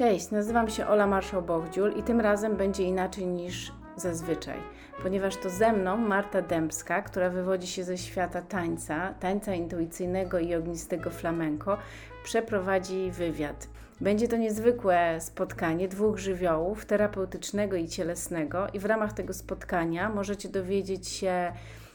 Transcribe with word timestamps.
Cześć, 0.00 0.30
nazywam 0.30 0.70
się 0.70 0.86
Ola 0.86 1.06
Marszał-Bochdziul 1.06 1.92
i 1.96 2.02
tym 2.02 2.20
razem 2.20 2.56
będzie 2.56 2.82
inaczej 2.82 3.26
niż 3.26 3.72
zazwyczaj, 3.96 4.56
ponieważ 5.02 5.36
to 5.36 5.50
ze 5.50 5.72
mną 5.72 5.96
Marta 5.96 6.42
Dębska, 6.42 7.02
która 7.02 7.30
wywodzi 7.30 7.66
się 7.66 7.84
ze 7.84 7.98
świata 7.98 8.42
tańca, 8.42 9.14
tańca 9.14 9.54
intuicyjnego 9.54 10.38
i 10.38 10.54
ognistego 10.54 11.10
flamenco, 11.10 11.76
przeprowadzi 12.24 13.10
wywiad. 13.10 13.68
Będzie 14.00 14.28
to 14.28 14.36
niezwykłe 14.36 15.20
spotkanie 15.20 15.88
dwóch 15.88 16.18
żywiołów, 16.18 16.84
terapeutycznego 16.84 17.76
i 17.76 17.88
cielesnego, 17.88 18.66
i 18.72 18.78
w 18.78 18.84
ramach 18.84 19.12
tego 19.12 19.34
spotkania 19.34 20.08
możecie 20.08 20.48
dowiedzieć 20.48 21.08
się, 21.08 21.52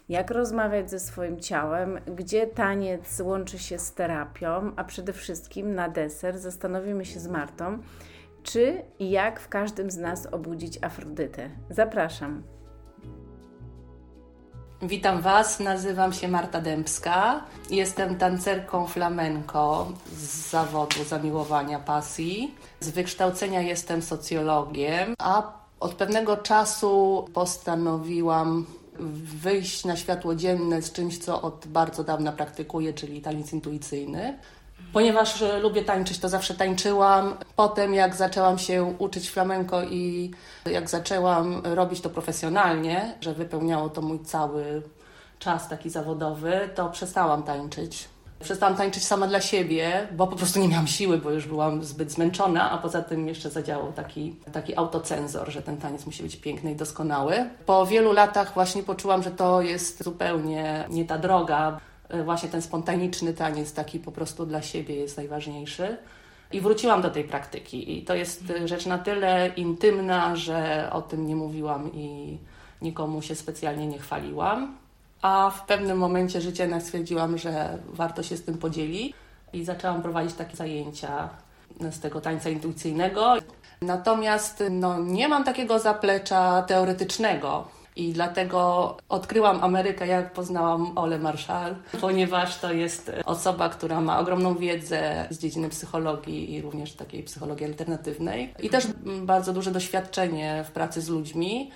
jak 0.10 0.32
rozmawiać 0.32 0.90
ze 0.90 0.99
swoim 0.99 1.40
ciałem, 1.40 1.99
gdzie 2.16 2.48
taniec 2.48 3.22
łączy 3.22 3.60
się 3.60 3.80
z 3.80 3.94
terapią, 3.94 4.72
a 4.76 4.84
przede 4.84 5.13
wszystkim 5.13 5.76
na 5.76 5.90
deser 5.90 6.40
zastanowimy 6.40 7.05
się 7.05 7.20
z 7.20 7.27
Martą, 7.27 7.77
czy 8.44 8.82
i 8.99 9.12
jak 9.12 9.40
w 9.40 9.49
każdym 9.49 9.91
z 9.91 9.98
nas 9.98 10.27
obudzić 10.32 10.80
Afrodytę. 10.82 11.49
Zapraszam. 11.70 12.55
Witam 14.88 15.21
Was, 15.21 15.59
nazywam 15.59 16.13
się 16.13 16.27
Marta 16.27 16.62
Dębska. 16.62 17.43
Jestem 17.70 18.17
tancerką 18.17 18.88
flamenco 18.88 19.88
z 20.17 20.49
zawodu 20.49 21.03
zamiłowania 21.03 21.80
pasji. 21.80 22.55
Z 22.80 22.90
wykształcenia 22.90 23.62
jestem 23.62 24.02
socjologiem, 24.02 25.16
a 25.20 25.53
od 25.79 25.93
pewnego 25.93 26.38
czasu 26.38 27.26
postanowiłam 27.34 28.66
wyjść 29.43 29.85
na 29.85 29.95
światło 29.95 30.35
dzienne 30.35 30.81
z 30.81 30.91
czymś, 30.91 31.17
co 31.17 31.41
od 31.41 31.67
bardzo 31.67 32.04
dawna 32.04 32.32
praktykuję, 32.32 32.93
czyli 32.93 33.21
taniec 33.21 33.54
intuicyjny. 33.54 34.40
Ponieważ 34.94 35.41
e, 35.41 35.60
lubię 35.60 35.84
tańczyć, 35.84 36.20
to 36.20 36.30
zawsze 36.30 36.54
tańczyłam. 36.54 37.36
Potem, 37.55 37.94
jak 37.94 38.16
zaczęłam 38.16 38.58
się 38.58 38.96
uczyć 39.00 39.30
flamenko 39.30 39.84
i 39.84 40.32
jak 40.66 40.90
zaczęłam 40.90 41.62
robić 41.64 42.02
to 42.02 42.10
profesjonalnie, 42.10 43.16
że 43.22 43.34
wypełniało 43.34 43.90
to 43.90 44.02
mój 44.02 44.20
cały 44.20 44.82
czas 45.40 45.70
taki 45.70 45.90
zawodowy, 45.90 46.70
to 46.76 46.90
przestałam 46.90 47.44
tańczyć. 47.44 48.10
Przestałam 48.40 48.76
tańczyć 48.76 49.04
sama 49.06 49.28
dla 49.28 49.41
siebie, 49.41 50.08
bo 50.12 50.28
po 50.28 50.36
prostu 50.36 50.60
nie 50.60 50.68
miałam 50.68 50.88
siły, 50.88 51.18
bo 51.18 51.32
już 51.32 51.48
byłam 51.48 51.84
zbyt 51.84 52.12
zmęczona, 52.12 52.72
a 52.72 52.78
poza 52.78 53.02
tym 53.02 53.28
jeszcze 53.28 53.50
zadziałał 53.50 53.94
taki, 53.94 54.36
taki 54.52 54.78
autocenzor, 54.78 55.52
że 55.52 55.62
ten 55.62 55.78
taniec 55.78 56.06
musi 56.06 56.24
być 56.24 56.36
piękny 56.36 56.72
i 56.72 56.76
doskonały. 56.76 57.50
Po 57.66 57.86
wielu 57.86 58.13
latach 58.13 58.54
właśnie 58.54 58.84
poczułam, 58.84 59.24
że 59.24 59.32
to 59.32 59.62
jest 59.62 60.04
zupełnie 60.04 60.86
nie 60.90 61.06
ta 61.06 61.18
droga. 61.18 61.80
Właśnie 62.25 62.49
ten 62.49 62.61
spontaniczny 62.61 63.34
taniec, 63.34 63.73
taki 63.73 63.99
po 63.99 64.11
prostu 64.11 64.45
dla 64.45 64.61
siebie 64.61 64.95
jest 64.95 65.17
najważniejszy. 65.17 65.97
I 66.51 66.61
wróciłam 66.61 67.01
do 67.01 67.09
tej 67.09 67.23
praktyki. 67.23 67.97
I 67.97 68.03
to 68.03 68.16
jest 68.16 68.53
rzecz 68.66 68.85
na 68.85 68.97
tyle 68.97 69.47
intymna, 69.56 70.35
że 70.35 70.89
o 70.91 71.01
tym 71.01 71.28
nie 71.28 71.35
mówiłam 71.35 71.94
i 71.94 72.38
nikomu 72.81 73.22
się 73.22 73.35
specjalnie 73.35 73.88
nie 73.88 74.00
chwaliłam 74.00 74.78
a 75.25 75.50
w 75.50 75.66
pewnym 75.66 75.97
momencie 75.97 76.41
życia 76.41 76.79
stwierdziłam, 76.79 77.38
że 77.38 77.78
warto 77.88 78.23
się 78.23 78.38
z 78.38 78.44
tym 78.44 78.57
podzielić 78.57 79.13
i 79.53 79.66
zaczęłam 79.66 80.01
prowadzić 80.01 80.33
takie 80.33 80.56
zajęcia 80.56 81.29
z 81.91 82.00
tego 82.00 82.22
tańca 82.22 82.50
intuicyjnego. 82.50 83.33
Natomiast 83.81 84.63
no, 84.69 85.00
nie 85.00 85.28
mam 85.28 85.44
takiego 85.44 85.79
zaplecza 85.79 86.61
teoretycznego, 86.61 87.67
i 87.96 88.13
dlatego 88.13 88.97
odkryłam 89.09 89.63
Amerykę, 89.63 90.07
jak 90.07 90.34
poznałam 90.34 90.97
Ole 90.97 91.19
Marshall, 91.19 91.75
ponieważ 92.01 92.57
to 92.57 92.74
jest 92.74 93.12
osoba, 93.25 93.69
która 93.69 94.01
ma 94.01 94.19
ogromną 94.19 94.56
wiedzę 94.56 95.28
z 95.29 95.40
dziedziny 95.40 95.69
psychologii 95.69 96.53
i 96.53 96.61
również 96.61 96.94
takiej 96.94 97.23
psychologii 97.23 97.66
alternatywnej. 97.66 98.53
I 98.59 98.69
też 98.69 98.88
bardzo 99.22 99.53
duże 99.53 99.72
doświadczenie 99.72 100.66
w 100.67 100.72
pracy 100.72 101.01
z 101.01 101.09
ludźmi. 101.09 101.72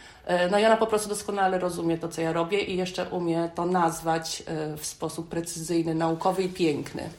No 0.51 0.59
i 0.59 0.65
ona 0.65 0.77
po 0.77 0.87
prostu 0.87 1.09
doskonale 1.09 1.59
rozumie 1.59 1.97
to, 1.97 2.07
co 2.07 2.21
ja 2.21 2.33
robię 2.33 2.61
i 2.61 2.77
jeszcze 2.77 3.05
umie 3.05 3.49
to 3.55 3.65
nazwać 3.65 4.43
e, 4.45 4.77
w 4.77 4.85
sposób 4.85 5.29
precyzyjny, 5.29 5.95
naukowy 5.95 6.43
i 6.43 6.49
piękny. 6.49 7.09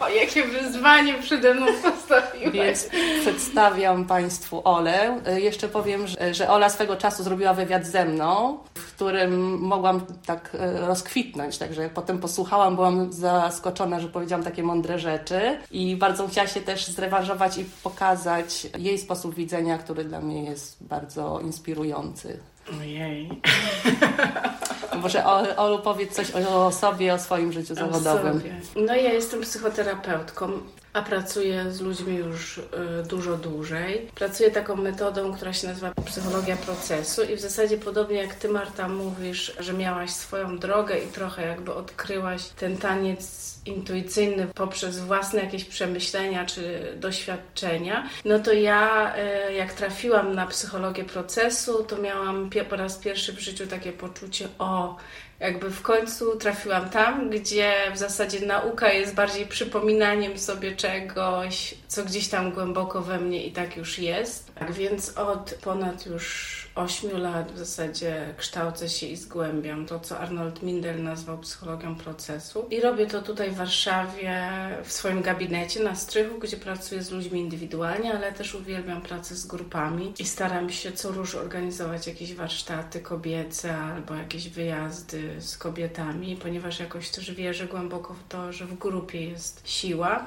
O, 0.00 0.08
jakie 0.08 0.44
wyzwanie 0.44 1.14
przede 1.14 1.54
mną 1.54 1.66
postawiłeś. 1.82 2.52
Więc 2.52 2.88
przedstawiam 3.20 4.04
Państwu 4.04 4.62
Olę. 4.64 5.20
Jeszcze 5.36 5.68
powiem, 5.68 6.06
że, 6.06 6.34
że 6.34 6.50
Ola 6.50 6.68
swego 6.68 6.96
czasu 6.96 7.22
zrobiła 7.22 7.54
wywiad 7.54 7.86
ze 7.86 8.04
mną, 8.04 8.58
w 8.74 8.92
którym 8.92 9.58
mogłam 9.58 10.00
tak 10.26 10.56
e, 10.60 10.86
rozkwitnąć. 10.86 11.58
Także 11.58 11.82
jak 11.82 11.92
potem 11.92 12.18
posłuchałam, 12.18 12.74
byłam 12.74 13.12
zaskoczona, 13.12 14.00
że 14.00 14.08
powiedziałam 14.08 14.44
takie 14.44 14.62
mądre 14.62 14.98
rzeczy 14.98 15.58
i 15.70 15.96
bardzo 15.96 16.28
chciała 16.28 16.46
się 16.46 16.60
też 16.60 16.86
zrewanżować 16.86 17.58
i 17.58 17.64
pokazać 17.82 18.66
jej 18.78 18.98
sposób 18.98 19.34
widzenia, 19.34 19.78
który 19.78 20.04
dla 20.04 20.20
mnie 20.20 20.44
jest 20.44 20.84
bardzo 20.84 21.40
inspirujący. 21.40 22.38
Ojej. 22.80 23.28
Może 25.02 25.24
Olu 25.56 25.78
powiedz 25.78 26.12
coś 26.12 26.30
o 26.30 26.72
sobie, 26.72 27.14
o 27.14 27.18
swoim 27.18 27.52
życiu 27.52 27.72
o 27.72 27.76
zawodowym. 27.76 28.32
Sobie. 28.32 28.54
No 28.76 28.94
ja 28.94 29.12
jestem 29.12 29.40
psychoterapeutką, 29.40 30.52
a 30.94 31.02
pracuję 31.02 31.72
z 31.72 31.80
ludźmi 31.80 32.16
już 32.16 32.58
y, 32.58 32.62
dużo 33.08 33.36
dłużej. 33.36 34.08
Pracuję 34.14 34.50
taką 34.50 34.76
metodą, 34.76 35.32
która 35.32 35.52
się 35.52 35.68
nazywa 35.68 35.92
psychologia 36.04 36.56
procesu 36.56 37.22
i 37.22 37.36
w 37.36 37.40
zasadzie 37.40 37.78
podobnie 37.78 38.16
jak 38.16 38.34
Ty 38.34 38.48
Marta 38.48 38.88
mówisz, 38.88 39.56
że 39.60 39.72
miałaś 39.72 40.10
swoją 40.10 40.58
drogę 40.58 40.98
i 40.98 41.06
trochę 41.06 41.46
jakby 41.46 41.74
odkryłaś 41.74 42.48
ten 42.48 42.76
taniec 42.76 43.54
intuicyjny 43.66 44.46
poprzez 44.54 45.00
własne 45.00 45.40
jakieś 45.40 45.64
przemyślenia 45.64 46.46
czy 46.46 46.92
doświadczenia, 46.96 48.08
no 48.24 48.38
to 48.38 48.52
ja 48.52 49.14
e, 49.16 49.52
jak 49.54 49.72
trafiłam 49.72 50.34
na 50.34 50.46
psychologię 50.46 51.04
procesu, 51.04 51.84
to 51.84 51.98
miałam 51.98 52.50
po 52.70 52.76
raz 52.76 52.98
pierwszy 52.98 53.32
w 53.32 53.40
życiu 53.40 53.66
takie 53.66 53.92
poczucie, 53.92 54.48
o, 54.58 54.96
jakby 55.40 55.70
w 55.70 55.82
końcu 55.82 56.36
trafiłam 56.36 56.90
tam, 56.90 57.30
gdzie 57.30 57.72
w 57.94 57.98
zasadzie 57.98 58.46
nauka 58.46 58.92
jest 58.92 59.14
bardziej 59.14 59.46
przypominaniem 59.46 60.38
sobie 60.38 60.76
czegoś, 60.76 61.74
co 61.88 62.04
gdzieś 62.04 62.28
tam 62.28 62.52
głęboko 62.52 63.02
we 63.02 63.20
mnie 63.20 63.46
i 63.46 63.52
tak 63.52 63.76
już 63.76 63.98
jest. 63.98 64.54
Tak 64.54 64.72
więc 64.72 65.18
od 65.18 65.54
ponad 65.62 66.06
już 66.06 66.63
8 66.74 67.20
lat 67.20 67.52
w 67.52 67.58
zasadzie 67.58 68.34
kształcę 68.36 68.88
się 68.88 69.06
i 69.06 69.16
zgłębiam 69.16 69.86
to, 69.86 70.00
co 70.00 70.18
Arnold 70.18 70.62
Mindel 70.62 71.02
nazwał 71.02 71.38
psychologią 71.38 71.94
procesu. 71.94 72.66
I 72.70 72.80
robię 72.80 73.06
to 73.06 73.22
tutaj 73.22 73.50
w 73.50 73.56
Warszawie, 73.56 74.48
w 74.84 74.92
swoim 74.92 75.22
gabinecie 75.22 75.84
na 75.84 75.94
strychu, 75.94 76.38
gdzie 76.38 76.56
pracuję 76.56 77.02
z 77.02 77.10
ludźmi 77.10 77.40
indywidualnie, 77.40 78.14
ale 78.14 78.32
też 78.32 78.54
uwielbiam 78.54 79.02
pracę 79.02 79.34
z 79.34 79.46
grupami 79.46 80.14
i 80.18 80.24
staram 80.24 80.70
się 80.70 80.92
co 80.92 81.12
róż 81.12 81.34
organizować 81.34 82.06
jakieś 82.06 82.34
warsztaty 82.34 83.00
kobiece 83.00 83.76
albo 83.76 84.14
jakieś 84.14 84.48
wyjazdy 84.48 85.40
z 85.40 85.58
kobietami, 85.58 86.36
ponieważ 86.36 86.80
jakoś 86.80 87.10
też 87.10 87.32
wierzę 87.32 87.66
głęboko 87.66 88.14
w 88.14 88.28
to, 88.28 88.52
że 88.52 88.66
w 88.66 88.78
grupie 88.78 89.30
jest 89.30 89.62
siła. 89.64 90.26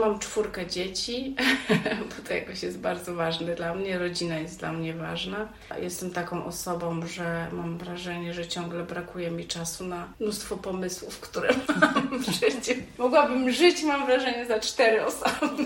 Mam 0.00 0.18
czwórkę 0.18 0.66
dzieci, 0.66 1.36
bo 2.08 2.28
to 2.28 2.34
jakoś 2.34 2.62
jest 2.62 2.78
bardzo 2.78 3.14
ważne 3.14 3.54
dla 3.54 3.74
mnie. 3.74 3.98
Rodzina 3.98 4.38
jest 4.38 4.58
dla 4.58 4.72
mnie 4.72 4.94
ważna. 4.94 5.48
Jestem 5.82 6.10
taką 6.10 6.44
osobą, 6.44 7.06
że 7.06 7.46
mam 7.52 7.78
wrażenie, 7.78 8.34
że 8.34 8.48
ciągle 8.48 8.84
brakuje 8.84 9.30
mi 9.30 9.46
czasu 9.46 9.84
na 9.84 10.08
mnóstwo 10.20 10.56
pomysłów, 10.56 11.20
które 11.20 11.48
mam 11.80 12.18
w 12.18 12.26
życiu. 12.26 12.80
Mogłabym 12.98 13.50
żyć, 13.50 13.82
mam 13.82 14.06
wrażenie, 14.06 14.46
za 14.46 14.60
cztery 14.60 15.04
osoby. 15.04 15.64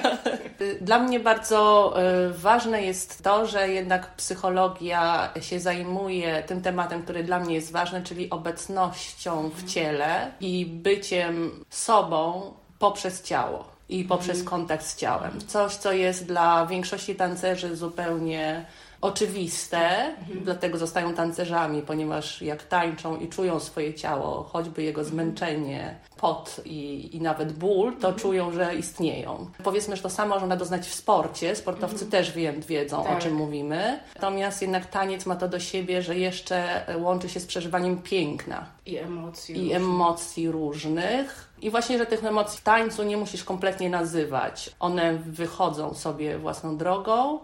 Dla 0.80 0.98
mnie 0.98 1.20
bardzo 1.20 1.92
e, 2.02 2.30
ważne 2.30 2.82
jest 2.82 3.22
to, 3.22 3.46
że 3.46 3.68
jednak 3.68 4.16
psychologia 4.16 5.32
się 5.40 5.60
zajmuje 5.60 6.42
tym 6.42 6.62
tematem, 6.62 7.02
który 7.02 7.24
dla 7.24 7.40
mnie 7.40 7.54
jest 7.54 7.72
ważny, 7.72 8.02
czyli 8.02 8.30
obecnością 8.30 9.50
w 9.56 9.64
ciele 9.64 10.32
i 10.40 10.66
byciem 10.66 11.64
sobą 11.70 12.54
poprzez 12.78 13.22
ciało 13.22 13.64
i 13.88 14.04
poprzez 14.04 14.38
mhm. 14.40 14.46
kontakt 14.46 14.86
z 14.86 14.96
ciałem. 14.96 15.40
Coś, 15.46 15.74
co 15.74 15.92
jest 15.92 16.26
dla 16.26 16.66
większości 16.66 17.14
tancerzy 17.14 17.76
zupełnie 17.76 18.64
oczywiste, 19.04 20.06
mhm. 20.06 20.44
dlatego 20.44 20.78
zostają 20.78 21.14
tancerzami, 21.14 21.82
ponieważ 21.82 22.42
jak 22.42 22.62
tańczą 22.62 23.16
i 23.16 23.28
czują 23.28 23.60
swoje 23.60 23.94
ciało, 23.94 24.42
choćby 24.42 24.82
jego 24.82 25.00
mhm. 25.00 25.14
zmęczenie, 25.14 25.94
pot 26.16 26.60
i, 26.64 27.10
i 27.16 27.20
nawet 27.20 27.52
ból, 27.52 27.92
to 27.92 28.08
mhm. 28.08 28.14
czują, 28.14 28.52
że 28.52 28.74
istnieją. 28.74 29.46
Powiedzmy, 29.64 29.96
że 29.96 30.02
to 30.02 30.10
samo 30.10 30.34
można 30.38 30.56
doznać 30.56 30.86
w 30.86 30.94
sporcie. 30.94 31.56
Sportowcy 31.56 32.04
mhm. 32.04 32.10
też 32.10 32.32
wie, 32.32 32.52
wiedzą, 32.52 33.04
tak. 33.04 33.18
o 33.18 33.20
czym 33.20 33.34
mówimy. 33.34 34.00
Natomiast 34.14 34.62
jednak 34.62 34.86
taniec 34.86 35.26
ma 35.26 35.36
to 35.36 35.48
do 35.48 35.60
siebie, 35.60 36.02
że 36.02 36.18
jeszcze 36.18 36.86
łączy 36.98 37.28
się 37.28 37.40
z 37.40 37.46
przeżywaniem 37.46 38.02
piękna. 38.02 38.66
I 38.86 38.96
emocji. 38.96 39.54
I 39.54 39.58
różnych. 39.58 39.76
emocji 39.76 40.50
różnych. 40.50 41.50
I 41.62 41.70
właśnie, 41.70 41.98
że 41.98 42.06
tych 42.06 42.24
emocji 42.24 42.58
w 42.58 42.62
tańcu 42.62 43.02
nie 43.02 43.16
musisz 43.16 43.44
kompletnie 43.44 43.90
nazywać. 43.90 44.70
One 44.80 45.14
wychodzą 45.14 45.94
sobie 45.94 46.38
własną 46.38 46.76
drogą 46.76 47.38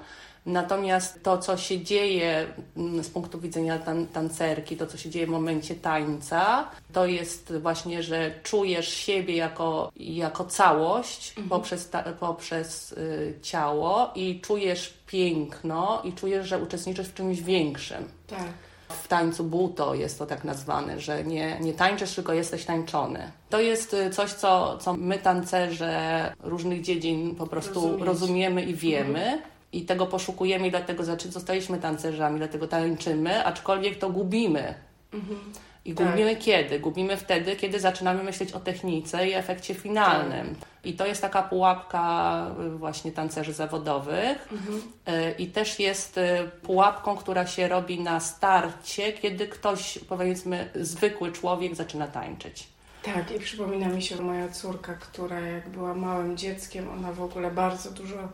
Natomiast 0.50 1.22
to, 1.22 1.38
co 1.38 1.56
się 1.56 1.80
dzieje 1.80 2.46
mm, 2.76 3.04
z 3.04 3.10
punktu 3.10 3.40
widzenia 3.40 3.78
tan 3.78 4.06
tancerki, 4.06 4.76
to, 4.76 4.86
co 4.86 4.98
się 4.98 5.10
dzieje 5.10 5.26
w 5.26 5.30
momencie 5.30 5.74
tańca, 5.74 6.68
to 6.92 7.06
jest 7.06 7.52
właśnie, 7.58 8.02
że 8.02 8.34
czujesz 8.42 8.88
siebie 8.88 9.36
jako, 9.36 9.92
jako 9.96 10.44
całość 10.44 11.28
mhm. 11.28 11.48
poprzez, 11.48 11.90
poprzez 12.20 12.92
y, 12.92 13.34
ciało 13.42 14.10
i 14.14 14.40
czujesz 14.40 14.94
piękno 15.06 16.02
i 16.04 16.12
czujesz, 16.12 16.48
że 16.48 16.58
uczestniczysz 16.58 17.08
w 17.08 17.14
czymś 17.14 17.40
większym. 17.40 18.04
Tak. 18.26 18.48
W 18.88 19.08
tańcu 19.08 19.44
buto 19.44 19.94
jest 19.94 20.18
to 20.18 20.26
tak 20.26 20.44
nazwane, 20.44 21.00
że 21.00 21.24
nie, 21.24 21.60
nie 21.60 21.72
tańczysz, 21.72 22.14
tylko 22.14 22.32
jesteś 22.32 22.64
tańczony. 22.64 23.30
To 23.50 23.60
jest 23.60 23.94
y, 23.94 24.10
coś, 24.10 24.32
co, 24.32 24.78
co 24.78 24.92
my 24.92 25.18
tancerze 25.18 26.32
różnych 26.42 26.82
dziedzin 26.82 27.34
po 27.34 27.46
prostu 27.46 27.80
Rozumieć. 27.80 28.06
rozumiemy 28.06 28.62
i 28.62 28.74
wiemy. 28.74 29.24
Mhm. 29.24 29.59
I 29.72 29.82
tego 29.82 30.06
poszukujemy 30.06 30.66
i 30.66 30.70
dlatego 30.70 31.04
zostaliśmy 31.30 31.78
tancerzami, 31.78 32.38
dlatego 32.38 32.68
tańczymy, 32.68 33.44
aczkolwiek 33.44 33.98
to 33.98 34.10
gubimy. 34.10 34.74
Mhm. 35.12 35.38
I 35.84 35.94
tak. 35.94 36.10
gubimy 36.10 36.36
kiedy? 36.36 36.80
Gubimy 36.80 37.16
wtedy, 37.16 37.56
kiedy 37.56 37.80
zaczynamy 37.80 38.24
myśleć 38.24 38.52
o 38.52 38.60
technice 38.60 39.28
i 39.28 39.32
efekcie 39.32 39.74
finalnym. 39.74 40.54
Tak. 40.54 40.68
I 40.84 40.94
to 40.94 41.06
jest 41.06 41.22
taka 41.22 41.42
pułapka 41.42 42.46
y, 42.66 42.70
właśnie 42.70 43.12
tancerzy 43.12 43.52
zawodowych. 43.52 44.48
Mhm. 44.52 44.82
Y, 45.08 45.34
I 45.38 45.46
też 45.46 45.80
jest 45.80 46.18
y, 46.18 46.50
pułapką, 46.62 47.16
która 47.16 47.46
się 47.46 47.68
robi 47.68 48.00
na 48.00 48.20
starcie, 48.20 49.12
kiedy 49.12 49.48
ktoś, 49.48 49.98
powiedzmy, 50.08 50.70
zwykły 50.74 51.32
człowiek 51.32 51.74
zaczyna 51.74 52.06
tańczyć. 52.06 52.68
Tak, 53.02 53.32
i 53.32 53.38
przypomina 53.38 53.88
mi 53.88 54.02
się 54.02 54.22
moja 54.22 54.48
córka, 54.48 54.94
która 54.94 55.40
jak 55.40 55.68
była 55.68 55.94
małym 55.94 56.36
dzieckiem, 56.36 56.88
ona 56.90 57.12
w 57.12 57.22
ogóle 57.22 57.50
bardzo 57.50 57.90
dużo 57.90 58.28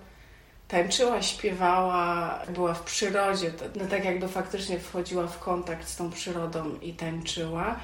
tańczyła, 0.69 1.23
śpiewała, 1.23 2.39
była 2.49 2.75
w 2.75 2.83
przyrodzie, 2.83 3.53
no 3.77 3.87
tak 3.87 4.05
jakby 4.05 4.29
faktycznie 4.29 4.79
wchodziła 4.79 5.27
w 5.27 5.39
kontakt 5.39 5.89
z 5.89 5.97
tą 5.97 6.11
przyrodą 6.11 6.75
i 6.83 6.93
tańczyła. 6.93 7.77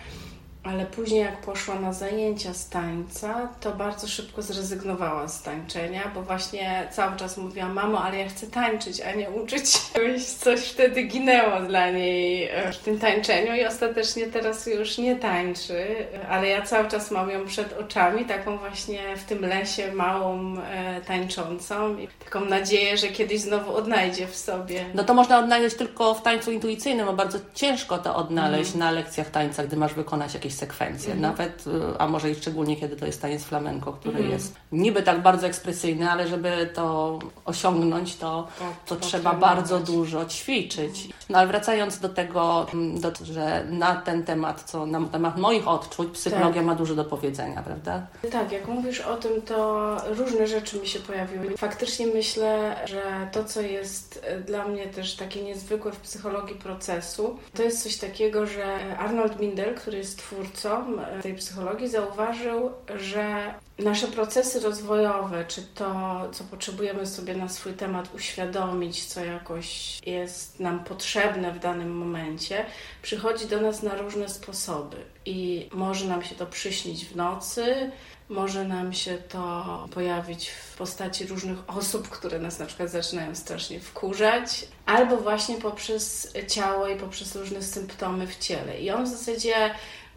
Ale 0.64 0.86
później, 0.86 1.20
jak 1.20 1.40
poszła 1.40 1.74
na 1.74 1.92
zajęcia 1.92 2.54
z 2.54 2.68
tańca, 2.68 3.48
to 3.60 3.72
bardzo 3.72 4.08
szybko 4.08 4.42
zrezygnowała 4.42 5.28
z 5.28 5.42
tańczenia, 5.42 6.10
bo 6.14 6.22
właśnie 6.22 6.88
cały 6.92 7.16
czas 7.16 7.36
mówiła: 7.36 7.68
Mamo, 7.68 8.02
ale 8.02 8.18
ja 8.18 8.28
chcę 8.28 8.46
tańczyć, 8.46 9.00
a 9.00 9.12
nie 9.12 9.30
uczyć 9.30 9.70
się. 9.70 10.20
Coś 10.38 10.60
wtedy 10.60 11.02
ginęło 11.02 11.60
dla 11.60 11.90
niej 11.90 12.48
e, 12.48 12.72
w 12.72 12.78
tym 12.78 12.98
tańczeniu 12.98 13.54
i 13.54 13.64
ostatecznie 13.64 14.26
teraz 14.26 14.66
już 14.66 14.98
nie 14.98 15.16
tańczy, 15.16 15.86
ale 16.28 16.48
ja 16.48 16.62
cały 16.62 16.88
czas 16.88 17.10
mam 17.10 17.30
ją 17.30 17.46
przed 17.46 17.78
oczami, 17.80 18.24
taką 18.24 18.58
właśnie 18.58 19.16
w 19.16 19.24
tym 19.24 19.40
lesie 19.40 19.92
małą 19.92 20.58
e, 20.58 21.00
tańczącą 21.00 21.98
i 21.98 22.08
taką 22.24 22.44
nadzieję, 22.44 22.96
że 22.96 23.08
kiedyś 23.08 23.40
znowu 23.40 23.76
odnajdzie 23.76 24.26
w 24.26 24.36
sobie. 24.36 24.84
No 24.94 25.04
to 25.04 25.14
można 25.14 25.38
odnaleźć 25.38 25.76
tylko 25.76 26.14
w 26.14 26.22
tańcu 26.22 26.52
intuicyjnym, 26.52 27.06
bo 27.06 27.12
bardzo 27.12 27.38
ciężko 27.54 27.98
to 27.98 28.16
odnaleźć 28.16 28.74
mm. 28.74 28.78
na 28.78 28.90
lekcjach 28.90 29.30
tańca, 29.30 29.64
gdy 29.64 29.76
masz 29.76 29.94
wykonać 29.94 30.34
jakieś 30.34 30.51
jakieś 30.52 30.58
sekwencje. 30.58 31.12
Mhm. 31.12 31.20
Nawet, 31.20 31.66
y, 31.66 31.98
a 31.98 32.08
może 32.08 32.30
i 32.30 32.34
szczególnie 32.34 32.76
kiedy 32.76 32.96
to 32.96 33.06
jest 33.06 33.22
taniec 33.22 33.44
flamenko, 33.44 33.92
który 33.92 34.14
mhm. 34.14 34.30
jest 34.30 34.54
niby 34.72 35.02
tak 35.02 35.22
bardzo 35.22 35.46
ekspresyjny, 35.46 36.10
ale 36.10 36.28
żeby 36.28 36.70
to 36.74 37.18
osiągnąć, 37.44 38.16
to, 38.16 38.48
tak, 38.58 38.68
to 38.86 38.96
trzeba 38.96 39.34
bardzo 39.34 39.78
dużo 39.78 40.24
ćwiczyć. 40.24 41.08
No 41.28 41.38
ale 41.38 41.46
wracając 41.46 41.98
do 41.98 42.08
tego, 42.08 42.66
mm, 42.74 43.00
do, 43.00 43.12
że 43.24 43.64
na 43.70 43.96
ten 43.96 44.24
temat, 44.24 44.62
co 44.62 44.86
na 44.86 45.08
temat 45.08 45.38
moich 45.38 45.68
odczuć, 45.68 46.08
psychologia 46.12 46.54
tak. 46.54 46.64
ma 46.64 46.74
dużo 46.74 46.94
do 46.94 47.04
powiedzenia, 47.04 47.62
prawda? 47.62 48.06
Tak, 48.32 48.52
jak 48.52 48.68
mówisz 48.68 49.00
o 49.00 49.16
tym, 49.16 49.42
to 49.42 49.96
różne 50.06 50.46
rzeczy 50.46 50.80
mi 50.80 50.86
się 50.86 50.98
pojawiły. 50.98 51.56
Faktycznie 51.56 52.06
myślę, 52.06 52.76
że 52.84 53.28
to, 53.32 53.44
co 53.44 53.60
jest 53.60 54.24
e, 54.24 54.40
dla 54.40 54.68
mnie 54.68 54.86
też 54.86 55.16
takie 55.16 55.42
niezwykłe 55.42 55.92
w 55.92 56.00
psychologii 56.00 56.56
procesu, 56.56 57.38
to 57.54 57.62
jest 57.62 57.82
coś 57.82 57.96
takiego, 57.96 58.46
że 58.46 58.96
Arnold 58.98 59.40
Mindel, 59.40 59.74
który 59.74 59.98
jest 59.98 60.18
twórcą 60.18 60.41
twórcą 60.42 61.00
e, 61.02 61.22
tej 61.22 61.34
psychologii 61.34 61.88
zauważył, 61.88 62.70
że 62.96 63.54
nasze 63.78 64.06
procesy 64.06 64.60
rozwojowe, 64.60 65.44
czy 65.44 65.62
to, 65.62 66.20
co 66.32 66.44
potrzebujemy 66.44 67.06
sobie 67.06 67.36
na 67.36 67.48
swój 67.48 67.72
temat 67.72 68.14
uświadomić, 68.14 69.04
co 69.04 69.24
jakoś 69.24 69.98
jest 70.06 70.60
nam 70.60 70.84
potrzebne 70.84 71.52
w 71.52 71.58
danym 71.58 71.96
momencie, 71.96 72.64
przychodzi 73.02 73.46
do 73.46 73.60
nas 73.60 73.82
na 73.82 73.94
różne 73.94 74.28
sposoby. 74.28 74.96
I 75.26 75.68
może 75.72 76.06
nam 76.06 76.22
się 76.22 76.34
to 76.34 76.46
przyśnić 76.46 77.04
w 77.04 77.16
nocy, 77.16 77.90
może 78.28 78.64
nam 78.64 78.92
się 78.92 79.18
to 79.18 79.88
pojawić 79.94 80.48
w 80.48 80.76
postaci 80.76 81.26
różnych 81.26 81.70
osób, 81.70 82.08
które 82.08 82.38
nas 82.38 82.58
na 82.58 82.66
przykład 82.66 82.90
zaczynają 82.90 83.34
strasznie 83.34 83.80
wkurzać, 83.80 84.66
albo 84.86 85.16
właśnie 85.16 85.56
poprzez 85.56 86.32
ciało 86.48 86.88
i 86.88 86.96
poprzez 86.96 87.36
różne 87.36 87.62
symptomy 87.62 88.26
w 88.26 88.38
ciele. 88.38 88.80
I 88.80 88.90
on 88.90 89.04
w 89.04 89.08
zasadzie 89.08 89.74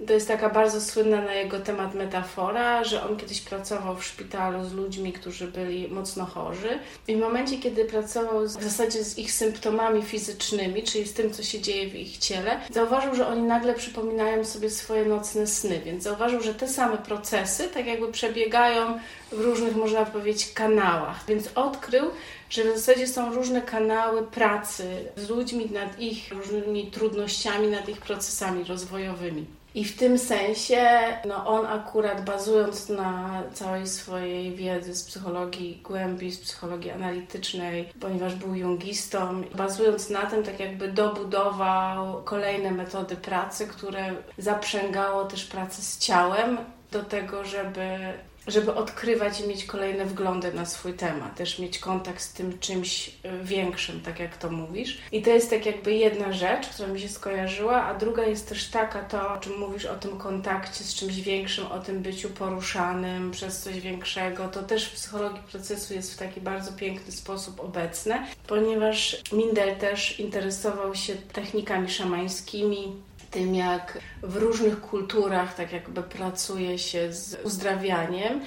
to 0.07 0.13
jest 0.13 0.27
taka 0.27 0.49
bardzo 0.49 0.81
słynna 0.81 1.21
na 1.21 1.33
jego 1.33 1.59
temat 1.59 1.93
metafora, 1.93 2.83
że 2.83 3.03
on 3.03 3.17
kiedyś 3.17 3.41
pracował 3.41 3.95
w 3.95 4.05
szpitalu 4.05 4.65
z 4.65 4.73
ludźmi, 4.73 5.13
którzy 5.13 5.47
byli 5.47 5.87
mocno 5.87 6.25
chorzy. 6.25 6.79
I 7.07 7.15
w 7.15 7.19
momencie, 7.19 7.57
kiedy 7.57 7.85
pracował 7.85 8.45
w 8.45 8.63
zasadzie 8.63 9.03
z 9.03 9.17
ich 9.17 9.31
symptomami 9.31 10.01
fizycznymi, 10.01 10.83
czyli 10.83 11.07
z 11.07 11.13
tym, 11.13 11.33
co 11.33 11.43
się 11.43 11.61
dzieje 11.61 11.89
w 11.89 11.95
ich 11.95 12.17
ciele, 12.17 12.59
zauważył, 12.71 13.15
że 13.15 13.27
oni 13.27 13.41
nagle 13.41 13.73
przypominają 13.73 14.45
sobie 14.45 14.69
swoje 14.69 15.05
nocne 15.05 15.47
sny. 15.47 15.81
Więc 15.85 16.03
zauważył, 16.03 16.41
że 16.41 16.53
te 16.53 16.67
same 16.67 16.97
procesy 16.97 17.67
tak 17.73 17.85
jakby 17.85 18.11
przebiegają 18.11 18.99
w 19.31 19.39
różnych, 19.39 19.75
można 19.75 20.05
powiedzieć, 20.05 20.53
kanałach. 20.53 21.23
Więc 21.27 21.49
odkrył, 21.55 22.11
że 22.49 22.63
w 22.63 22.77
zasadzie 22.77 23.07
są 23.07 23.33
różne 23.33 23.61
kanały 23.61 24.23
pracy 24.23 24.83
z 25.15 25.29
ludźmi 25.29 25.69
nad 25.71 25.99
ich 25.99 26.31
różnymi 26.31 26.91
trudnościami, 26.91 27.67
nad 27.67 27.89
ich 27.89 27.97
procesami 27.97 28.63
rozwojowymi. 28.63 29.45
I 29.75 29.85
w 29.85 29.97
tym 29.97 30.17
sensie 30.17 30.99
no 31.25 31.47
on 31.47 31.65
akurat 31.65 32.25
bazując 32.25 32.89
na 32.89 33.43
całej 33.53 33.87
swojej 33.87 34.55
wiedzy 34.55 34.95
z 34.95 35.03
psychologii 35.03 35.81
głębi, 35.83 36.31
z 36.31 36.39
psychologii 36.39 36.91
analitycznej, 36.91 37.89
ponieważ 37.99 38.35
był 38.35 38.55
jungistą, 38.55 39.43
bazując 39.55 40.09
na 40.09 40.25
tym 40.25 40.43
tak 40.43 40.59
jakby 40.59 40.91
dobudował 40.91 42.23
kolejne 42.23 42.71
metody 42.71 43.15
pracy, 43.15 43.67
które 43.67 44.15
zaprzęgało 44.37 45.25
też 45.25 45.45
pracę 45.45 45.81
z 45.81 45.99
ciałem 45.99 46.57
do 46.91 47.03
tego, 47.03 47.45
żeby 47.45 47.97
żeby 48.47 48.75
odkrywać 48.75 49.39
i 49.39 49.47
mieć 49.47 49.65
kolejne 49.65 50.05
wglądy 50.05 50.53
na 50.53 50.65
swój 50.65 50.93
temat, 50.93 51.35
też 51.35 51.59
mieć 51.59 51.79
kontakt 51.79 52.21
z 52.21 52.33
tym 52.33 52.59
czymś 52.59 53.11
e, 53.23 53.43
większym, 53.43 54.01
tak 54.01 54.19
jak 54.19 54.37
to 54.37 54.51
mówisz. 54.51 54.97
I 55.11 55.21
to 55.21 55.29
jest 55.29 55.49
tak 55.49 55.65
jakby 55.65 55.93
jedna 55.93 56.33
rzecz, 56.33 56.67
która 56.67 56.87
mi 56.87 56.99
się 56.99 57.09
skojarzyła, 57.09 57.83
a 57.83 57.93
druga 57.93 58.23
jest 58.23 58.49
też 58.49 58.67
taka 58.67 59.03
to, 59.03 59.33
o 59.33 59.37
czym 59.37 59.59
mówisz, 59.59 59.85
o 59.85 59.95
tym 59.95 60.17
kontakcie 60.17 60.83
z 60.83 60.95
czymś 60.95 61.15
większym, 61.15 61.65
o 61.65 61.79
tym 61.79 62.01
byciu 62.01 62.29
poruszanym 62.29 63.31
przez 63.31 63.61
coś 63.61 63.79
większego. 63.79 64.47
To 64.47 64.63
też 64.63 64.89
w 64.89 64.93
psychologii 64.93 65.41
procesu 65.51 65.93
jest 65.93 66.13
w 66.13 66.17
taki 66.17 66.41
bardzo 66.41 66.73
piękny 66.73 67.11
sposób 67.11 67.59
obecne, 67.59 68.27
ponieważ 68.47 69.21
Mindel 69.31 69.75
też 69.75 70.19
interesował 70.19 70.95
się 70.95 71.15
technikami 71.15 71.89
szamańskimi, 71.89 72.95
tym, 73.35 73.55
jak 73.55 73.99
w 74.23 74.35
różnych 74.35 74.81
kulturach 74.81 75.55
tak 75.55 75.71
jakby 75.71 76.03
pracuje 76.03 76.77
się 76.79 77.13
z 77.13 77.37
uzdrawianiem. 77.43 78.41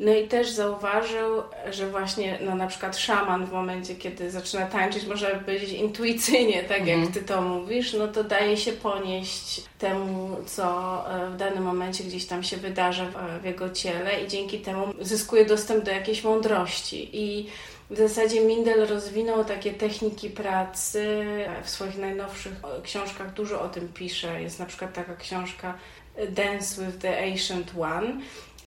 No 0.00 0.14
i 0.14 0.28
też 0.28 0.50
zauważył, 0.50 1.42
że 1.70 1.90
właśnie 1.90 2.38
no 2.46 2.54
na 2.54 2.66
przykład 2.66 2.96
szaman 2.96 3.46
w 3.46 3.52
momencie, 3.52 3.94
kiedy 3.94 4.30
zaczyna 4.30 4.66
tańczyć, 4.66 5.06
można 5.06 5.28
powiedzieć 5.28 5.70
intuicyjnie, 5.70 6.62
tak 6.62 6.78
mhm. 6.78 7.00
jak 7.00 7.10
ty 7.10 7.22
to 7.22 7.42
mówisz, 7.42 7.92
no 7.92 8.08
to 8.08 8.24
daje 8.24 8.56
się 8.56 8.72
ponieść 8.72 9.62
temu, 9.78 10.36
co 10.46 10.64
e, 11.10 11.30
w 11.30 11.36
danym 11.36 11.64
momencie 11.64 12.04
gdzieś 12.04 12.26
tam 12.26 12.42
się 12.42 12.56
wydarza 12.56 13.06
w 13.42 13.44
jego 13.44 13.70
ciele 13.70 14.22
i 14.24 14.28
dzięki 14.28 14.58
temu 14.58 14.86
zyskuje 15.00 15.44
dostęp 15.44 15.84
do 15.84 15.90
jakiejś 15.90 16.24
mądrości. 16.24 17.10
I 17.12 17.46
w 17.94 17.98
zasadzie 17.98 18.40
Mindel 18.40 18.86
rozwinął 18.86 19.44
takie 19.44 19.72
techniki 19.72 20.30
pracy. 20.30 21.26
W 21.64 21.70
swoich 21.70 21.98
najnowszych 21.98 22.52
książkach 22.82 23.34
dużo 23.34 23.62
o 23.62 23.68
tym 23.68 23.88
pisze. 23.88 24.42
Jest 24.42 24.58
na 24.58 24.66
przykład 24.66 24.92
taka 24.92 25.16
książka 25.16 25.78
Dance 26.28 26.86
with 26.86 26.98
the 26.98 27.32
Ancient 27.32 27.72
One. 27.80 28.12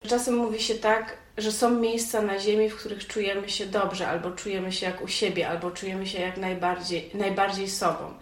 Czasem 0.08 0.36
mówi 0.36 0.60
się 0.60 0.74
tak, 0.74 1.16
że 1.38 1.52
są 1.52 1.70
miejsca 1.70 2.22
na 2.22 2.38
Ziemi, 2.38 2.70
w 2.70 2.76
których 2.76 3.06
czujemy 3.06 3.48
się 3.48 3.66
dobrze, 3.66 4.08
albo 4.08 4.30
czujemy 4.30 4.72
się 4.72 4.86
jak 4.86 5.02
u 5.02 5.08
siebie, 5.08 5.48
albo 5.48 5.70
czujemy 5.70 6.06
się 6.06 6.20
jak 6.20 6.36
najbardziej, 6.36 7.10
najbardziej 7.14 7.68
sobą. 7.68 8.14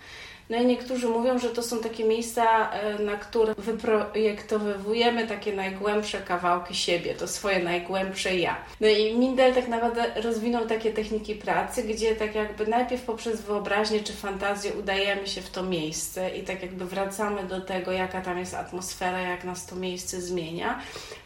No 0.50 0.56
i 0.56 0.66
niektórzy 0.66 1.08
mówią, 1.08 1.38
że 1.38 1.48
to 1.48 1.62
są 1.62 1.78
takie 1.78 2.04
miejsca, 2.04 2.70
e, 2.70 2.98
na 2.98 3.16
które 3.16 3.54
wyprojektowujemy 3.58 5.26
takie 5.26 5.52
najgłębsze 5.52 6.18
kawałki 6.18 6.74
siebie, 6.74 7.14
to 7.14 7.28
swoje 7.28 7.58
najgłębsze 7.58 8.36
ja. 8.36 8.56
No 8.80 8.88
i 8.88 9.14
Mindel 9.18 9.54
tak 9.54 9.68
naprawdę 9.68 10.12
rozwinął 10.22 10.66
takie 10.66 10.92
techniki 10.92 11.34
pracy, 11.34 11.82
gdzie 11.82 12.16
tak 12.16 12.34
jakby 12.34 12.66
najpierw 12.66 13.02
poprzez 13.02 13.40
wyobraźnię 13.40 14.00
czy 14.00 14.12
fantazję 14.12 14.72
udajemy 14.72 15.26
się 15.26 15.42
w 15.42 15.50
to 15.50 15.62
miejsce 15.62 16.36
i 16.36 16.42
tak 16.42 16.62
jakby 16.62 16.84
wracamy 16.84 17.44
do 17.44 17.60
tego, 17.60 17.92
jaka 17.92 18.20
tam 18.20 18.38
jest 18.38 18.54
atmosfera, 18.54 19.20
jak 19.20 19.44
nas 19.44 19.66
to 19.66 19.76
miejsce 19.76 20.20
zmienia, 20.20 20.80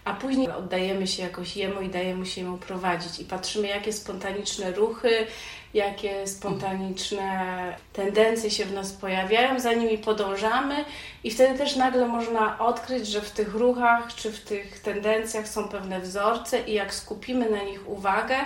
a 0.05 0.15
później 0.15 0.51
oddajemy 0.51 1.07
się 1.07 1.23
jakoś 1.23 1.57
jemu 1.57 1.81
i 1.81 1.89
dajemy 1.89 2.27
się 2.27 2.41
jemu 2.41 2.59
prowadzić 2.59 3.21
i 3.21 3.25
patrzymy, 3.25 3.69
jakie 3.69 3.93
spontaniczne 3.93 4.73
ruchy, 4.73 5.27
jakie 5.75 6.27
spontaniczne 6.27 7.77
tendencje 7.93 8.51
się 8.51 8.65
w 8.65 8.73
nas 8.73 8.93
pojawiają, 8.93 9.61
za 9.61 9.73
nimi 9.73 9.99
podążamy 9.99 10.85
i 11.25 11.31
wtedy 11.31 11.59
też 11.59 11.77
nagle 11.77 12.07
można 12.07 12.59
odkryć, 12.59 13.07
że 13.07 13.21
w 13.21 13.31
tych 13.31 13.55
ruchach 13.55 14.15
czy 14.15 14.33
w 14.33 14.41
tych 14.41 14.81
tendencjach 14.81 15.49
są 15.49 15.69
pewne 15.69 16.01
wzorce 16.01 16.61
i 16.61 16.73
jak 16.73 16.95
skupimy 16.95 17.51
na 17.51 17.63
nich 17.63 17.89
uwagę, 17.89 18.37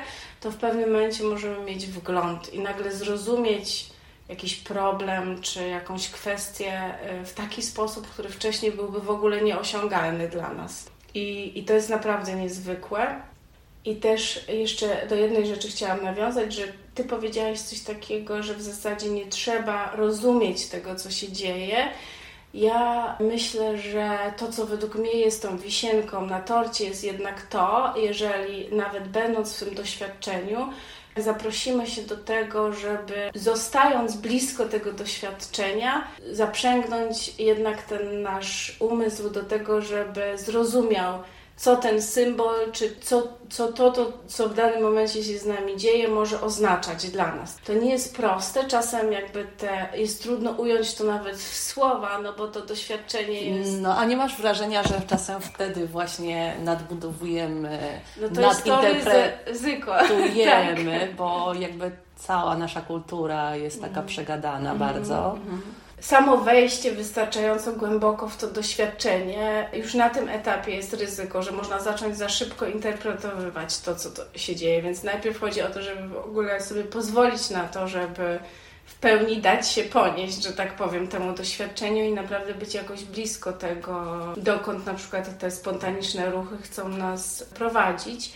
to 0.40 0.50
w 0.50 0.56
pewnym 0.56 0.92
momencie 0.92 1.24
możemy 1.24 1.64
mieć 1.64 1.86
wgląd 1.86 2.54
i 2.54 2.60
nagle 2.60 2.92
zrozumieć 2.92 3.92
jakiś 4.28 4.54
problem 4.54 5.42
czy 5.42 5.68
jakąś 5.68 6.08
kwestię 6.08 6.94
y, 7.22 7.24
w 7.24 7.34
taki 7.34 7.62
sposób, 7.62 8.06
który 8.06 8.28
wcześniej 8.28 8.72
byłby 8.72 9.00
w 9.00 9.10
ogóle 9.10 9.42
nieosiągalny 9.42 10.28
dla 10.28 10.52
nas. 10.54 10.90
I, 11.14 11.58
i 11.58 11.64
to 11.64 11.72
jest 11.72 11.88
naprawdę 11.88 12.34
niezwykłe. 12.34 13.22
I 13.84 13.96
też 13.96 14.48
jeszcze 14.48 15.06
do 15.08 15.14
jednej 15.14 15.46
rzeczy 15.46 15.68
chciałam 15.68 16.04
nawiązać, 16.04 16.54
że 16.54 16.62
Ty 16.94 17.04
powiedziałaś 17.04 17.60
coś 17.60 17.80
takiego, 17.80 18.42
że 18.42 18.54
w 18.54 18.62
zasadzie 18.62 19.08
nie 19.08 19.26
trzeba 19.26 19.90
rozumieć 19.96 20.66
tego, 20.66 20.94
co 20.94 21.10
się 21.10 21.32
dzieje. 21.32 21.88
Ja 22.54 23.16
myślę, 23.20 23.78
że 23.78 24.18
to, 24.36 24.52
co 24.52 24.66
według 24.66 24.94
mnie 24.94 25.12
jest 25.12 25.42
tą 25.42 25.58
wisienką 25.58 26.26
na 26.26 26.40
torcie, 26.40 26.84
jest 26.84 27.04
jednak 27.04 27.42
to, 27.42 27.94
jeżeli 27.96 28.74
nawet 28.74 29.08
będąc 29.08 29.56
w 29.56 29.64
tym 29.64 29.74
doświadczeniu, 29.74 30.68
zaprosimy 31.16 31.86
się 31.86 32.02
do 32.02 32.16
tego, 32.16 32.72
żeby 32.72 33.30
zostając 33.34 34.16
blisko 34.16 34.66
tego 34.66 34.92
doświadczenia, 34.92 36.08
zaprzęgnąć 36.32 37.40
jednak 37.40 37.82
ten 37.82 38.22
nasz 38.22 38.76
umysł 38.80 39.30
do 39.30 39.42
tego, 39.42 39.80
żeby 39.80 40.38
zrozumiał, 40.38 41.22
co 41.56 41.76
ten 41.76 42.02
symbol, 42.02 42.72
czy 42.72 42.96
co, 43.00 43.28
co 43.50 43.72
to, 43.72 43.92
to, 43.92 44.12
co 44.26 44.48
w 44.48 44.54
danym 44.54 44.82
momencie 44.82 45.24
się 45.24 45.38
z 45.38 45.46
nami 45.46 45.76
dzieje, 45.76 46.08
może 46.08 46.40
oznaczać 46.40 47.10
dla 47.10 47.34
nas. 47.34 47.56
To 47.64 47.74
nie 47.74 47.90
jest 47.90 48.16
proste, 48.16 48.64
czasem 48.64 49.12
jakby 49.12 49.46
te, 49.58 49.88
jest 49.94 50.22
trudno 50.22 50.50
ująć 50.50 50.94
to 50.94 51.04
nawet 51.04 51.36
w 51.36 51.56
słowa, 51.56 52.18
no 52.22 52.32
bo 52.32 52.48
to 52.48 52.60
doświadczenie 52.60 53.42
jest... 53.42 53.80
No, 53.80 53.96
a 53.96 54.04
nie 54.04 54.16
masz 54.16 54.36
wrażenia, 54.36 54.82
że 54.82 55.00
czasem 55.06 55.40
wtedy 55.40 55.86
właśnie 55.86 56.56
nadbudowujemy, 56.64 57.78
no 58.20 58.28
to 58.28 58.40
nadinterpretujemy, 58.40 61.00
tak. 61.00 61.16
bo 61.16 61.54
jakby 61.54 61.90
cała 62.16 62.56
nasza 62.56 62.80
kultura 62.80 63.56
jest 63.56 63.80
taka 63.80 64.00
mm. 64.00 64.06
przegadana 64.06 64.70
mm. 64.70 64.78
bardzo. 64.78 65.32
Mm 65.32 65.62
samo 66.02 66.36
wejście 66.36 66.92
wystarczająco 66.92 67.72
głęboko 67.72 68.28
w 68.28 68.36
to 68.36 68.46
doświadczenie, 68.46 69.68
już 69.72 69.94
na 69.94 70.10
tym 70.10 70.28
etapie 70.28 70.76
jest 70.76 70.94
ryzyko, 70.94 71.42
że 71.42 71.52
można 71.52 71.80
zacząć 71.80 72.16
za 72.16 72.28
szybko 72.28 72.66
interpretowywać 72.66 73.78
to, 73.78 73.96
co 73.96 74.10
to 74.10 74.22
się 74.38 74.56
dzieje. 74.56 74.82
Więc 74.82 75.02
najpierw 75.02 75.40
chodzi 75.40 75.62
o 75.62 75.70
to, 75.70 75.82
żeby 75.82 76.08
w 76.08 76.16
ogóle 76.16 76.60
sobie 76.60 76.84
pozwolić 76.84 77.50
na 77.50 77.68
to, 77.68 77.88
żeby 77.88 78.38
w 78.84 78.94
pełni 78.94 79.40
dać 79.40 79.68
się 79.68 79.82
ponieść, 79.82 80.42
że 80.42 80.52
tak 80.52 80.76
powiem, 80.76 81.08
temu 81.08 81.32
doświadczeniu 81.32 82.04
i 82.04 82.12
naprawdę 82.12 82.54
być 82.54 82.74
jakoś 82.74 83.04
blisko 83.04 83.52
tego, 83.52 84.18
dokąd 84.36 84.86
na 84.86 84.94
przykład 84.94 85.38
te 85.38 85.50
spontaniczne 85.50 86.30
ruchy 86.30 86.56
chcą 86.62 86.88
nas 86.88 87.44
prowadzić. 87.54 88.32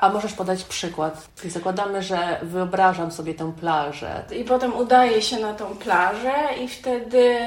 A 0.00 0.08
możesz 0.08 0.32
podać 0.32 0.64
przykład? 0.64 1.28
Zakładamy, 1.44 2.02
że 2.02 2.40
wyobrażam 2.42 3.12
sobie 3.12 3.34
tę 3.34 3.52
plażę. 3.60 4.24
I 4.40 4.44
potem 4.44 4.76
udaję 4.76 5.22
się 5.22 5.38
na 5.38 5.54
tą 5.54 5.76
plażę 5.76 6.34
i 6.64 6.68
wtedy 6.68 7.38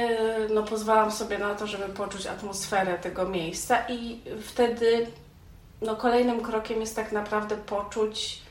no, 0.53 0.63
pozwalam 0.63 1.11
sobie 1.11 1.37
na 1.37 1.55
to, 1.55 1.67
żeby 1.67 1.93
poczuć 1.93 2.27
atmosferę 2.27 2.97
tego 2.97 3.29
miejsca 3.29 3.77
i 3.89 4.19
wtedy 4.43 5.07
no, 5.81 5.95
kolejnym 5.95 6.41
krokiem 6.41 6.81
jest 6.81 6.95
tak 6.95 7.11
naprawdę 7.11 7.57
poczuć 7.57 8.43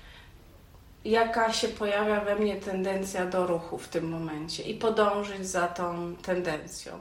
jaka 1.05 1.53
się 1.53 1.69
pojawia 1.69 2.21
we 2.21 2.37
mnie 2.37 2.57
tendencja 2.57 3.27
do 3.27 3.47
ruchu 3.47 3.79
w 3.79 3.89
tym 3.89 4.09
momencie 4.09 4.63
i 4.63 4.75
podążyć 4.75 5.47
za 5.47 5.69
tą 5.69 6.17
tendencją. 6.17 6.93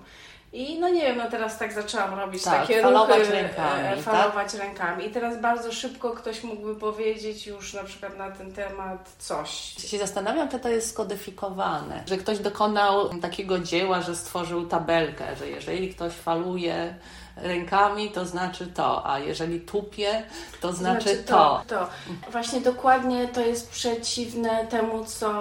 I 0.53 0.79
no 0.79 0.89
nie 0.89 1.01
wiem, 1.01 1.17
no 1.17 1.31
teraz 1.31 1.57
tak 1.57 1.73
zaczęłam 1.73 2.13
robić 2.13 2.43
tak, 2.43 2.61
takie 2.61 2.81
falować 2.81 3.19
ruchy, 3.19 3.31
rękami, 3.31 3.87
e, 3.87 4.01
falować 4.01 4.51
tak? 4.51 4.61
rękami. 4.61 5.05
I 5.05 5.11
teraz 5.11 5.41
bardzo 5.41 5.71
szybko 5.71 6.11
ktoś 6.11 6.43
mógłby 6.43 6.75
powiedzieć 6.75 7.47
już 7.47 7.73
na 7.73 7.83
przykład 7.83 8.17
na 8.17 8.31
ten 8.31 8.53
temat 8.53 9.09
coś. 9.19 9.49
Się 9.77 9.97
zastanawiam, 9.97 10.49
czy 10.49 10.59
to 10.59 10.69
jest 10.69 10.89
skodyfikowane, 10.89 12.03
że 12.05 12.17
ktoś 12.17 12.39
dokonał 12.39 13.09
takiego 13.09 13.59
dzieła, 13.59 14.01
że 14.01 14.15
stworzył 14.15 14.67
tabelkę, 14.67 15.35
że 15.35 15.49
jeżeli 15.49 15.93
ktoś 15.93 16.13
faluje 16.13 16.95
rękami, 17.41 18.09
to 18.09 18.25
znaczy 18.25 18.67
to, 18.67 19.11
a 19.11 19.19
jeżeli 19.19 19.59
tupie, 19.59 20.23
to 20.61 20.73
znaczy, 20.73 21.01
znaczy 21.03 21.23
to. 21.23 21.63
to. 21.67 21.87
Właśnie 22.31 22.61
dokładnie 22.61 23.27
to 23.27 23.41
jest 23.41 23.69
przeciwne 23.69 24.67
temu, 24.67 25.05
co 25.05 25.31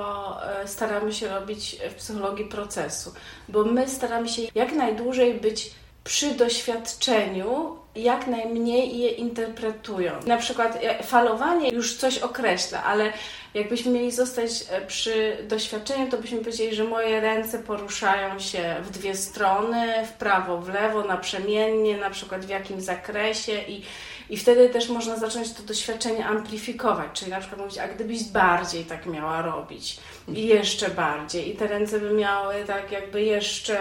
e, 0.62 0.69
staramy 0.69 1.12
się 1.12 1.28
robić 1.28 1.76
w 1.90 1.95
psychologii 1.95 2.45
procesu, 2.45 3.12
bo 3.49 3.64
my 3.64 3.88
staramy 3.88 4.28
się 4.28 4.42
jak 4.54 4.73
najdłużej 4.73 5.35
być 5.35 5.80
przy 6.04 6.35
doświadczeniu 6.35 7.80
jak 7.97 8.26
najmniej 8.26 8.99
je 8.99 9.11
interpretują. 9.11 10.12
Na 10.26 10.37
przykład 10.37 10.78
e, 10.83 11.02
falowanie 11.02 11.71
już 11.71 11.97
coś 11.97 12.19
określa, 12.19 12.85
ale 12.85 13.12
jakbyśmy 13.54 13.92
mieli 13.92 14.12
zostać 14.12 14.50
e, 14.71 14.87
przy 14.87 15.37
doświadczeniu, 15.49 16.11
to 16.11 16.19
byśmy 16.19 16.38
powiedzieli, 16.38 16.75
że 16.75 16.85
moje 16.85 17.21
ręce 17.21 17.59
poruszają 17.59 18.38
się 18.38 18.76
w 18.83 18.90
dwie 18.90 19.14
strony, 19.14 20.07
w 20.07 20.12
prawo, 20.12 20.59
w 20.59 20.69
lewo, 20.69 21.04
naprzemiennie, 21.04 21.97
na 21.97 22.11
przykład 22.11 22.45
w 22.47 22.49
jakim 22.49 22.80
zakresie 22.80 23.52
i, 23.69 23.83
i 24.31 24.37
wtedy 24.37 24.69
też 24.69 24.89
można 24.89 25.17
zacząć 25.17 25.53
to 25.53 25.63
doświadczenie 25.63 26.27
amplifikować, 26.27 27.07
czyli 27.13 27.31
na 27.31 27.41
przykład 27.41 27.61
mówić, 27.61 27.79
a 27.79 27.89
gdybyś 27.89 28.25
bardziej 28.25 28.85
tak 28.85 29.07
miała 29.07 29.43
robić 29.43 30.01
i 30.29 30.47
jeszcze 30.47 30.89
bardziej 30.89 31.51
i 31.51 31.57
te 31.57 31.67
ręce 31.67 32.01
by 32.01 32.11
miały 32.11 32.55
tak 32.67 32.93
jakby 32.93 33.23
jeszcze 33.23 33.79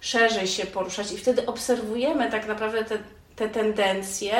szerzej 0.00 0.46
się 0.46 0.66
poruszać. 0.66 1.12
I 1.12 1.18
wtedy 1.18 1.46
obserwujemy 1.46 2.30
tak 2.30 2.46
naprawdę 2.46 2.84
te 2.84 2.98
te 3.40 3.48
tendencje 3.48 4.34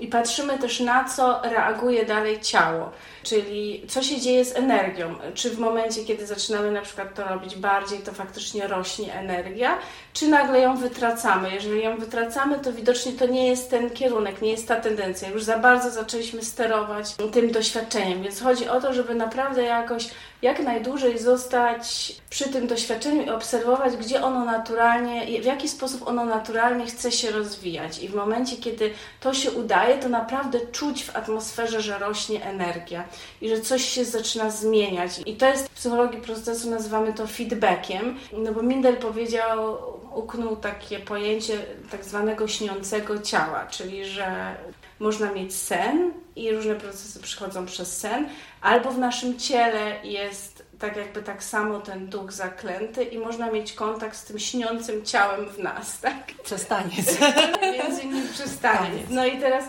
i 0.00 0.06
patrzymy 0.06 0.58
też 0.58 0.80
na 0.80 1.04
co 1.04 1.40
reaguje 1.42 2.04
dalej 2.04 2.40
ciało, 2.40 2.92
czyli 3.24 3.82
co 3.88 4.02
się 4.02 4.20
dzieje 4.20 4.44
z 4.44 4.56
energią. 4.56 5.14
Czy 5.34 5.50
w 5.50 5.58
momencie, 5.58 6.04
kiedy 6.04 6.26
zaczynamy 6.26 6.70
na 6.70 6.82
przykład 6.82 7.14
to 7.14 7.24
robić 7.24 7.56
bardziej, 7.56 7.98
to 7.98 8.12
faktycznie 8.12 8.66
rośnie 8.66 9.14
energia, 9.14 9.78
czy 10.12 10.28
nagle 10.28 10.60
ją 10.60 10.76
wytracamy. 10.76 11.50
Jeżeli 11.54 11.82
ją 11.82 11.96
wytracamy, 11.96 12.58
to 12.58 12.72
widocznie 12.72 13.12
to 13.12 13.26
nie 13.26 13.48
jest 13.48 13.70
ten 13.70 13.90
kierunek, 13.90 14.42
nie 14.42 14.50
jest 14.50 14.68
ta 14.68 14.76
tendencja. 14.76 15.28
Już 15.28 15.42
za 15.42 15.58
bardzo 15.58 15.90
zaczęliśmy 15.90 16.42
sterować 16.42 17.14
tym 17.32 17.52
doświadczeniem, 17.52 18.22
więc 18.22 18.40
chodzi 18.40 18.68
o 18.68 18.80
to, 18.80 18.94
żeby 18.94 19.14
naprawdę 19.14 19.62
jakoś 19.62 20.10
jak 20.44 20.60
najdłużej 20.60 21.18
zostać 21.18 22.16
przy 22.30 22.48
tym 22.48 22.66
doświadczeniu 22.66 23.22
i 23.22 23.30
obserwować, 23.30 23.96
gdzie 23.96 24.24
ono 24.24 24.44
naturalnie, 24.44 25.42
w 25.42 25.44
jaki 25.44 25.68
sposób 25.68 26.08
ono 26.08 26.24
naturalnie 26.24 26.86
chce 26.86 27.12
się 27.12 27.30
rozwijać. 27.30 27.98
I 27.98 28.08
w 28.08 28.14
momencie, 28.14 28.56
kiedy 28.56 28.90
to 29.20 29.34
się 29.34 29.50
udaje, 29.50 29.98
to 29.98 30.08
naprawdę 30.08 30.60
czuć 30.72 31.04
w 31.04 31.16
atmosferze, 31.16 31.82
że 31.82 31.98
rośnie 31.98 32.44
energia 32.44 33.04
i 33.40 33.48
że 33.48 33.60
coś 33.60 33.84
się 33.84 34.04
zaczyna 34.04 34.50
zmieniać. 34.50 35.20
I 35.26 35.36
to 35.36 35.46
jest 35.46 35.68
w 35.68 35.70
psychologii 35.70 36.20
procesu, 36.20 36.70
nazywamy 36.70 37.12
to 37.12 37.26
feedbackiem, 37.26 38.18
no 38.32 38.52
bo 38.52 38.62
Mindel 38.62 38.96
powiedział, 38.96 39.78
uknął 40.14 40.56
takie 40.56 40.98
pojęcie 40.98 41.58
tak 41.90 42.04
zwanego 42.04 42.48
śniącego 42.48 43.18
ciała, 43.18 43.66
czyli 43.66 44.04
że 44.04 44.56
można 44.98 45.32
mieć 45.32 45.54
sen 45.54 46.12
i 46.36 46.52
różne 46.52 46.74
procesy 46.74 47.20
przychodzą 47.20 47.66
przez 47.66 47.98
sen, 47.98 48.28
albo 48.60 48.90
w 48.90 48.98
naszym 48.98 49.38
ciele 49.38 49.96
jest 50.04 50.64
tak 50.78 50.96
jakby 50.96 51.22
tak 51.22 51.44
samo 51.44 51.80
ten 51.80 52.06
duch 52.06 52.32
zaklęty 52.32 53.04
i 53.04 53.18
można 53.18 53.50
mieć 53.50 53.72
kontakt 53.72 54.16
z 54.16 54.24
tym 54.24 54.38
śniącym 54.38 55.04
ciałem 55.04 55.48
w 55.48 55.58
nas, 55.58 56.00
tak? 56.00 56.14
Przestaniec. 56.44 57.18
Między 57.78 58.02
innymi 58.02 58.28
przestaniec. 58.28 59.06
No 59.10 59.26
i 59.26 59.38
teraz 59.38 59.64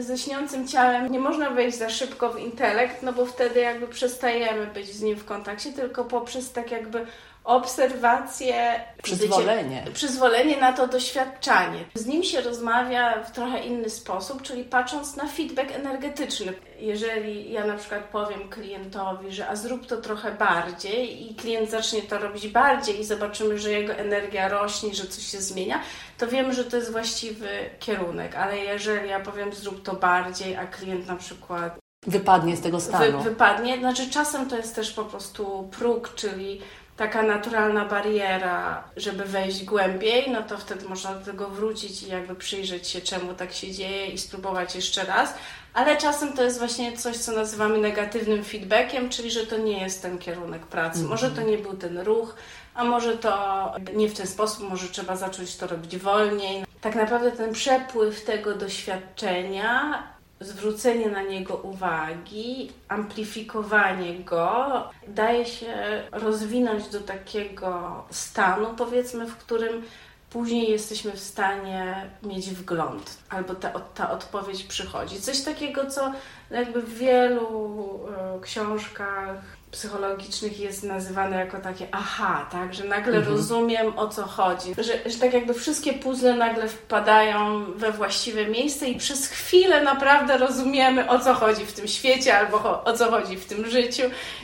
ze 0.00 0.18
śniącym 0.18 0.68
ciałem 0.68 1.12
nie 1.12 1.18
można 1.18 1.50
wejść 1.50 1.78
za 1.78 1.90
szybko 1.90 2.32
w 2.32 2.38
intelekt, 2.38 3.02
no 3.02 3.12
bo 3.12 3.26
wtedy 3.26 3.60
jakby 3.60 3.88
przestajemy 3.88 4.66
być 4.66 4.92
z 4.92 5.02
nim 5.02 5.16
w 5.16 5.24
kontakcie, 5.24 5.72
tylko 5.72 6.04
poprzez 6.04 6.52
tak 6.52 6.70
jakby 6.70 7.06
obserwację, 7.50 8.80
przyzwolenie. 9.02 9.84
Przyzwolenie 9.94 10.56
na 10.56 10.72
to 10.72 10.86
doświadczanie. 10.86 11.84
Z 11.94 12.06
nim 12.06 12.22
się 12.22 12.40
rozmawia 12.40 13.22
w 13.22 13.30
trochę 13.30 13.60
inny 13.60 13.90
sposób, 13.90 14.42
czyli 14.42 14.64
patrząc 14.64 15.16
na 15.16 15.26
feedback 15.26 15.70
energetyczny. 15.70 16.52
Jeżeli 16.78 17.52
ja 17.52 17.66
na 17.66 17.76
przykład 17.76 18.04
powiem 18.04 18.48
klientowi, 18.48 19.32
że 19.32 19.48
a 19.48 19.56
zrób 19.56 19.86
to 19.86 19.96
trochę 19.96 20.32
bardziej 20.32 21.30
i 21.30 21.34
klient 21.34 21.70
zacznie 21.70 22.02
to 22.02 22.18
robić 22.18 22.48
bardziej 22.48 23.00
i 23.00 23.04
zobaczymy, 23.04 23.58
że 23.58 23.72
jego 23.72 23.92
energia 23.92 24.48
rośnie, 24.48 24.94
że 24.94 25.06
coś 25.06 25.26
się 25.26 25.40
zmienia, 25.40 25.80
to 26.18 26.26
wiemy, 26.26 26.54
że 26.54 26.64
to 26.64 26.76
jest 26.76 26.92
właściwy 26.92 27.48
kierunek. 27.78 28.36
Ale 28.36 28.58
jeżeli 28.58 29.08
ja 29.08 29.20
powiem 29.20 29.52
zrób 29.52 29.82
to 29.82 29.94
bardziej, 29.94 30.56
a 30.56 30.66
klient 30.66 31.06
na 31.06 31.16
przykład 31.16 31.78
wypadnie 32.06 32.56
z 32.56 32.60
tego 32.60 32.80
stanu. 32.80 33.18
Wy, 33.18 33.30
wypadnie, 33.30 33.78
znaczy 33.78 34.10
czasem 34.10 34.48
to 34.48 34.56
jest 34.56 34.74
też 34.74 34.90
po 34.90 35.04
prostu 35.04 35.68
próg, 35.78 36.14
czyli 36.14 36.60
taka 37.00 37.22
naturalna 37.22 37.84
bariera, 37.84 38.84
żeby 38.96 39.24
wejść 39.24 39.64
głębiej, 39.64 40.30
no 40.30 40.42
to 40.42 40.58
wtedy 40.58 40.88
można 40.88 41.14
do 41.14 41.24
tego 41.24 41.48
wrócić 41.48 42.02
i 42.02 42.08
jakby 42.08 42.34
przyjrzeć 42.34 42.88
się, 42.88 43.00
czemu 43.00 43.34
tak 43.34 43.52
się 43.52 43.72
dzieje 43.72 44.06
i 44.06 44.18
spróbować 44.18 44.74
jeszcze 44.74 45.04
raz. 45.04 45.34
Ale 45.74 45.96
czasem 45.96 46.32
to 46.32 46.42
jest 46.42 46.58
właśnie 46.58 46.96
coś, 46.96 47.16
co 47.16 47.32
nazywamy 47.32 47.78
negatywnym 47.78 48.44
feedbackiem, 48.44 49.08
czyli 49.08 49.30
że 49.30 49.46
to 49.46 49.58
nie 49.58 49.80
jest 49.80 50.02
ten 50.02 50.18
kierunek 50.18 50.66
pracy. 50.66 51.02
Może 51.02 51.30
to 51.30 51.42
nie 51.42 51.58
był 51.58 51.76
ten 51.76 51.98
ruch, 51.98 52.34
a 52.74 52.84
może 52.84 53.18
to 53.18 53.74
nie 53.94 54.08
w 54.08 54.14
ten 54.14 54.26
sposób, 54.26 54.70
może 54.70 54.88
trzeba 54.88 55.16
zacząć 55.16 55.56
to 55.56 55.66
robić 55.66 55.96
wolniej. 55.96 56.64
Tak 56.80 56.94
naprawdę 56.94 57.32
ten 57.32 57.52
przepływ 57.52 58.24
tego 58.24 58.54
doświadczenia 58.54 60.02
zwrócenie 60.40 61.08
na 61.08 61.22
niego 61.22 61.56
uwagi, 61.56 62.72
amplifikowanie 62.88 64.14
go, 64.14 64.90
daje 65.08 65.46
się 65.46 66.02
rozwinąć 66.12 66.88
do 66.88 67.00
takiego 67.00 68.04
stanu, 68.10 68.66
powiedzmy, 68.76 69.26
w 69.26 69.36
którym 69.36 69.82
później 70.30 70.70
jesteśmy 70.70 71.12
w 71.12 71.20
stanie 71.20 72.10
mieć 72.22 72.50
wgląd, 72.50 73.18
albo 73.28 73.54
ta, 73.54 73.70
ta 73.70 74.10
odpowiedź 74.10 74.62
przychodzi. 74.62 75.20
Coś 75.20 75.40
takiego, 75.40 75.90
co 75.90 76.12
jakby 76.50 76.82
w 76.82 76.94
wielu 76.94 78.00
e, 78.08 78.40
książkach 78.40 79.59
psychologicznych 79.70 80.60
jest 80.60 80.82
nazywane 80.82 81.36
jako 81.36 81.58
takie 81.58 81.86
aha, 81.92 82.48
tak, 82.52 82.74
że 82.74 82.84
nagle 82.84 83.16
mhm. 83.16 83.36
rozumiem 83.36 83.98
o 83.98 84.08
co 84.08 84.22
chodzi, 84.22 84.74
że, 84.78 85.10
że 85.10 85.18
tak 85.18 85.32
jakby 85.32 85.54
wszystkie 85.54 85.92
puzzle 85.92 86.34
nagle 86.34 86.68
wpadają 86.68 87.64
we 87.72 87.92
właściwe 87.92 88.46
miejsce 88.46 88.86
i 88.86 88.98
przez 88.98 89.28
chwilę 89.28 89.82
naprawdę 89.82 90.38
rozumiemy 90.38 91.10
o 91.10 91.18
co 91.18 91.34
chodzi 91.34 91.66
w 91.66 91.72
tym 91.72 91.88
świecie 91.88 92.38
albo 92.38 92.84
o 92.84 92.92
co 92.92 93.10
chodzi 93.10 93.36
w 93.36 93.46
tym 93.46 93.70
życiu 93.70 94.02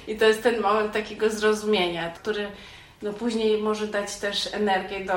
i 0.08 0.16
to 0.16 0.24
jest 0.24 0.42
ten 0.42 0.60
moment 0.60 0.92
takiego 0.92 1.30
zrozumienia, 1.30 2.10
który 2.10 2.48
no 3.02 3.12
później 3.12 3.62
może 3.62 3.86
dać 3.86 4.16
też 4.16 4.54
energię 4.54 5.04
do, 5.04 5.14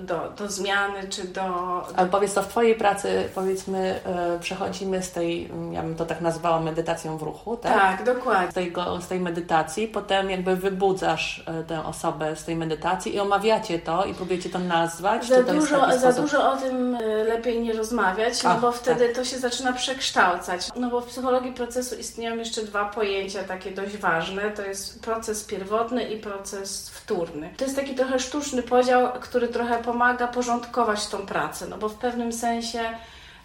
do, 0.00 0.32
do 0.36 0.50
zmiany, 0.50 1.08
czy 1.08 1.24
do, 1.24 1.40
do... 1.40 1.96
Ale 1.96 2.08
powiedz 2.08 2.34
to 2.34 2.42
w 2.42 2.48
Twojej 2.48 2.74
pracy, 2.74 3.28
powiedzmy, 3.34 4.00
e, 4.04 4.38
przechodzimy 4.40 5.02
z 5.02 5.12
tej, 5.12 5.46
mm, 5.46 5.72
ja 5.72 5.82
bym 5.82 5.94
to 5.94 6.06
tak 6.06 6.20
nazwała 6.20 6.60
medytacją 6.60 7.18
w 7.18 7.22
ruchu, 7.22 7.56
tak? 7.56 7.72
Tak, 7.72 8.04
dokładnie. 8.04 8.50
Z, 8.50 8.54
tego, 8.54 9.00
z 9.00 9.08
tej 9.08 9.20
medytacji, 9.20 9.88
potem 9.88 10.30
jakby 10.30 10.56
wybudzasz 10.56 11.44
e, 11.46 11.64
tę 11.64 11.84
osobę 11.84 12.36
z 12.36 12.44
tej 12.44 12.56
medytacji 12.56 13.14
i 13.14 13.20
omawiacie 13.20 13.78
to 13.78 14.04
i 14.04 14.14
próbujecie 14.14 14.50
to 14.50 14.58
nazwać? 14.58 15.28
Za, 15.28 15.42
dużo, 15.42 15.98
za 15.98 16.12
dużo 16.12 16.52
o 16.52 16.56
tym 16.56 16.94
e, 16.94 17.24
lepiej 17.24 17.62
nie 17.62 17.72
rozmawiać, 17.72 18.42
no 18.42 18.58
bo 18.60 18.72
wtedy 18.72 19.06
tak. 19.06 19.16
to 19.16 19.24
się 19.24 19.38
zaczyna 19.38 19.72
przekształcać. 19.72 20.68
No 20.76 20.90
bo 20.90 21.00
w 21.00 21.06
psychologii 21.06 21.52
procesu 21.52 21.94
istnieją 21.94 22.36
jeszcze 22.36 22.62
dwa 22.62 22.84
pojęcia 22.84 23.44
takie 23.44 23.70
dość 23.70 23.96
ważne, 23.96 24.50
to 24.50 24.62
jest 24.62 25.02
proces 25.02 25.44
pierwotny 25.44 26.02
i 26.02 26.16
proces 26.16 26.79
wtórny. 26.88 27.50
To 27.56 27.64
jest 27.64 27.76
taki 27.76 27.94
trochę 27.94 28.18
sztuczny 28.18 28.62
podział, 28.62 29.12
który 29.20 29.48
trochę 29.48 29.82
pomaga 29.82 30.28
porządkować 30.28 31.06
tą 31.06 31.26
pracę, 31.26 31.66
no 31.66 31.78
bo 31.78 31.88
w 31.88 31.94
pewnym 31.94 32.32
sensie 32.32 32.80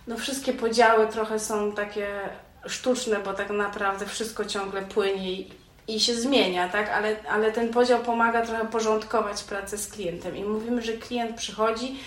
no 0.07 0.17
wszystkie 0.17 0.53
podziały 0.53 1.07
trochę 1.07 1.39
są 1.39 1.71
takie 1.71 2.07
sztuczne, 2.65 3.19
bo 3.19 3.33
tak 3.33 3.49
naprawdę 3.49 4.05
wszystko 4.05 4.45
ciągle 4.45 4.81
płynie 4.81 5.31
i, 5.31 5.51
i 5.87 5.99
się 5.99 6.15
zmienia, 6.15 6.69
tak? 6.69 6.89
Ale, 6.89 7.15
ale 7.29 7.51
ten 7.51 7.69
podział 7.69 7.99
pomaga 7.99 8.45
trochę 8.45 8.65
porządkować 8.65 9.43
pracę 9.43 9.77
z 9.77 9.87
klientem. 9.87 10.37
I 10.37 10.43
mówimy, 10.43 10.81
że 10.81 10.93
klient 10.93 11.35
przychodzi 11.37 11.99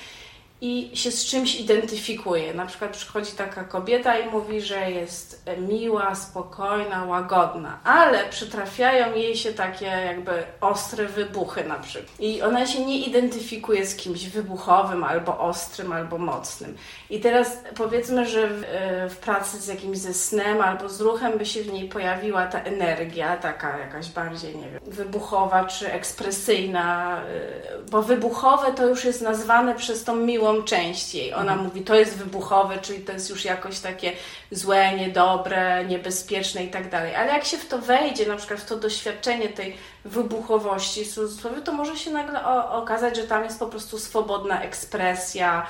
i 0.60 0.90
się 0.94 1.10
z 1.10 1.24
czymś 1.24 1.60
identyfikuje. 1.60 2.54
Na 2.54 2.66
przykład 2.66 2.90
przychodzi 2.90 3.32
taka 3.32 3.64
kobieta 3.64 4.18
i 4.18 4.30
mówi, 4.30 4.60
że 4.60 4.90
jest 4.90 5.42
miła, 5.58 6.14
spokojna, 6.14 7.04
łagodna, 7.04 7.78
ale 7.84 8.28
przytrafiają 8.28 9.14
jej 9.14 9.36
się 9.36 9.52
takie 9.52 9.86
jakby 9.86 10.42
ostre 10.60 11.06
wybuchy 11.06 11.64
na 11.64 11.74
przykład. 11.74 12.20
I 12.20 12.42
ona 12.42 12.66
się 12.66 12.86
nie 12.86 12.98
identyfikuje 12.98 13.86
z 13.86 13.96
kimś 13.96 14.26
wybuchowym, 14.26 15.04
albo 15.04 15.38
ostrym, 15.38 15.92
albo 15.92 16.18
mocnym. 16.18 16.76
I 17.10 17.20
teraz 17.20 17.58
powiedzmy, 17.76 18.26
że 18.26 18.48
w, 18.48 18.62
w 19.10 19.16
pracy 19.16 19.60
z 19.60 19.66
jakimś 19.66 19.98
ze 19.98 20.14
snem 20.14 20.60
albo 20.60 20.88
z 20.88 21.00
ruchem 21.00 21.38
by 21.38 21.46
się 21.46 21.62
w 21.62 21.72
niej 21.72 21.88
pojawiła 21.88 22.46
ta 22.46 22.60
energia, 22.60 23.36
taka 23.36 23.78
jakaś 23.78 24.08
bardziej, 24.08 24.56
nie 24.56 24.70
wiem, 24.70 24.80
wybuchowa 24.86 25.64
czy 25.64 25.92
ekspresyjna, 25.92 27.20
y, 27.86 27.90
bo 27.90 28.02
wybuchowe 28.02 28.72
to 28.72 28.86
już 28.86 29.04
jest 29.04 29.22
nazwane 29.22 29.74
przez 29.74 30.04
tą 30.04 30.16
siłą 30.48 30.62
częściej. 30.62 31.34
Ona 31.34 31.52
mhm. 31.52 31.62
mówi, 31.62 31.82
to 31.82 31.94
jest 31.94 32.16
wybuchowe, 32.16 32.78
czyli 32.78 33.00
to 33.00 33.12
jest 33.12 33.30
już 33.30 33.44
jakoś 33.44 33.80
takie 33.80 34.12
złe, 34.50 34.96
niedobre, 34.96 35.84
niebezpieczne 35.84 36.64
i 36.64 36.68
tak 36.68 36.90
dalej. 36.90 37.14
Ale 37.14 37.32
jak 37.32 37.44
się 37.44 37.56
w 37.56 37.68
to 37.68 37.78
wejdzie, 37.78 38.26
na 38.26 38.36
przykład 38.36 38.60
w 38.60 38.66
to 38.66 38.76
doświadczenie 38.76 39.48
tej 39.48 39.76
wybuchowości, 40.04 41.02
to 41.64 41.72
może 41.72 41.96
się 41.96 42.10
nagle 42.10 42.44
okazać, 42.70 43.16
że 43.16 43.22
tam 43.22 43.44
jest 43.44 43.58
po 43.58 43.66
prostu 43.66 43.98
swobodna 43.98 44.62
ekspresja, 44.62 45.66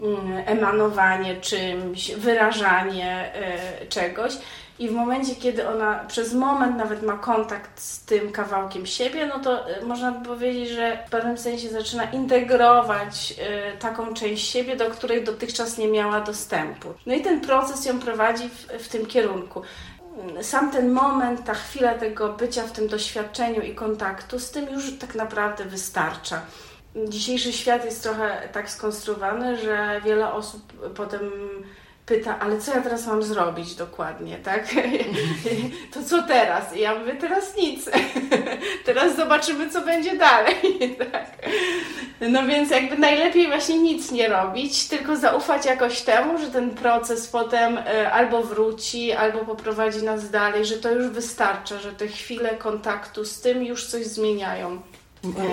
mm, 0.00 0.42
emanowanie 0.46 1.40
czymś, 1.40 2.10
wyrażanie 2.10 3.32
y, 3.82 3.86
czegoś. 3.86 4.32
I 4.80 4.88
w 4.88 4.92
momencie, 4.92 5.34
kiedy 5.34 5.68
ona 5.68 6.04
przez 6.08 6.34
moment 6.34 6.76
nawet 6.76 7.02
ma 7.02 7.18
kontakt 7.18 7.80
z 7.80 8.04
tym 8.04 8.32
kawałkiem 8.32 8.86
siebie, 8.86 9.26
no 9.26 9.38
to 9.38 9.70
y, 9.70 9.86
można 9.86 10.12
by 10.12 10.26
powiedzieć, 10.26 10.68
że 10.68 11.04
w 11.06 11.10
pewnym 11.10 11.38
sensie 11.38 11.68
zaczyna 11.68 12.04
integrować 12.04 13.34
y, 13.74 13.78
taką 13.78 14.14
część 14.14 14.48
siebie, 14.48 14.76
do 14.76 14.90
której 14.90 15.24
dotychczas 15.24 15.78
nie 15.78 15.88
miała 15.88 16.20
dostępu. 16.20 16.88
No 17.06 17.14
i 17.14 17.20
ten 17.20 17.40
proces 17.40 17.84
ją 17.86 17.98
prowadzi 17.98 18.48
w, 18.48 18.84
w 18.84 18.88
tym 18.88 19.06
kierunku 19.06 19.62
sam 20.42 20.70
ten 20.70 20.92
moment, 20.92 21.44
ta 21.44 21.54
chwila 21.54 21.94
tego 21.94 22.32
bycia 22.32 22.62
w 22.62 22.72
tym 22.72 22.88
doświadczeniu 22.88 23.62
i 23.62 23.74
kontaktu, 23.74 24.38
z 24.38 24.50
tym 24.50 24.70
już 24.70 24.98
tak 24.98 25.14
naprawdę 25.14 25.64
wystarcza. 25.64 26.42
Dzisiejszy 27.08 27.52
świat 27.52 27.84
jest 27.84 28.02
trochę 28.02 28.48
tak 28.52 28.70
skonstruowany, 28.70 29.56
że 29.56 30.00
wiele 30.04 30.32
osób 30.32 30.92
potem 30.94 31.30
pyta, 32.10 32.38
ale 32.38 32.58
co 32.58 32.74
ja 32.74 32.82
teraz 32.82 33.06
mam 33.06 33.22
zrobić 33.22 33.74
dokładnie, 33.74 34.38
tak? 34.38 34.64
to 35.94 36.02
co 36.02 36.22
teraz? 36.22 36.76
I 36.76 36.80
ja 36.80 36.94
mówię, 36.94 37.14
teraz 37.14 37.56
nic. 37.56 37.90
teraz 38.86 39.16
zobaczymy, 39.16 39.70
co 39.70 39.80
będzie 39.80 40.16
dalej, 40.16 40.56
tak? 41.12 41.26
No 42.20 42.46
więc 42.46 42.70
jakby 42.70 42.98
najlepiej 42.98 43.46
właśnie 43.46 43.78
nic 43.78 44.12
nie 44.12 44.28
robić, 44.28 44.88
tylko 44.88 45.16
zaufać 45.16 45.66
jakoś 45.66 46.00
temu, 46.00 46.38
że 46.38 46.46
ten 46.46 46.70
proces 46.70 47.28
potem 47.28 47.78
e, 47.78 48.12
albo 48.12 48.42
wróci, 48.42 49.12
albo 49.12 49.38
poprowadzi 49.38 50.02
nas 50.02 50.30
dalej, 50.30 50.64
że 50.64 50.76
to 50.76 50.90
już 50.90 51.06
wystarcza, 51.06 51.78
że 51.78 51.92
te 51.92 52.08
chwile 52.08 52.56
kontaktu 52.56 53.24
z 53.24 53.40
tym 53.40 53.64
już 53.64 53.86
coś 53.86 54.06
zmieniają. 54.06 54.80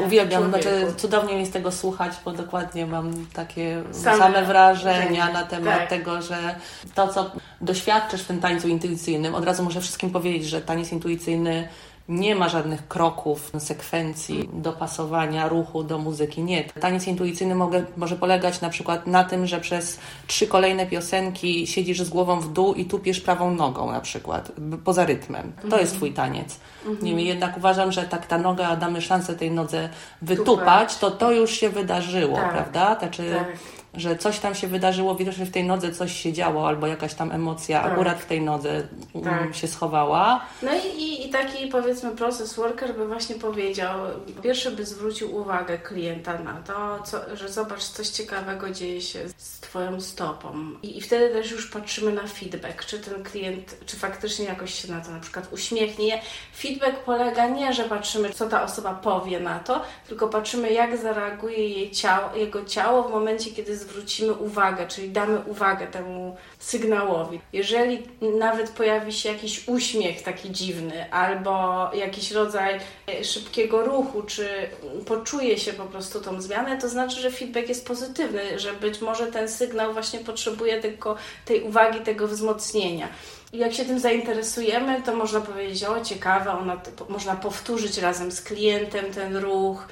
Uwielbiam, 0.06 0.50
znaczy 0.50 0.94
cudownie 0.98 1.36
mi 1.38 1.46
z 1.46 1.52
tego 1.52 1.72
słuchać, 1.72 2.12
bo 2.26 2.32
dokładnie 2.32 2.86
mam 2.86 3.26
takie 3.34 3.84
same, 3.92 4.18
same 4.18 4.46
wrażenia 4.46 5.32
na 5.32 5.44
temat 5.44 5.80
tak. 5.80 5.90
tego, 5.90 6.22
że 6.22 6.56
to, 6.96 7.08
co 7.08 7.32
doświadczysz 7.62 8.22
w 8.22 8.28
tym 8.28 8.40
tańcu 8.40 8.68
intuicyjnym, 8.68 9.36
od 9.36 9.46
razu 9.46 9.64
muszę 9.64 9.82
wszystkim 9.82 10.10
powiedzieć, 10.10 10.46
że 10.46 10.62
taniec 10.62 10.92
intuicyjny 10.92 11.68
nie 12.10 12.36
ma 12.36 12.50
żadnych 12.50 12.88
kroków, 12.88 13.52
sekwencji, 13.58 14.50
dopasowania 14.54 15.50
ruchu 15.50 15.84
do 15.84 15.98
muzyki. 15.98 16.44
Nie. 16.44 16.64
Taniec 16.64 17.08
intuicyjny 17.08 17.56
mogę, 17.56 17.86
może 17.98 18.16
polegać 18.16 18.62
na 18.62 18.70
przykład 18.70 19.08
na 19.08 19.24
tym, 19.24 19.48
że 19.48 19.60
przez 19.60 20.00
trzy 20.28 20.48
kolejne 20.48 20.86
piosenki 20.86 21.68
siedzisz 21.68 22.02
z 22.02 22.10
głową 22.10 22.40
w 22.40 22.54
dół 22.54 22.74
i 22.74 22.86
tupiesz 22.86 23.22
prawą 23.22 23.52
nogą 23.52 23.92
na 23.92 24.02
przykład, 24.02 24.52
poza 24.84 25.06
rytmem. 25.06 25.54
To 25.58 25.64
mhm. 25.64 25.82
jest 25.82 25.96
Twój 25.96 26.14
taniec. 26.14 26.60
Mhm. 26.86 27.06
Niemniej 27.06 27.28
jednak 27.28 27.58
uważam, 27.58 27.92
że 27.92 28.04
tak 28.04 28.28
ta 28.28 28.38
noga, 28.38 28.76
damy 28.76 29.02
szansę 29.02 29.36
tej 29.36 29.52
nodze 29.52 29.90
wytupać, 30.22 30.98
to 30.98 31.12
to 31.12 31.32
już 31.32 31.52
się 31.52 31.70
wydarzyło, 31.70 32.36
tak. 32.36 32.52
prawda? 32.52 33.00
Znaczy, 33.00 33.36
tak 33.38 33.77
że 33.98 34.16
coś 34.16 34.40
tam 34.40 34.56
się 34.56 34.68
wydarzyło, 34.68 35.16
widocznie 35.16 35.46
w 35.46 35.52
tej 35.52 35.64
nodze 35.64 35.92
coś 35.92 36.22
się 36.22 36.34
działo, 36.34 36.68
albo 36.68 36.88
jakaś 36.88 37.14
tam 37.14 37.32
emocja 37.32 37.84
tak. 37.84 37.92
akurat 37.92 38.20
w 38.20 38.26
tej 38.26 38.42
nodze 38.42 38.88
tak. 39.24 39.56
się 39.56 39.68
schowała. 39.68 40.46
No 40.62 40.72
i, 40.98 41.28
i 41.28 41.30
taki 41.30 41.68
powiedzmy 41.68 42.12
proces 42.12 42.54
worker 42.54 42.96
by 42.96 43.08
właśnie 43.08 43.36
powiedział, 43.36 44.00
pierwszy 44.44 44.72
by 44.72 44.86
zwrócił 44.86 45.36
uwagę 45.36 45.78
klienta 45.78 46.40
na 46.40 46.54
to, 46.54 47.04
co, 47.04 47.38
że 47.38 47.50
zobacz, 47.50 47.84
coś 47.84 48.08
ciekawego 48.08 48.70
dzieje 48.70 49.02
się 49.02 49.20
z 49.38 49.60
Twoją 49.60 50.02
stopą. 50.02 50.54
I, 50.84 50.98
I 50.98 51.02
wtedy 51.02 51.30
też 51.30 51.52
już 51.52 51.68
patrzymy 51.68 52.12
na 52.12 52.28
feedback, 52.28 52.86
czy 52.86 53.00
ten 53.00 53.24
klient, 53.24 53.78
czy 53.86 53.98
faktycznie 53.98 54.46
jakoś 54.46 54.74
się 54.74 54.92
na 54.92 55.02
to 55.02 55.12
na 55.12 55.20
przykład 55.20 55.54
uśmiechnie. 55.54 56.22
Feedback 56.58 56.98
polega 56.98 57.48
nie, 57.48 57.74
że 57.74 57.84
patrzymy, 57.84 58.30
co 58.30 58.50
ta 58.50 58.64
osoba 58.64 58.94
powie 58.94 59.40
na 59.40 59.60
to, 59.60 59.82
tylko 60.08 60.28
patrzymy, 60.28 60.74
jak 60.74 60.98
zareaguje 60.98 61.70
jej 61.70 61.92
ciało, 61.92 62.36
jego 62.36 62.66
ciało 62.66 63.04
w 63.04 63.12
momencie, 63.12 63.52
kiedy 63.52 63.78
zwrócimy 63.90 64.34
uwagę, 64.34 64.88
czyli 64.88 65.10
damy 65.10 65.40
uwagę 65.40 65.88
temu 65.88 66.38
sygnałowi. 66.60 67.42
Jeżeli 67.54 68.04
nawet 68.40 68.70
pojawi 68.70 69.14
się 69.14 69.30
jakiś 69.30 69.68
uśmiech 69.68 70.24
taki 70.24 70.52
dziwny, 70.52 71.12
albo 71.12 71.90
jakiś 71.94 72.32
rodzaj 72.32 72.80
szybkiego 73.24 73.86
ruchu, 73.86 74.24
czy 74.24 74.50
poczuje 75.06 75.58
się 75.58 75.74
po 75.74 75.86
prostu 75.86 76.22
tą 76.22 76.42
zmianę, 76.42 76.78
to 76.78 76.90
znaczy, 76.90 77.22
że 77.22 77.32
feedback 77.32 77.70
jest 77.70 77.88
pozytywny, 77.88 78.60
że 78.60 78.74
być 78.74 79.02
może 79.02 79.28
ten 79.28 79.50
sygnał 79.50 79.94
właśnie 79.94 80.20
potrzebuje 80.20 80.82
tylko 80.82 81.16
tej 81.46 81.62
uwagi, 81.62 82.00
tego 82.00 82.28
wzmocnienia. 82.28 83.08
Jak 83.54 83.74
się 83.74 83.86
tym 83.86 84.00
zainteresujemy, 84.00 85.02
to 85.02 85.16
można 85.16 85.42
powiedzieć, 85.42 85.84
o 85.84 86.02
ciekawe, 86.02 86.52
ona, 86.52 86.82
można 87.10 87.36
powtórzyć 87.36 87.98
razem 87.98 88.32
z 88.32 88.42
klientem 88.42 89.14
ten 89.14 89.38
ruch, 89.38 89.88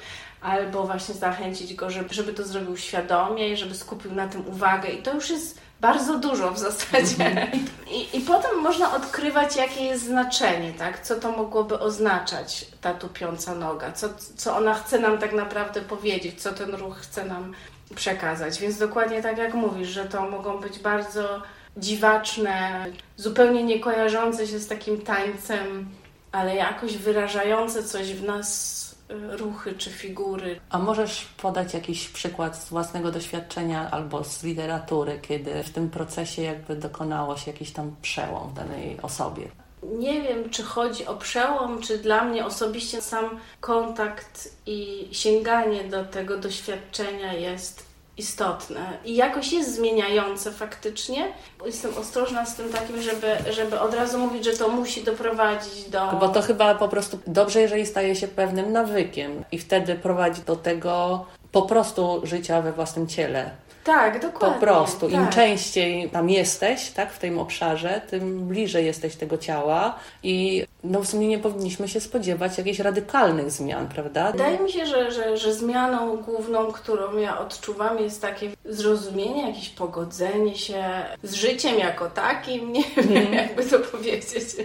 albo 0.46 0.86
właśnie 0.86 1.14
zachęcić 1.14 1.74
go, 1.74 1.90
żeby, 1.90 2.14
żeby 2.14 2.32
to 2.32 2.44
zrobił 2.44 2.76
świadomie 2.76 3.48
i 3.48 3.56
żeby 3.56 3.74
skupił 3.74 4.14
na 4.14 4.28
tym 4.28 4.48
uwagę. 4.48 4.88
I 4.88 5.02
to 5.02 5.14
już 5.14 5.30
jest 5.30 5.60
bardzo 5.80 6.18
dużo 6.18 6.50
w 6.50 6.58
zasadzie. 6.58 7.50
I, 7.96 8.16
I 8.16 8.20
potem 8.20 8.58
można 8.62 8.94
odkrywać, 8.94 9.56
jakie 9.56 9.84
jest 9.84 10.04
znaczenie, 10.04 10.72
tak? 10.72 11.02
co 11.02 11.16
to 11.16 11.32
mogłoby 11.32 11.78
oznaczać 11.78 12.66
ta 12.80 12.94
tupiąca 12.94 13.54
noga, 13.54 13.92
co, 13.92 14.08
co 14.36 14.56
ona 14.56 14.74
chce 14.74 14.98
nam 14.98 15.18
tak 15.18 15.32
naprawdę 15.32 15.80
powiedzieć, 15.80 16.42
co 16.42 16.52
ten 16.52 16.74
ruch 16.74 16.96
chce 16.96 17.24
nam 17.24 17.54
przekazać. 17.94 18.58
Więc 18.58 18.78
dokładnie 18.78 19.22
tak 19.22 19.38
jak 19.38 19.54
mówisz, 19.54 19.88
że 19.88 20.04
to 20.04 20.30
mogą 20.30 20.58
być 20.58 20.78
bardzo 20.78 21.42
dziwaczne, 21.76 22.86
zupełnie 23.16 23.64
nie 23.64 23.80
kojarzące 23.80 24.46
się 24.46 24.58
z 24.58 24.68
takim 24.68 25.00
tańcem, 25.00 25.88
ale 26.32 26.56
jakoś 26.56 26.96
wyrażające 26.96 27.84
coś 27.84 28.12
w 28.12 28.24
nas 28.24 28.85
ruchy 29.08 29.74
czy 29.74 29.90
figury. 29.90 30.60
A 30.70 30.78
możesz 30.78 31.24
podać 31.24 31.74
jakiś 31.74 32.08
przykład 32.08 32.56
z 32.56 32.68
własnego 32.68 33.12
doświadczenia 33.12 33.90
albo 33.90 34.24
z 34.24 34.42
literatury, 34.42 35.18
kiedy 35.22 35.62
w 35.62 35.70
tym 35.70 35.90
procesie 35.90 36.42
jakby 36.42 36.76
dokonało 36.76 37.36
się 37.36 37.50
jakiś 37.50 37.70
tam 37.70 37.96
przełom 38.02 38.54
danej 38.54 38.98
osobie? 39.02 39.48
Nie 39.82 40.22
wiem, 40.22 40.50
czy 40.50 40.62
chodzi 40.62 41.06
o 41.06 41.16
przełom, 41.16 41.82
czy 41.82 41.98
dla 41.98 42.24
mnie 42.24 42.46
osobiście 42.46 43.02
sam 43.02 43.40
kontakt 43.60 44.54
i 44.66 45.08
sięganie 45.12 45.84
do 45.84 46.04
tego 46.04 46.38
doświadczenia 46.38 47.32
jest 47.32 47.85
istotne 48.18 48.98
i 49.04 49.16
jakoś 49.16 49.52
jest 49.52 49.74
zmieniające 49.74 50.52
faktycznie. 50.52 51.32
Jestem 51.66 51.98
ostrożna 51.98 52.46
z 52.46 52.56
tym 52.56 52.72
takim, 52.72 53.02
żeby, 53.02 53.36
żeby 53.50 53.80
od 53.80 53.94
razu 53.94 54.18
mówić, 54.18 54.44
że 54.44 54.52
to 54.52 54.68
musi 54.68 55.04
doprowadzić 55.04 55.90
do. 55.90 56.12
Bo 56.20 56.28
to 56.28 56.42
chyba 56.42 56.74
po 56.74 56.88
prostu 56.88 57.18
dobrze, 57.26 57.60
jeżeli 57.60 57.86
staje 57.86 58.16
się 58.16 58.28
pewnym 58.28 58.72
nawykiem 58.72 59.44
i 59.52 59.58
wtedy 59.58 59.94
prowadzi 59.94 60.42
do 60.42 60.56
tego 60.56 61.24
po 61.52 61.62
prostu 61.62 62.20
życia 62.24 62.62
we 62.62 62.72
własnym 62.72 63.06
ciele. 63.06 63.50
Tak, 63.86 64.22
dokładnie. 64.22 64.54
Po 64.54 64.60
prostu. 64.60 65.10
Tak. 65.10 65.20
Im 65.20 65.28
częściej 65.28 66.10
tam 66.10 66.30
jesteś, 66.30 66.90
tak, 66.90 67.12
w 67.12 67.18
tym 67.18 67.38
obszarze, 67.38 68.00
tym 68.10 68.48
bliżej 68.48 68.86
jesteś 68.86 69.16
tego 69.16 69.38
ciała 69.38 69.98
i 70.22 70.66
no 70.84 71.00
w 71.00 71.06
sumie 71.06 71.28
nie 71.28 71.38
powinniśmy 71.38 71.88
się 71.88 72.00
spodziewać 72.00 72.58
jakichś 72.58 72.78
radykalnych 72.78 73.50
zmian, 73.50 73.88
prawda? 73.88 74.32
Wydaje 74.32 74.58
mi 74.58 74.72
się, 74.72 74.86
że, 74.86 75.10
że, 75.10 75.36
że 75.36 75.54
zmianą 75.54 76.16
główną, 76.16 76.72
którą 76.72 77.16
ja 77.16 77.38
odczuwam, 77.38 77.98
jest 77.98 78.22
takie 78.22 78.50
zrozumienie, 78.64 79.48
jakieś 79.48 79.68
pogodzenie 79.68 80.56
się 80.56 80.84
z 81.22 81.34
życiem 81.34 81.78
jako 81.78 82.10
takim. 82.10 82.72
Nie 82.72 82.84
wiem, 82.96 83.16
mm. 83.16 83.34
jakby 83.42 83.64
to 83.64 83.78
powiedzieć. 83.78 84.56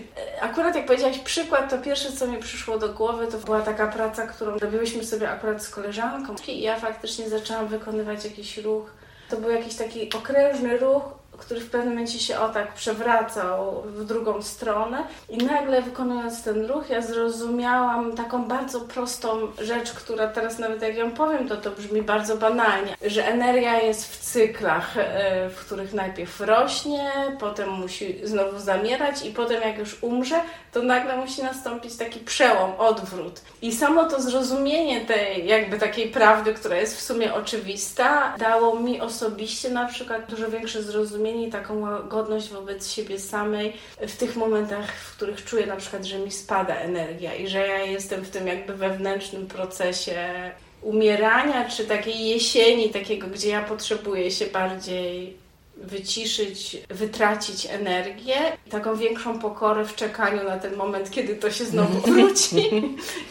Akurat 0.41 0.75
jak 0.75 0.86
powiedziałaś 0.86 1.19
przykład, 1.19 1.69
to 1.69 1.77
pierwsze, 1.77 2.12
co 2.12 2.27
mi 2.27 2.38
przyszło 2.38 2.77
do 2.77 2.89
głowy, 2.89 3.27
to 3.27 3.38
była 3.38 3.62
taka 3.62 3.88
praca, 3.88 4.27
którą 4.27 4.60
robiłyśmy 4.60 5.03
sobie 5.03 5.29
akurat 5.29 5.63
z 5.63 5.69
koleżanką. 5.69 6.36
I 6.47 6.62
ja 6.62 6.79
faktycznie 6.79 7.29
zaczęłam 7.29 7.67
wykonywać 7.67 8.25
jakiś 8.25 8.57
ruch 8.57 9.01
to 9.32 9.38
był 9.38 9.52
jakiś 9.52 9.76
taki 9.76 10.13
okrężny 10.13 10.78
ruch, 10.78 11.04
który 11.41 11.60
w 11.60 11.69
pewnym 11.69 11.89
momencie 11.89 12.19
się 12.19 12.39
o 12.39 12.49
tak 12.49 12.73
przewracał 12.73 13.82
w 13.86 14.06
drugą 14.06 14.41
stronę 14.41 15.04
i 15.30 15.38
nagle 15.38 15.82
wykonując 15.82 16.43
ten 16.43 16.65
ruch 16.65 16.89
ja 16.89 17.01
zrozumiałam 17.01 18.15
taką 18.15 18.45
bardzo 18.45 18.82
prostą 18.82 19.47
rzecz, 19.62 19.91
która 19.91 20.27
teraz 20.27 20.60
nawet 20.60 20.82
jak 20.82 20.95
ją 20.95 21.12
powiem, 21.12 21.47
to 21.47 21.58
to 21.58 21.71
brzmi 21.71 22.01
bardzo 22.01 22.38
banalnie, 22.38 22.95
że 23.06 23.27
energia 23.27 23.80
jest 23.80 24.13
w 24.13 24.19
cyklach, 24.19 24.97
e, 24.97 25.49
w 25.49 25.56
których 25.56 25.93
najpierw 25.93 26.41
rośnie, 26.41 27.12
potem 27.39 27.69
musi 27.69 28.19
znowu 28.23 28.60
zamierać 28.60 29.25
i 29.25 29.32
potem 29.32 29.62
jak 29.62 29.77
już 29.77 30.04
umrze, 30.04 30.41
to 30.71 30.82
nagle 30.84 31.17
musi 31.17 31.43
nastąpić 31.43 31.95
taki 31.95 32.19
przełom, 32.19 32.71
odwrót. 32.77 33.41
I 33.62 33.71
samo 33.71 34.04
to 34.04 34.21
zrozumienie 34.21 35.01
tej 35.06 35.47
jakby 35.47 35.77
takiej 35.77 36.10
prawdy, 36.10 36.54
która 36.54 36.75
jest 36.75 36.97
w 36.97 37.01
sumie 37.01 37.34
oczywista, 37.34 38.36
dało 38.38 38.80
mi 38.80 39.01
osobiście 39.01 39.69
na 39.69 39.86
przykład 39.86 40.25
dużo 40.30 40.51
większe 40.51 40.84
zrozumienie 40.84 41.31
taką 41.52 42.08
godność 42.08 42.50
wobec 42.50 42.91
siebie 42.91 43.20
samej 43.20 43.74
w 44.08 44.15
tych 44.15 44.36
momentach, 44.36 44.94
w 44.94 45.15
których 45.15 45.46
czuję 45.46 45.65
na 45.65 45.76
przykład, 45.76 46.06
że 46.06 46.20
mi 46.20 46.32
spada 46.32 46.76
energia 46.76 47.36
i 47.36 47.48
że 47.48 47.67
ja 47.67 47.80
jestem 47.80 48.22
w 48.22 48.30
tym 48.30 48.48
jakby 48.48 48.74
wewnętrznym 48.74 49.48
procesie 49.48 50.52
umierania, 50.82 51.70
czy 51.70 51.86
takiej 51.86 52.30
jesieni, 52.30 52.89
takiego, 52.89 53.28
gdzie 53.28 53.50
ja 53.50 53.63
potrzebuję 53.63 54.32
się 54.32 54.46
bardziej 54.46 55.38
wyciszyć, 55.84 56.78
wytracić 56.89 57.65
energię, 57.65 58.36
taką 58.70 58.96
większą 58.96 59.39
pokorę 59.39 59.86
w 59.86 59.96
czekaniu 59.96 60.44
na 60.44 60.60
ten 60.60 60.76
moment, 60.76 61.12
kiedy 61.12 61.36
to 61.36 61.52
się 61.52 61.65
znowu 61.65 62.00
wróci 62.12 62.70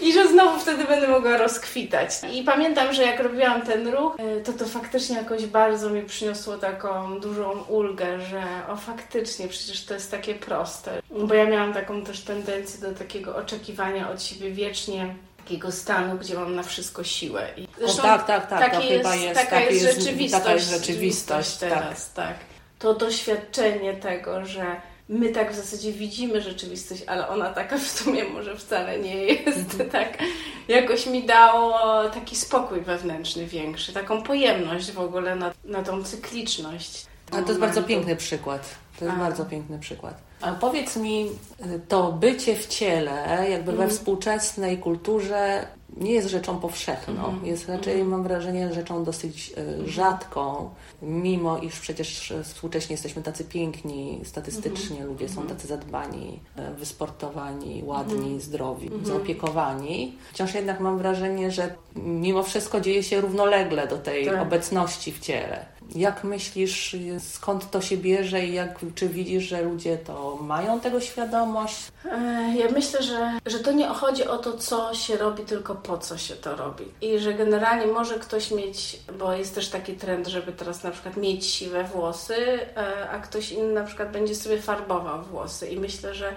i 0.01 0.13
że 0.13 0.29
znowu 0.29 0.61
wtedy 0.61 0.85
będę 0.85 1.09
mogła 1.09 1.37
rozkwitać. 1.37 2.11
I 2.33 2.43
pamiętam, 2.43 2.93
że 2.93 3.03
jak 3.03 3.21
robiłam 3.21 3.63
ten 3.63 3.89
ruch, 3.89 4.17
e, 4.19 4.41
to 4.41 4.53
to 4.53 4.65
faktycznie 4.65 5.17
jakoś 5.17 5.47
bardzo 5.47 5.91
mi 5.91 6.03
przyniosło 6.03 6.57
taką 6.57 7.21
dużą 7.21 7.63
ulgę, 7.69 8.21
że 8.21 8.43
o 8.69 8.77
faktycznie, 8.77 9.49
przecież 9.49 9.85
to 9.85 9.95
jest 9.95 10.11
takie 10.11 10.35
proste. 10.35 11.03
Bo 11.11 11.35
ja 11.35 11.47
miałam 11.47 11.73
taką 11.73 12.05
też 12.05 12.21
tendencję 12.21 12.89
do 12.89 12.99
takiego 12.99 13.37
oczekiwania 13.37 14.11
od 14.11 14.23
siebie 14.23 14.51
wiecznie 14.51 15.15
takiego 15.51 15.73
stanu, 15.73 16.19
gdzie 16.19 16.35
mam 16.35 16.55
na 16.55 16.63
wszystko 16.63 17.05
siłę. 17.05 17.49
I 17.57 17.85
o, 17.85 17.95
tak, 18.03 18.27
tak, 18.27 18.51
tak. 18.51 18.61
Takie 18.61 18.87
jest, 18.87 19.23
jest, 19.23 19.41
taka, 19.41 19.61
jest, 19.61 19.83
jest 19.83 19.99
rzeczywistość, 19.99 20.45
taka 20.45 20.55
jest 20.55 20.71
rzeczywistość 20.71 21.57
teraz, 21.57 22.13
tak. 22.13 22.27
tak. 22.29 22.37
To 22.79 22.95
doświadczenie 22.95 23.95
tego, 23.95 24.45
że 24.47 24.81
my 25.09 25.29
tak 25.29 25.53
w 25.53 25.57
zasadzie 25.57 25.93
widzimy 25.93 26.43
rzeczywistość, 26.43 27.03
ale 27.07 27.29
ona 27.29 27.51
taka 27.51 27.79
w 27.79 27.89
sumie 27.89 28.25
może 28.25 28.57
wcale 28.57 28.99
nie 28.99 29.25
jest. 29.25 29.83
tak 29.93 30.19
jakoś 30.69 31.07
mi 31.07 31.23
dało 31.23 31.79
taki 32.09 32.37
spokój 32.37 32.81
wewnętrzny 32.81 33.47
większy, 33.47 33.93
taką 33.93 34.23
pojemność 34.23 34.93
w 34.93 35.01
ogóle 35.01 35.37
na, 35.37 35.53
na 35.65 35.83
tą 35.83 36.05
cykliczność. 36.05 37.07
A 37.31 37.43
to 37.43 37.49
jest 37.49 37.61
bardzo 37.61 37.83
piękny 37.83 38.17
przykład. 38.17 38.75
To 38.99 39.05
jest 39.05 39.17
A. 39.17 39.21
bardzo 39.21 39.45
piękny 39.45 39.79
przykład. 39.79 40.30
A 40.41 40.53
powiedz 40.53 40.97
mi, 40.97 41.27
to 41.89 42.13
bycie 42.13 42.57
w 42.57 42.67
ciele, 42.67 43.47
jakby 43.51 43.73
we 43.73 43.73
mhm. 43.73 43.91
współczesnej 43.91 44.79
kulturze, 44.79 45.67
nie 45.97 46.13
jest 46.13 46.29
rzeczą 46.29 46.59
powszechną. 46.59 47.29
Mm. 47.29 47.47
Jest 47.47 47.69
raczej, 47.69 47.95
mm. 47.95 48.09
mam 48.09 48.23
wrażenie, 48.23 48.73
rzeczą 48.75 49.05
dosyć 49.05 49.53
y, 49.59 49.89
rzadką, 49.89 50.71
mimo 51.03 51.59
iż 51.59 51.81
przecież 51.81 52.33
współcześnie 52.45 52.95
jesteśmy 52.95 53.23
tacy 53.23 53.45
piękni, 53.45 54.21
statystycznie 54.25 54.97
mm. 54.97 55.09
ludzie 55.09 55.29
są 55.29 55.41
mhm. 55.41 55.57
tacy 55.57 55.69
zadbani, 55.69 56.41
y, 56.59 56.75
wysportowani, 56.75 57.83
ładni, 57.85 58.15
mhm. 58.15 58.41
zdrowi, 58.41 58.91
zaopiekowani. 59.03 60.19
Wciąż 60.33 60.55
jednak 60.55 60.81
mam 60.81 60.99
wrażenie, 60.99 61.51
że 61.51 61.75
mimo 61.97 62.43
wszystko 62.43 62.81
dzieje 62.81 63.03
się 63.03 63.21
równolegle 63.21 63.87
do 63.87 63.99
tej 63.99 64.27
tak. 64.27 64.43
obecności 64.43 65.13
w 65.13 65.19
ciele. 65.19 65.67
Jak 65.95 66.25
myślisz, 66.25 66.97
skąd 67.19 67.71
to 67.71 67.81
się 67.81 67.97
bierze 67.97 68.47
i 68.47 68.55
jak, 68.55 68.79
czy 68.95 69.09
widzisz, 69.09 69.45
że 69.45 69.63
ludzie 69.63 69.99
to 69.99 70.39
mają 70.41 70.81
tego 70.81 71.01
świadomość? 71.01 71.93
Ja 72.57 72.71
myślę, 72.73 73.03
że, 73.03 73.39
że 73.47 73.59
to 73.59 73.73
nie 73.73 73.89
chodzi 73.89 74.25
o 74.25 74.39
to, 74.39 74.57
co 74.57 74.95
się 74.95 75.17
robi, 75.17 75.43
tylko 75.43 75.75
po 75.75 75.99
co 75.99 76.19
się 76.19 76.37
to 76.37 76.57
robi. 76.57 76.85
I 77.01 77.19
że 77.19 77.35
generalnie 77.35 77.87
może 77.87 78.19
ktoś 78.19 78.51
mieć, 78.51 79.01
bo 79.19 79.33
jest 79.33 79.55
też 79.55 79.69
taki 79.69 79.95
trend, 79.95 80.27
żeby 80.27 80.53
teraz 80.53 80.83
na 80.83 80.91
przykład 80.91 81.17
mieć 81.17 81.47
siwe 81.47 81.85
włosy, 81.85 82.37
e, 82.77 83.11
a 83.11 83.19
ktoś 83.19 83.53
inny 83.53 83.73
na 83.73 83.85
przykład 83.85 84.11
będzie 84.11 84.35
sobie 84.35 84.63
farbował 84.63 85.23
włosy. 85.23 85.69
I 85.69 85.81
myślę, 85.81 86.15
że 86.15 86.33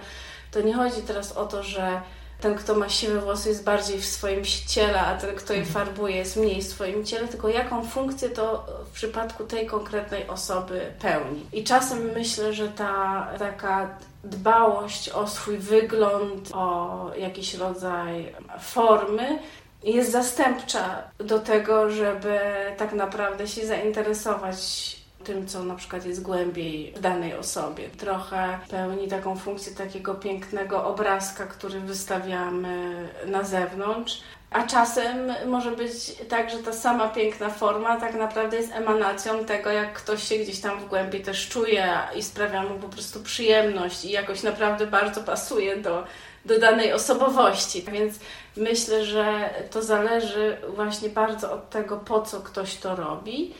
to 0.50 0.60
nie 0.60 0.74
chodzi 0.74 1.02
teraz 1.02 1.32
o 1.32 1.46
to, 1.46 1.62
że 1.62 2.00
ten, 2.40 2.54
kto 2.54 2.74
ma 2.74 2.88
siwe 2.88 3.20
włosy, 3.20 3.48
jest 3.48 3.64
bardziej 3.64 4.00
w 4.00 4.06
swoim 4.06 4.44
ciele, 4.68 5.00
a 5.00 5.18
ten, 5.18 5.36
kto 5.36 5.52
je 5.52 5.60
mhm. 5.60 5.86
farbuje, 5.86 6.16
jest 6.16 6.36
mniej 6.36 6.62
w 6.62 6.66
swoim 6.66 7.04
ciele, 7.04 7.28
tylko 7.28 7.48
jaką 7.48 7.84
funkcję 7.84 8.28
to 8.28 8.66
w 8.84 8.90
przypadku 8.90 9.44
tej 9.44 9.66
konkretnej 9.66 10.28
osoby 10.28 10.92
pełni. 11.00 11.46
I 11.52 11.64
czasem 11.64 12.10
myślę, 12.14 12.52
że 12.52 12.68
ta 12.68 13.28
taka 13.38 13.98
dbałość 14.24 15.08
o 15.08 15.26
swój 15.26 15.58
wygląd, 15.58 16.50
o 16.52 17.10
jakiś 17.18 17.54
rodzaj 17.54 18.34
formy, 18.60 19.38
jest 19.84 20.12
zastępcza 20.12 21.02
do 21.18 21.38
tego, 21.38 21.90
żeby 21.90 22.40
tak 22.76 22.92
naprawdę 22.92 23.48
się 23.48 23.66
zainteresować 23.66 24.96
tym, 25.24 25.46
co 25.46 25.64
na 25.64 25.74
przykład 25.74 26.06
jest 26.06 26.22
głębiej 26.22 26.92
w 26.96 27.00
danej 27.00 27.34
osobie. 27.34 27.88
Trochę 27.88 28.58
pełni 28.70 29.08
taką 29.08 29.36
funkcję 29.36 29.74
takiego 29.74 30.14
pięknego 30.14 30.84
obrazka, 30.84 31.46
który 31.46 31.80
wystawiamy 31.80 33.08
na 33.26 33.42
zewnątrz, 33.42 34.22
A 34.54 34.66
czasem 34.66 35.32
może 35.46 35.70
być 35.70 35.92
tak, 36.28 36.50
że 36.50 36.58
ta 36.58 36.72
sama 36.72 37.08
piękna 37.08 37.50
forma 37.50 38.00
tak 38.00 38.14
naprawdę 38.14 38.56
jest 38.56 38.72
emanacją 38.72 39.44
tego, 39.44 39.70
jak 39.70 39.92
ktoś 39.92 40.28
się 40.28 40.36
gdzieś 40.36 40.60
tam 40.60 40.80
w 40.80 40.88
głębi 40.88 41.20
też 41.20 41.48
czuje 41.48 41.98
i 42.16 42.22
sprawia 42.22 42.62
mu 42.62 42.78
po 42.78 42.88
prostu 42.88 43.22
przyjemność 43.22 44.04
i 44.04 44.10
jakoś 44.10 44.42
naprawdę 44.42 44.86
bardzo 44.86 45.20
pasuje 45.20 45.76
do, 45.76 46.04
do 46.44 46.58
danej 46.58 46.92
osobowości. 46.92 47.82
Więc 47.92 48.14
myślę, 48.56 49.04
że 49.04 49.50
to 49.70 49.82
zależy 49.82 50.56
właśnie 50.68 51.08
bardzo 51.08 51.52
od 51.52 51.70
tego, 51.70 51.96
po 51.96 52.22
co 52.22 52.40
ktoś 52.40 52.76
to 52.76 52.96
robi. 52.96 53.54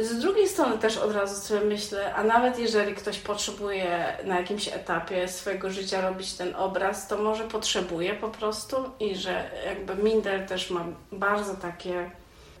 Z 0.00 0.18
drugiej 0.18 0.48
strony 0.48 0.78
też 0.78 0.96
od 0.96 1.12
razu 1.12 1.40
sobie 1.40 1.60
myślę, 1.60 2.14
a 2.14 2.24
nawet 2.24 2.58
jeżeli 2.58 2.94
ktoś 2.94 3.18
potrzebuje 3.18 4.16
na 4.24 4.40
jakimś 4.40 4.68
etapie 4.68 5.28
swojego 5.28 5.70
życia 5.70 6.00
robić 6.00 6.32
ten 6.32 6.54
obraz, 6.56 7.08
to 7.08 7.18
może 7.18 7.44
potrzebuje 7.44 8.14
po 8.14 8.28
prostu 8.28 8.76
i 9.00 9.16
że 9.16 9.50
jakby 9.66 9.94
Minder 9.94 10.46
też 10.46 10.70
ma 10.70 10.84
bardzo 11.12 11.54
takie 11.54 12.10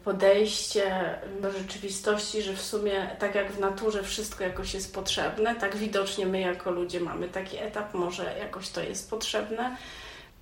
podejście 0.04 1.14
do 1.40 1.52
rzeczywistości, 1.52 2.42
że 2.42 2.52
w 2.52 2.62
sumie 2.62 3.16
tak 3.18 3.34
jak 3.34 3.52
w 3.52 3.60
naturze 3.60 4.02
wszystko 4.02 4.44
jakoś 4.44 4.74
jest 4.74 4.94
potrzebne, 4.94 5.54
tak 5.54 5.76
widocznie 5.76 6.26
my 6.26 6.40
jako 6.40 6.70
ludzie 6.70 7.00
mamy 7.00 7.28
taki 7.28 7.58
etap, 7.58 7.94
może 7.94 8.38
jakoś 8.38 8.68
to 8.68 8.80
jest 8.80 9.10
potrzebne 9.10 9.76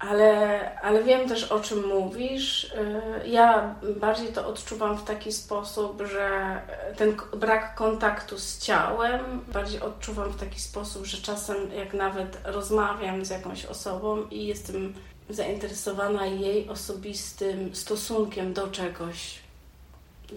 ale, 0.01 0.81
ale 0.83 1.05
wiem 1.05 1.29
też 1.29 1.45
o 1.45 1.61
czym 1.61 1.87
mówisz. 1.87 2.65
Y, 2.65 3.29
ja 3.29 3.75
bardziej 3.97 4.29
to 4.29 4.49
odczuwam 4.49 4.99
w 4.99 5.05
taki 5.05 5.33
sposób, 5.33 6.03
że 6.13 6.61
ten 6.97 7.17
brak 7.37 7.75
kontaktu 7.75 8.39
z 8.39 8.59
ciałem, 8.59 9.21
bardziej 9.53 9.81
odczuwam 9.81 10.33
w 10.33 10.41
taki 10.41 10.61
sposób, 10.61 11.07
że 11.07 11.17
czasem 11.17 11.57
jak 11.73 11.95
nawet 11.95 12.39
rozmawiam 12.45 13.25
z 13.25 13.31
jakąś 13.31 13.67
osobą 13.67 14.29
i 14.31 14.47
jestem 14.47 14.95
zainteresowana 15.29 16.27
jej 16.27 16.69
osobistym 16.69 17.75
stosunkiem 17.75 18.53
do 18.53 18.69
czegoś, 18.69 19.39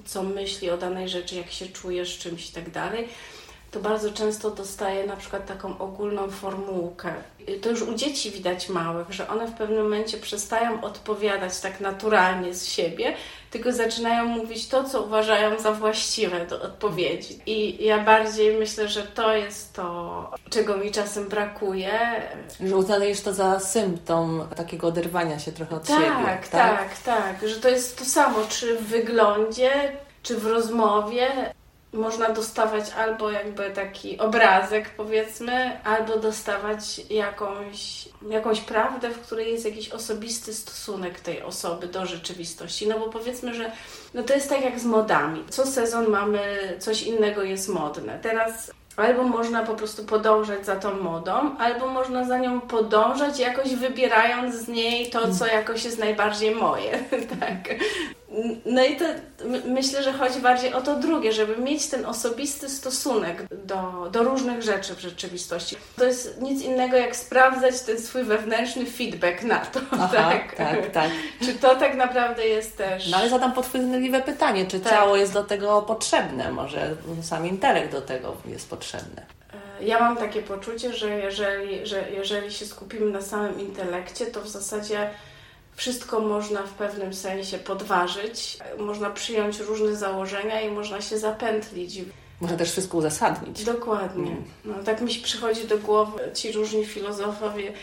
co 0.06 0.24
myśli 0.24 0.70
o 0.70 0.78
danej 0.78 1.10
rzeczy, 1.10 1.36
jak 1.36 1.52
się 1.52 1.68
czujesz, 1.68 2.18
czymś 2.18 2.50
i 2.50 2.54
tak 2.54 2.70
dalej, 2.70 3.10
to 3.74 3.80
bardzo 3.80 4.12
często 4.12 4.52
dostaję 4.52 5.08
na 5.08 5.16
przykład 5.16 5.46
taką 5.46 5.78
ogólną 5.78 6.30
formułkę. 6.30 7.14
To 7.62 7.70
już 7.70 7.82
u 7.82 7.94
dzieci 7.94 8.32
widać 8.32 8.70
małych, 8.70 9.12
że 9.12 9.28
one 9.28 9.48
w 9.48 9.54
pewnym 9.54 9.84
momencie 9.84 10.18
przestają 10.18 10.84
odpowiadać 10.84 11.60
tak 11.60 11.80
naturalnie 11.80 12.54
z 12.54 12.66
siebie, 12.66 13.14
tylko 13.52 13.72
zaczynają 13.72 14.26
mówić 14.26 14.68
to, 14.68 14.84
co 14.84 15.02
uważają 15.02 15.60
za 15.60 15.72
właściwe 15.72 16.46
do 16.46 16.62
odpowiedzi. 16.62 17.40
I 17.46 17.86
ja 17.86 18.00
bardziej 18.04 18.58
myślę, 18.58 18.88
że 18.88 19.04
to 19.04 19.36
jest 19.36 19.74
to, 19.74 20.32
czego 20.50 20.78
mi 20.78 20.92
czasem 20.92 21.30
brakuje. 21.30 22.00
Że 22.64 22.78
uznajesz 22.78 23.22
to 23.22 23.34
za 23.34 23.60
symptom 23.60 24.48
takiego 24.56 24.88
oderwania 24.88 25.40
się 25.40 25.52
trochę 25.52 25.76
od 25.76 25.88
tak, 25.88 25.98
siebie. 25.98 26.26
Tak, 26.26 26.48
tak, 26.48 26.98
tak. 26.98 27.50
Że 27.50 27.56
to 27.56 27.70
jest 27.70 28.00
to 28.00 28.06
samo, 28.06 28.40
czy 28.50 28.78
w 28.78 28.84
wyglądzie, 28.84 29.72
czy 30.24 30.38
w 30.38 30.46
rozmowie 30.46 31.54
można 31.94 32.30
dostawać 32.30 32.92
albo 32.98 33.32
jakby 33.32 33.70
taki 33.70 34.20
obrazek, 34.20 34.90
powiedzmy, 34.90 35.84
albo 35.84 36.18
dostawać 36.18 37.02
jakąś, 37.10 38.10
jakąś 38.30 38.62
prawdę, 38.62 39.10
w 39.10 39.20
której 39.20 39.52
jest 39.52 39.66
jakiś 39.66 39.90
osobisty 39.90 40.54
stosunek 40.54 41.20
tej 41.20 41.42
osoby 41.42 41.88
do 41.88 42.06
rzeczywistości. 42.06 42.88
No 42.88 43.00
bo 43.00 43.10
powiedzmy, 43.10 43.54
że 43.54 43.72
no 44.14 44.24
to 44.24 44.34
jest 44.34 44.50
tak 44.50 44.62
jak 44.62 44.80
z 44.80 44.86
modami. 44.86 45.44
Co 45.50 45.66
sezon 45.66 46.10
mamy, 46.10 46.40
coś 46.80 47.04
innego 47.04 47.44
jest 47.44 47.70
modne. 47.70 48.20
Teraz 48.20 48.72
Albo 48.98 49.24
można 49.24 49.64
po 49.64 49.74
prostu 49.74 50.04
podążać 50.04 50.66
za 50.66 50.76
tą 50.76 51.02
modą, 51.02 51.58
albo 51.58 51.88
można 51.88 52.26
za 52.26 52.38
nią 52.38 52.62
podążać, 52.62 53.40
jakoś 53.40 53.76
wybierając 53.76 54.56
z 54.56 54.68
niej 54.68 55.10
to, 55.10 55.34
co 55.36 55.48
jakoś 55.48 55.86
jest 55.86 56.00
najbardziej 56.00 56.56
moje. 56.56 56.92
tak. 57.40 57.76
No 58.66 58.84
i 58.84 58.98
to 58.98 59.06
myślę, 59.66 60.04
że 60.04 60.14
chodzi 60.14 60.40
bardziej 60.40 60.74
o 60.74 60.82
to 60.82 60.96
drugie, 60.96 61.34
żeby 61.34 61.58
mieć 61.58 61.88
ten 61.88 62.06
osobisty 62.06 62.70
stosunek 62.70 63.44
do, 63.66 64.10
do 64.12 64.24
różnych 64.24 64.62
rzeczy 64.62 64.96
w 64.96 65.00
rzeczywistości. 65.00 65.76
To 65.98 66.06
jest 66.06 66.42
nic 66.42 66.62
innego 66.62 66.98
jak 66.98 67.16
sprawdzać 67.16 67.82
ten 67.82 68.00
swój 68.00 68.24
wewnętrzny 68.24 68.86
feedback 68.86 69.44
na 69.44 69.60
to. 69.60 69.80
Aha, 69.92 70.10
tak? 70.14 70.56
tak, 70.56 70.92
tak. 70.92 71.12
Czy 71.42 71.54
to 71.54 71.76
tak 71.76 71.96
naprawdę 71.96 72.48
jest 72.48 72.78
też. 72.78 73.12
No 73.12 73.18
ale 73.18 73.30
zadam 73.30 73.54
podchwytliwe 73.54 74.22
pytanie, 74.22 74.66
czy 74.66 74.80
tak. 74.80 74.94
ciało 74.94 75.16
jest 75.18 75.34
do 75.34 75.44
tego 75.44 75.82
potrzebne? 75.82 76.52
Może 76.52 76.96
sam 77.22 77.48
intelekt 77.48 77.92
do 77.92 78.02
tego 78.02 78.38
jest 78.46 78.70
potrzebny? 78.70 79.22
E, 79.82 79.84
ja 79.86 80.00
mam 80.00 80.18
takie 80.18 80.42
poczucie, 80.42 80.94
że 80.94 81.10
jeżeli, 81.10 81.88
że 81.88 82.12
jeżeli 82.12 82.52
się 82.52 82.66
skupimy 82.66 83.12
na 83.12 83.22
samym 83.22 83.60
intelekcie, 83.60 84.26
to 84.26 84.42
w 84.42 84.48
zasadzie 84.48 85.10
wszystko 85.76 86.20
można 86.20 86.64
w 86.64 86.74
pewnym 86.74 87.14
sensie 87.14 87.58
podważyć, 87.58 88.58
można 88.80 89.10
przyjąć 89.10 89.60
różne 89.60 89.96
założenia 89.96 90.62
i 90.62 90.72
można 90.72 91.02
się 91.02 91.18
zapętlić. 91.18 92.02
Można 92.42 92.58
też 92.58 92.72
wszystko 92.72 92.98
uzasadnić. 92.98 93.64
Dokładnie. 93.64 94.32
Mm. 94.32 94.44
No, 94.66 94.74
tak 94.86 95.02
mi 95.02 95.14
się 95.14 95.22
przychodzi 95.22 95.68
do 95.68 95.78
głowy 95.78 96.20
ci 96.34 96.52
różni 96.52 96.86
filozofowie 96.86 97.74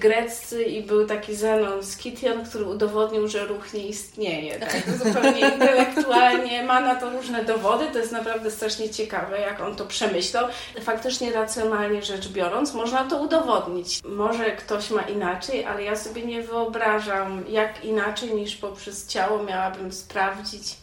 greccy 0.00 0.64
i 0.64 0.82
był 0.82 1.06
taki 1.06 1.36
Zenon 1.36 1.82
z 1.82 1.96
Kition, 1.96 2.44
który 2.44 2.64
udowodnił, 2.64 3.28
że 3.28 3.46
ruch 3.46 3.72
nie 3.74 3.86
istnieje. 3.86 4.58
Tak? 4.58 4.82
Zupełnie 5.04 5.40
intelektualnie 5.40 6.62
ma 6.62 6.80
na 6.80 6.94
to 6.94 7.10
różne 7.10 7.44
dowody. 7.44 7.86
To 7.92 7.98
jest 7.98 8.12
naprawdę 8.12 8.50
strasznie 8.50 8.90
ciekawe, 8.90 9.40
jak 9.40 9.60
on 9.60 9.76
to 9.76 9.86
przemyślał. 9.86 10.48
Faktycznie 10.80 11.32
racjonalnie 11.32 12.02
rzecz 12.02 12.28
biorąc, 12.28 12.74
można 12.74 13.04
to 13.04 13.16
udowodnić. 13.16 14.00
Może 14.04 14.50
ktoś 14.50 14.90
ma 14.90 15.02
inaczej, 15.02 15.64
ale 15.64 15.82
ja 15.82 15.96
sobie 15.96 16.22
nie 16.22 16.42
wyobrażam, 16.42 17.44
jak 17.48 17.84
inaczej 17.84 18.34
niż 18.34 18.56
poprzez 18.56 19.06
ciało 19.06 19.42
miałabym 19.42 19.92
sprawdzić, 19.92 20.76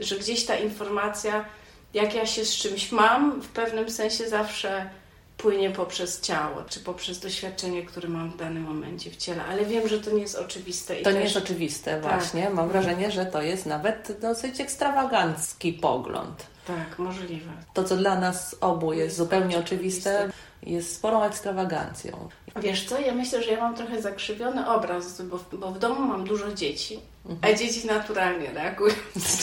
że 0.00 0.16
gdzieś 0.16 0.44
ta 0.44 0.56
informacja, 0.56 1.44
jak 1.94 2.14
ja 2.14 2.26
się 2.26 2.44
z 2.44 2.56
czymś 2.56 2.92
mam, 2.92 3.40
w 3.42 3.48
pewnym 3.48 3.90
sensie 3.90 4.28
zawsze 4.28 4.90
płynie 5.46 5.70
poprzez 5.70 6.20
ciało, 6.20 6.62
czy 6.68 6.80
poprzez 6.80 7.20
doświadczenie, 7.20 7.82
które 7.82 8.08
mam 8.08 8.30
w 8.30 8.36
danym 8.36 8.62
momencie 8.62 9.10
w 9.10 9.16
ciele. 9.16 9.44
Ale 9.44 9.64
wiem, 9.64 9.88
że 9.88 10.00
to 10.00 10.10
nie 10.10 10.20
jest 10.20 10.36
oczywiste. 10.36 10.94
I 10.94 10.98
to 10.98 11.04
też... 11.04 11.14
nie 11.14 11.20
jest 11.20 11.36
oczywiste, 11.36 12.00
tak. 12.00 12.12
właśnie. 12.12 12.50
Mam 12.50 12.68
wrażenie, 12.68 13.10
że 13.10 13.26
to 13.26 13.42
jest 13.42 13.66
nawet 13.66 14.18
dosyć 14.20 14.60
ekstrawagancki 14.60 15.72
pogląd. 15.72 16.46
Tak, 16.66 16.98
możliwe. 16.98 17.50
To, 17.74 17.84
co 17.84 17.96
dla 17.96 18.20
nas 18.20 18.56
obu 18.60 18.92
jest, 18.92 19.04
jest 19.04 19.16
zupełnie 19.16 19.58
oczywiste, 19.58 20.18
oczywiste, 20.18 20.38
jest 20.62 20.96
sporą 20.96 21.22
ekstrawagancją. 21.22 22.28
Wiesz 22.56 22.84
co, 22.84 23.00
ja 23.00 23.14
myślę, 23.14 23.42
że 23.42 23.50
ja 23.50 23.60
mam 23.60 23.74
trochę 23.74 24.02
zakrzywiony 24.02 24.70
obraz, 24.70 25.22
bo 25.22 25.38
w, 25.38 25.56
bo 25.56 25.70
w 25.70 25.78
domu 25.78 26.00
mam 26.00 26.24
dużo 26.24 26.52
dzieci. 26.52 27.00
A 27.42 27.52
dzieci 27.52 27.86
naturalnie 27.86 28.52
reagują 28.52 28.94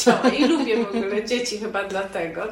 ciała 0.03 0.29
i 0.29 0.45
lubię 0.45 0.85
w 0.85 0.87
ogóle 0.87 1.25
dzieci 1.25 1.57
chyba 1.57 1.83
dlatego. 1.83 2.43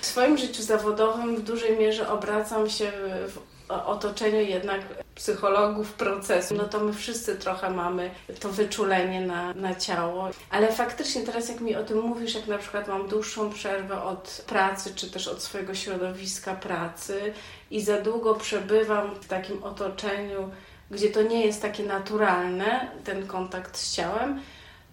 W 0.00 0.06
swoim 0.06 0.38
życiu 0.38 0.62
zawodowym 0.62 1.36
w 1.36 1.42
dużej 1.42 1.78
mierze 1.78 2.08
obracam 2.08 2.70
się 2.70 2.92
w 3.28 3.38
otoczeniu 3.68 4.40
jednak 4.40 4.80
psychologów 5.14 5.92
procesu, 5.92 6.54
no 6.54 6.64
to 6.64 6.80
my 6.80 6.92
wszyscy 6.92 7.36
trochę 7.36 7.70
mamy 7.70 8.10
to 8.40 8.48
wyczulenie 8.48 9.20
na, 9.20 9.54
na 9.54 9.74
ciało. 9.74 10.30
Ale 10.50 10.72
faktycznie 10.72 11.22
teraz 11.22 11.48
jak 11.48 11.60
mi 11.60 11.76
o 11.76 11.84
tym 11.84 12.00
mówisz, 12.00 12.34
jak 12.34 12.46
na 12.46 12.58
przykład 12.58 12.88
mam 12.88 13.08
dłuższą 13.08 13.50
przerwę 13.50 14.02
od 14.02 14.44
pracy, 14.46 14.92
czy 14.94 15.10
też 15.10 15.28
od 15.28 15.42
swojego 15.42 15.74
środowiska 15.74 16.54
pracy 16.54 17.32
i 17.70 17.80
za 17.80 18.00
długo 18.00 18.34
przebywam 18.34 19.14
w 19.14 19.26
takim 19.26 19.62
otoczeniu, 19.62 20.50
gdzie 20.90 21.10
to 21.10 21.22
nie 21.22 21.46
jest 21.46 21.62
takie 21.62 21.82
naturalne, 21.82 22.88
ten 23.04 23.26
kontakt 23.26 23.78
z 23.78 23.94
ciałem, 23.94 24.40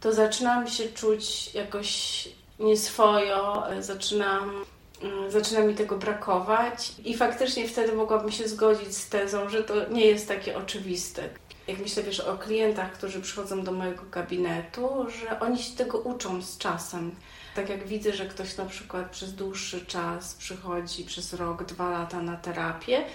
to 0.02 0.14
zaczynam 0.14 0.68
się 0.68 0.90
czuć 0.90 1.54
jakoś 1.54 2.30
nieswojo, 2.60 3.64
zaczynam 3.80 4.66
Mm, 5.04 5.32
zaczyna 5.32 5.60
mi 5.60 5.76
tego 5.76 5.98
brakować 5.98 6.92
i 7.06 7.18
faktycznie 7.18 7.68
wtedy 7.68 7.94
mogłabym 7.94 8.32
się 8.32 8.48
zgodzić 8.48 8.98
z 8.98 9.10
tezą, 9.10 9.50
że 9.50 9.64
to 9.64 9.90
nie 9.90 10.06
jest 10.06 10.28
takie 10.28 10.58
oczywiste. 10.58 11.30
Jak 11.68 11.80
myślę 11.80 12.04
wiesz, 12.04 12.20
o 12.20 12.38
klientach, 12.38 12.92
którzy 12.92 13.22
przychodzą 13.22 13.64
do 13.64 13.72
mojego 13.72 14.04
gabinetu, 14.12 15.06
że 15.10 15.40
oni 15.40 15.64
się 15.64 15.76
tego 15.76 16.00
uczą 16.00 16.42
z 16.42 16.58
czasem. 16.58 17.16
Tak 17.56 17.70
jak 17.70 17.88
widzę, 17.88 18.14
że 18.14 18.26
ktoś 18.26 18.58
na 18.58 18.66
przykład 18.66 19.10
przez 19.10 19.34
dłuższy 19.34 19.86
czas 19.86 20.34
przychodzi, 20.34 21.04
przez 21.04 21.34
rok, 21.34 21.64
dwa 21.64 21.90
lata 21.90 22.22
na 22.22 22.38
terapię, 22.38 23.06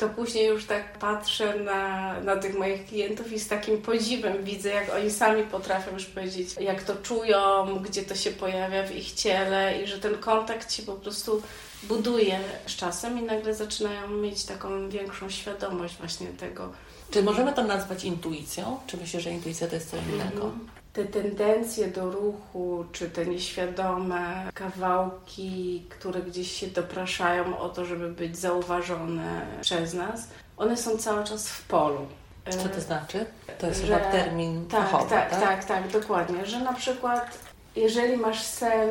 to 0.00 0.08
później 0.08 0.46
już 0.46 0.64
tak 0.64 0.98
patrzę 0.98 1.58
na, 1.58 2.14
na 2.20 2.36
tych 2.36 2.58
moich 2.58 2.86
klientów 2.86 3.32
i 3.32 3.38
z 3.38 3.48
takim 3.48 3.82
podziwem 3.82 4.44
widzę, 4.44 4.68
jak 4.68 4.94
oni 4.94 5.10
sami 5.10 5.42
potrafią 5.42 5.92
już 5.92 6.06
powiedzieć, 6.06 6.48
jak 6.60 6.82
to 6.82 6.96
czują, 6.96 7.66
gdzie 7.82 8.02
to 8.02 8.14
się 8.14 8.30
pojawia 8.30 8.86
w 8.86 8.96
ich 8.96 9.12
ciele 9.12 9.82
i 9.82 9.86
że 9.86 9.98
ten 9.98 10.18
kontakt 10.18 10.72
się 10.72 10.82
po 10.82 10.92
prostu 10.92 11.42
buduje 11.82 12.40
z 12.66 12.76
czasem 12.76 13.18
i 13.18 13.22
nagle 13.22 13.54
zaczynają 13.54 14.08
mieć 14.08 14.44
taką 14.44 14.88
większą 14.88 15.30
świadomość 15.30 15.96
właśnie 15.96 16.26
tego. 16.26 16.72
Czy 17.10 17.22
możemy 17.22 17.52
to 17.52 17.64
nazwać 17.64 18.04
intuicją? 18.04 18.80
Czy 18.86 18.96
myślisz, 18.96 19.22
że 19.22 19.30
intuicja 19.30 19.68
to 19.68 19.74
jest 19.74 19.90
co 19.90 19.96
innego? 19.96 20.42
Mm 20.42 20.58
-hmm 20.58 20.79
te 20.92 21.04
tendencje 21.04 21.88
do 21.88 22.10
ruchu, 22.10 22.84
czy 22.92 23.10
te 23.10 23.26
nieświadome 23.26 24.50
kawałki, 24.54 25.86
które 25.88 26.22
gdzieś 26.22 26.52
się 26.52 26.66
dopraszają 26.66 27.58
o 27.58 27.68
to, 27.68 27.84
żeby 27.84 28.08
być 28.08 28.38
zauważone 28.38 29.46
przez 29.60 29.94
nas, 29.94 30.28
one 30.56 30.76
są 30.76 30.98
cały 30.98 31.24
czas 31.24 31.48
w 31.48 31.66
polu. 31.66 32.06
Co 32.50 32.68
to 32.68 32.80
znaczy? 32.80 33.26
To 33.58 33.66
jest 33.66 33.84
że, 33.84 33.98
chyba 33.98 34.10
termin 34.10 34.66
tak, 34.66 34.90
fachowy, 34.90 35.10
tak, 35.10 35.30
tak, 35.30 35.40
tak, 35.40 35.64
tak, 35.64 35.88
dokładnie. 35.88 36.46
Że 36.46 36.60
na 36.60 36.72
przykład 36.72 37.38
jeżeli 37.76 38.16
masz 38.16 38.42
sen, 38.42 38.88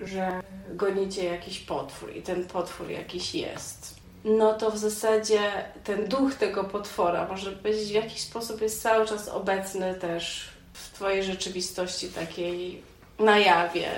że 0.00 0.42
gonicie 0.70 1.24
jakiś 1.24 1.58
potwór 1.58 2.16
i 2.16 2.22
ten 2.22 2.44
potwór 2.44 2.90
jakiś 2.90 3.34
jest, 3.34 3.94
no 4.24 4.54
to 4.54 4.70
w 4.70 4.78
zasadzie 4.78 5.40
ten 5.84 6.08
duch 6.08 6.34
tego 6.34 6.64
potwora, 6.64 7.28
może 7.28 7.52
powiedzieć, 7.52 7.88
w 7.88 7.94
jakiś 7.94 8.20
sposób 8.20 8.60
jest 8.60 8.82
cały 8.82 9.06
czas 9.06 9.28
obecny 9.28 9.94
też 9.94 10.50
w 10.98 11.00
Twojej 11.00 11.24
rzeczywistości 11.24 12.08
takiej 12.08 12.82
na 13.18 13.38
jawie. 13.38 13.88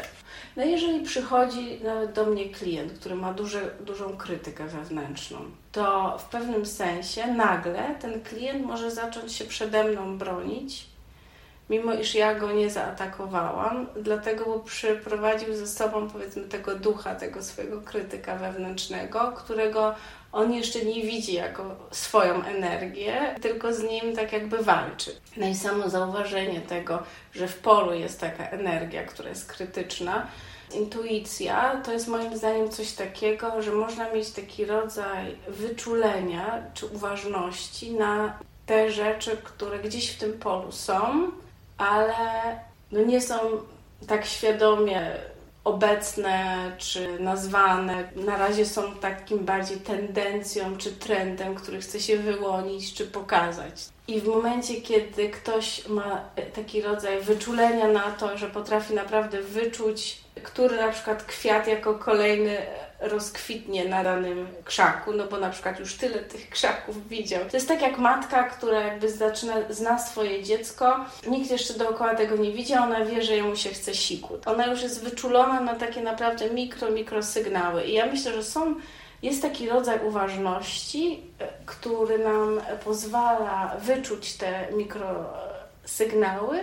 No 0.57 0.65
jeżeli 0.65 1.05
przychodzi 1.05 1.81
nawet 1.85 2.13
do 2.13 2.25
mnie 2.25 2.49
klient, 2.49 2.93
który 2.93 3.15
ma 3.15 3.33
duże, 3.33 3.71
dużą 3.81 4.17
krytykę 4.17 4.67
wewnętrzną, 4.67 5.39
to 5.73 6.19
w 6.19 6.25
pewnym 6.25 6.67
sensie 6.67 7.27
nagle 7.27 7.95
ten 8.01 8.23
klient 8.23 8.67
może 8.67 8.91
zacząć 8.91 9.33
się 9.33 9.45
przede 9.45 9.85
mną 9.85 10.19
bronić, 10.19 10.87
mimo 11.71 11.95
iż 11.95 12.15
ja 12.15 12.35
go 12.35 12.53
nie 12.53 12.71
zaatakowałam, 12.71 13.87
dlatego 13.97 14.45
bo 14.45 14.59
przyprowadził 14.59 15.55
ze 15.55 15.67
sobą 15.67 16.11
powiedzmy 16.11 16.43
tego 16.43 16.75
ducha, 16.75 17.15
tego 17.15 17.43
swojego 17.43 17.81
krytyka 17.81 18.37
wewnętrznego, 18.37 19.33
którego 19.37 19.95
on 20.33 20.53
jeszcze 20.53 20.85
nie 20.85 21.03
widzi 21.03 21.35
jako 21.35 21.77
swoją 21.91 22.45
energię, 22.45 23.35
tylko 23.43 23.75
z 23.75 23.83
nim 23.83 24.17
tak 24.17 24.33
jakby 24.33 24.59
walczy. 24.59 25.11
No 25.37 25.47
i 25.47 25.55
samo 25.55 25.89
zauważenie 25.89 26.61
tego, 26.61 27.03
że 27.33 27.49
w 27.49 27.59
polu 27.59 27.95
jest 27.95 28.21
taka 28.21 28.49
energia, 28.49 29.05
która 29.05 29.29
jest 29.29 29.53
krytyczna, 29.53 30.27
intuicja 30.75 31.83
to 31.85 31.93
jest 31.93 32.09
moim 32.09 32.37
zdaniem 32.37 32.69
coś 32.69 32.93
takiego, 32.93 33.63
że 33.63 33.73
można 33.73 34.13
mieć 34.13 34.31
taki 34.31 34.65
rodzaj 34.65 35.37
wyczulenia 35.49 36.63
czy 36.75 36.87
uważności 36.87 37.93
na 37.93 38.39
te 38.67 38.91
rzeczy, 38.91 39.37
które 39.45 39.79
gdzieś 39.79 40.11
w 40.11 40.19
tym 40.19 40.33
polu 40.33 40.73
są, 40.73 41.31
ale 41.81 42.15
no 42.93 43.03
nie 43.03 43.21
są 43.21 43.39
tak 44.07 44.27
świadomie 44.27 45.13
obecne 45.65 46.73
czy 46.79 47.19
nazwane. 47.19 48.09
Na 48.17 48.37
razie 48.37 48.67
są 48.67 48.95
takim 48.95 49.39
bardziej 49.39 49.77
tendencją 49.77 50.77
czy 50.77 50.93
trendem, 50.93 51.55
który 51.55 51.81
chce 51.81 52.01
się 52.01 52.17
wyłonić 52.17 52.95
czy 52.95 53.07
pokazać. 53.07 53.75
I 54.09 54.21
w 54.21 54.27
momencie, 54.27 54.81
kiedy 54.81 55.29
ktoś 55.29 55.89
ma 55.89 56.25
taki 56.55 56.83
rodzaj 56.83 57.21
wyczulenia 57.21 57.89
na 57.89 58.11
to, 58.11 58.39
że 58.39 58.47
potrafi 58.47 58.95
naprawdę 58.95 59.43
wyczuć, 59.43 60.21
który 60.43 60.77
na 60.77 60.89
przykład 60.89 61.23
kwiat 61.23 61.69
jako 61.69 61.95
kolejny 61.95 62.59
rozkwitnie 63.01 63.85
na 63.85 64.05
danym 64.05 64.47
krzaku, 64.65 65.13
no 65.13 65.27
bo 65.27 65.39
na 65.39 65.51
przykład 65.51 65.81
już 65.81 65.95
tyle 65.95 66.19
tych 66.19 66.51
krzaków 66.51 67.09
widział. 67.09 67.45
To 67.51 67.57
jest 67.57 67.69
tak 67.69 67.83
jak 67.83 67.99
matka, 67.99 68.45
która 68.45 68.81
jakby 68.81 69.11
zaczyna, 69.11 69.55
zna 69.71 69.99
swoje 69.99 70.43
dziecko, 70.43 71.05
nikt 71.27 71.51
jeszcze 71.51 71.75
dookoła 71.75 72.15
tego 72.15 72.37
nie 72.37 72.53
widzi, 72.53 72.75
ona 72.75 73.05
wie, 73.05 73.23
że 73.23 73.37
jemu 73.37 73.57
się 73.57 73.71
chce 73.71 73.95
siku. 73.95 74.39
Ona 74.47 74.67
już 74.67 74.83
jest 74.83 75.05
wyczulona 75.05 75.61
na 75.61 75.75
takie 75.75 76.03
naprawdę 76.03 76.51
mikro, 76.51 76.91
mikro 76.91 77.23
sygnały. 77.23 77.85
I 77.85 77.93
ja 77.93 78.07
myślę, 78.07 78.33
że 78.33 78.45
są 78.45 78.75
jest 79.23 79.43
taki 79.43 79.69
rodzaj 79.69 79.99
uważności, 80.07 81.21
e, 81.39 81.49
który 81.67 82.19
nam 82.19 82.61
pozwala 82.85 83.77
wyczuć 83.83 84.33
te 84.33 84.67
mikrosygnały 84.73 86.61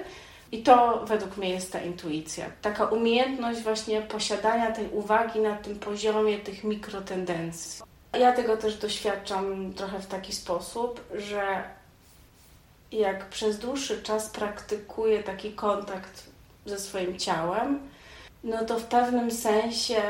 i 0.51 0.63
to 0.63 1.05
według 1.05 1.38
mnie 1.38 1.49
jest 1.49 1.71
ta 1.71 1.81
intuicja. 1.81 2.45
Taka 2.62 2.86
umiejętność 2.86 3.62
właśnie 3.62 4.01
posiadania 4.01 4.71
tej 4.71 4.89
uwagi 4.89 5.39
na 5.39 5.55
tym 5.55 5.79
poziomie 5.79 6.39
tych 6.39 6.63
mikrotendencji. 6.63 7.83
Ja 8.19 8.31
tego 8.31 8.57
też 8.57 8.77
doświadczam 8.77 9.73
trochę 9.73 9.99
w 9.99 10.07
taki 10.07 10.33
sposób, 10.33 11.01
że 11.15 11.63
jak 12.91 13.29
przez 13.29 13.60
dłuższy 13.60 14.03
czas 14.03 14.29
praktykuję 14.29 15.23
taki 15.23 15.51
kontakt 15.51 16.29
ze 16.65 16.79
swoim 16.79 17.19
ciałem, 17.19 17.79
no 18.43 18.65
to 18.65 18.79
w 18.79 18.83
pewnym 18.83 19.31
sensie 19.31 20.01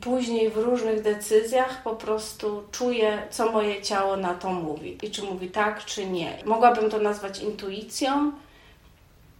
później 0.00 0.50
w 0.50 0.56
różnych 0.56 1.02
decyzjach 1.02 1.82
po 1.82 1.96
prostu 1.96 2.62
czuję, 2.72 3.22
co 3.30 3.52
moje 3.52 3.82
ciało 3.82 4.16
na 4.16 4.34
to 4.34 4.52
mówi 4.52 4.98
i 5.02 5.10
czy 5.10 5.22
mówi 5.22 5.50
tak, 5.50 5.84
czy 5.84 6.06
nie. 6.06 6.38
Mogłabym 6.44 6.90
to 6.90 6.98
nazwać 6.98 7.42
intuicją, 7.42 8.32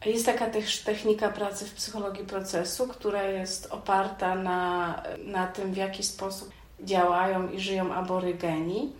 jest 0.06 0.26
taka 0.26 0.46
też 0.46 0.78
technika 0.78 1.28
pracy 1.28 1.66
w 1.66 1.74
psychologii 1.74 2.24
procesu, 2.24 2.88
która 2.88 3.22
jest 3.22 3.66
oparta 3.66 4.34
na, 4.34 5.02
na 5.24 5.46
tym, 5.46 5.72
w 5.72 5.76
jaki 5.76 6.02
sposób 6.02 6.50
działają 6.80 7.50
i 7.50 7.60
żyją 7.60 7.94
aborygeni. 7.94 8.92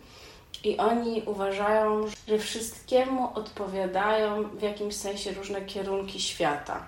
I 0.63 0.77
oni 0.77 1.23
uważają, 1.25 2.05
że 2.27 2.37
wszystkiemu 2.37 3.31
odpowiadają 3.35 4.49
w 4.49 4.61
jakimś 4.61 4.95
sensie 4.95 5.31
różne 5.31 5.61
kierunki 5.61 6.21
świata. 6.21 6.85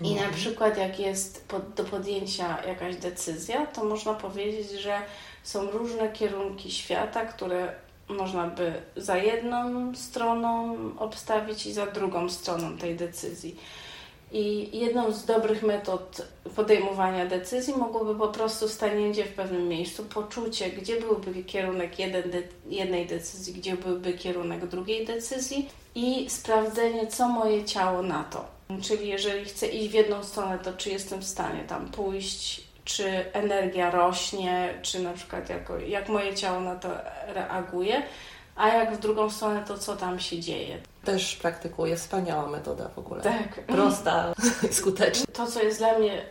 I 0.00 0.14
na 0.14 0.22
mhm. 0.22 0.34
przykład, 0.34 0.78
jak 0.78 1.00
jest 1.00 1.48
pod, 1.48 1.74
do 1.74 1.84
podjęcia 1.84 2.58
jakaś 2.66 2.96
decyzja, 2.96 3.66
to 3.66 3.84
można 3.84 4.14
powiedzieć, 4.14 4.70
że 4.70 4.98
są 5.42 5.70
różne 5.70 6.12
kierunki 6.12 6.70
świata, 6.70 7.26
które 7.26 7.74
można 8.12 8.46
by 8.46 8.72
za 8.96 9.16
jedną 9.16 9.94
stroną 9.94 10.76
obstawić 10.98 11.66
i 11.66 11.72
za 11.72 11.86
drugą 11.86 12.28
stroną 12.28 12.78
tej 12.78 12.96
decyzji. 12.96 13.56
I 14.32 14.78
jedną 14.78 15.12
z 15.12 15.24
dobrych 15.24 15.62
metod 15.62 16.22
podejmowania 16.56 17.26
decyzji 17.26 17.74
mogłoby 17.76 18.14
po 18.14 18.28
prostu 18.28 18.68
stanięcie 18.68 19.24
w 19.24 19.32
pewnym 19.32 19.68
miejscu, 19.68 20.04
poczucie, 20.04 20.70
gdzie 20.70 21.00
byłby 21.00 21.44
kierunek 21.44 21.98
jeden 21.98 22.30
de 22.30 22.42
jednej 22.66 23.06
decyzji, 23.06 23.54
gdzie 23.54 23.76
byłby 23.76 24.12
kierunek 24.12 24.66
drugiej 24.66 25.06
decyzji 25.06 25.68
i 25.94 26.30
sprawdzenie, 26.30 27.06
co 27.06 27.28
moje 27.28 27.64
ciało 27.64 28.02
na 28.02 28.24
to. 28.24 28.44
Czyli 28.82 29.08
jeżeli 29.08 29.44
chcę 29.44 29.66
iść 29.66 29.88
w 29.88 29.94
jedną 29.94 30.24
stronę, 30.24 30.58
to 30.58 30.72
czy 30.72 30.90
jestem 30.90 31.20
w 31.20 31.26
stanie 31.26 31.64
tam 31.68 31.88
pójść 31.88 32.71
czy 32.84 33.32
energia 33.32 33.90
rośnie, 33.90 34.78
czy 34.82 35.00
na 35.00 35.12
przykład 35.12 35.48
jako, 35.48 35.78
jak 35.78 36.08
moje 36.08 36.34
ciało 36.34 36.60
na 36.60 36.76
to 36.76 36.88
reaguje, 37.26 38.02
a 38.56 38.68
jak 38.68 38.96
w 38.96 38.98
drugą 38.98 39.30
stronę, 39.30 39.64
to 39.66 39.78
co 39.78 39.96
tam 39.96 40.20
się 40.20 40.40
dzieje. 40.40 40.78
Też 41.04 41.36
praktykuję, 41.36 41.96
wspaniała 41.96 42.46
metoda 42.46 42.88
w 42.88 42.98
ogóle. 42.98 43.22
Tak. 43.22 43.66
Prosta, 43.66 44.32
skuteczna. 44.70 45.26
To, 45.32 45.46
co 45.46 45.62
jest 45.62 45.78
dla 45.78 45.98
mnie 45.98 46.22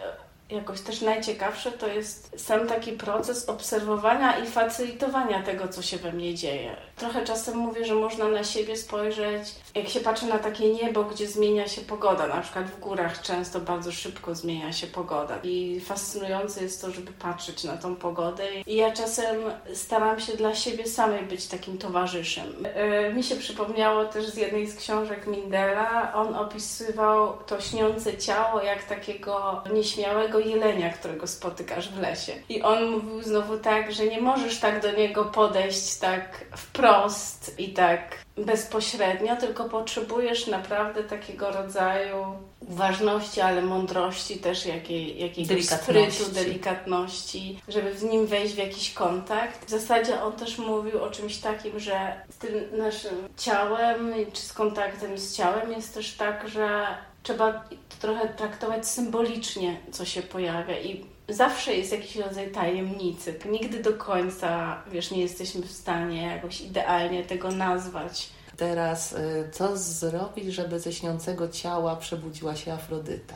jakoś 0.51 0.81
też 0.81 1.01
najciekawsze 1.01 1.71
to 1.71 1.87
jest 1.87 2.31
sam 2.37 2.67
taki 2.67 2.91
proces 2.91 3.49
obserwowania 3.49 4.37
i 4.37 4.47
facylitowania 4.47 5.43
tego, 5.43 5.67
co 5.67 5.81
się 5.81 5.97
we 5.97 6.11
mnie 6.11 6.35
dzieje. 6.35 6.75
Trochę 6.95 7.23
czasem 7.23 7.57
mówię, 7.57 7.85
że 7.85 7.95
można 7.95 8.27
na 8.27 8.43
siebie 8.43 8.77
spojrzeć, 8.77 9.55
jak 9.75 9.89
się 9.89 9.99
patrzy 9.99 10.25
na 10.25 10.39
takie 10.39 10.73
niebo, 10.73 11.03
gdzie 11.03 11.27
zmienia 11.27 11.67
się 11.67 11.81
pogoda, 11.81 12.27
na 12.27 12.41
przykład 12.41 12.65
w 12.65 12.79
górach 12.79 13.21
często 13.21 13.59
bardzo 13.59 13.91
szybko 13.91 14.35
zmienia 14.35 14.73
się 14.73 14.87
pogoda 14.87 15.39
i 15.43 15.81
fascynujące 15.85 16.63
jest 16.63 16.81
to, 16.81 16.91
żeby 16.91 17.11
patrzeć 17.11 17.63
na 17.63 17.77
tą 17.77 17.95
pogodę 17.95 18.43
i 18.67 18.75
ja 18.75 18.91
czasem 18.91 19.35
staram 19.73 20.19
się 20.19 20.33
dla 20.33 20.55
siebie 20.55 20.87
samej 20.87 21.23
być 21.23 21.47
takim 21.47 21.77
towarzyszem. 21.77 22.67
Yy, 23.07 23.13
mi 23.13 23.23
się 23.23 23.35
przypomniało 23.35 24.05
też 24.05 24.25
z 24.25 24.37
jednej 24.37 24.67
z 24.67 24.75
książek 24.75 25.27
Mindela, 25.27 26.13
on 26.13 26.35
opisywał 26.35 27.37
to 27.47 27.61
śniące 27.61 28.17
ciało 28.17 28.61
jak 28.61 28.83
takiego 28.83 29.63
nieśmiałego 29.73 30.39
jelenia, 30.41 30.89
którego 30.89 31.27
spotykasz 31.27 31.89
w 31.89 31.99
lesie. 31.99 32.33
I 32.49 32.61
on 32.61 32.91
mówił 32.91 33.23
znowu 33.23 33.57
tak, 33.57 33.91
że 33.91 34.05
nie 34.05 34.21
możesz 34.21 34.59
tak 34.59 34.81
do 34.81 34.91
niego 34.91 35.25
podejść 35.25 35.95
tak 35.95 36.45
wprost 36.57 37.59
i 37.59 37.69
tak 37.69 38.17
bezpośrednio, 38.37 39.35
tylko 39.35 39.69
potrzebujesz 39.69 40.47
naprawdę 40.47 41.03
takiego 41.03 41.51
rodzaju 41.51 42.25
uważności, 42.59 43.41
ale 43.41 43.61
mądrości 43.61 44.37
też, 44.37 44.65
jakiej, 44.65 45.19
jakiegoś 45.19 45.47
delikatności. 45.47 46.23
sprytu, 46.23 46.31
delikatności, 46.31 47.61
żeby 47.67 47.97
z 47.97 48.03
nim 48.03 48.27
wejść 48.27 48.53
w 48.53 48.57
jakiś 48.57 48.93
kontakt. 48.93 49.65
W 49.65 49.69
zasadzie 49.69 50.23
on 50.23 50.33
też 50.33 50.57
mówił 50.57 51.03
o 51.03 51.09
czymś 51.09 51.37
takim, 51.37 51.79
że 51.79 52.21
z 52.29 52.37
tym 52.37 52.77
naszym 52.77 53.29
ciałem, 53.37 54.13
czy 54.33 54.41
z 54.41 54.53
kontaktem 54.53 55.17
z 55.17 55.35
ciałem 55.37 55.71
jest 55.71 55.93
też 55.93 56.13
tak, 56.13 56.49
że 56.49 56.87
trzeba 57.23 57.63
trochę 57.99 58.29
traktować 58.29 58.87
symbolicznie, 58.87 59.77
co 59.91 60.05
się 60.05 60.21
pojawia 60.21 60.79
i 60.79 61.05
zawsze 61.29 61.73
jest 61.73 61.91
jakiś 61.91 62.15
rodzaj 62.15 62.51
tajemnicy. 62.51 63.39
Nigdy 63.45 63.83
do 63.83 63.93
końca, 63.93 64.81
wiesz, 64.91 65.11
nie 65.11 65.21
jesteśmy 65.21 65.61
w 65.61 65.71
stanie 65.71 66.21
jakoś 66.27 66.61
idealnie 66.61 67.23
tego 67.23 67.51
nazwać. 67.51 68.29
Teraz, 68.57 69.13
y, 69.13 69.49
co 69.51 69.77
zrobić, 69.77 70.53
żeby 70.53 70.79
ze 70.79 70.93
śniącego 70.93 71.47
ciała 71.47 71.95
przebudziła 71.95 72.55
się 72.55 72.73
Afrodyta? 72.73 73.35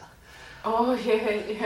Ojej, 0.63 1.59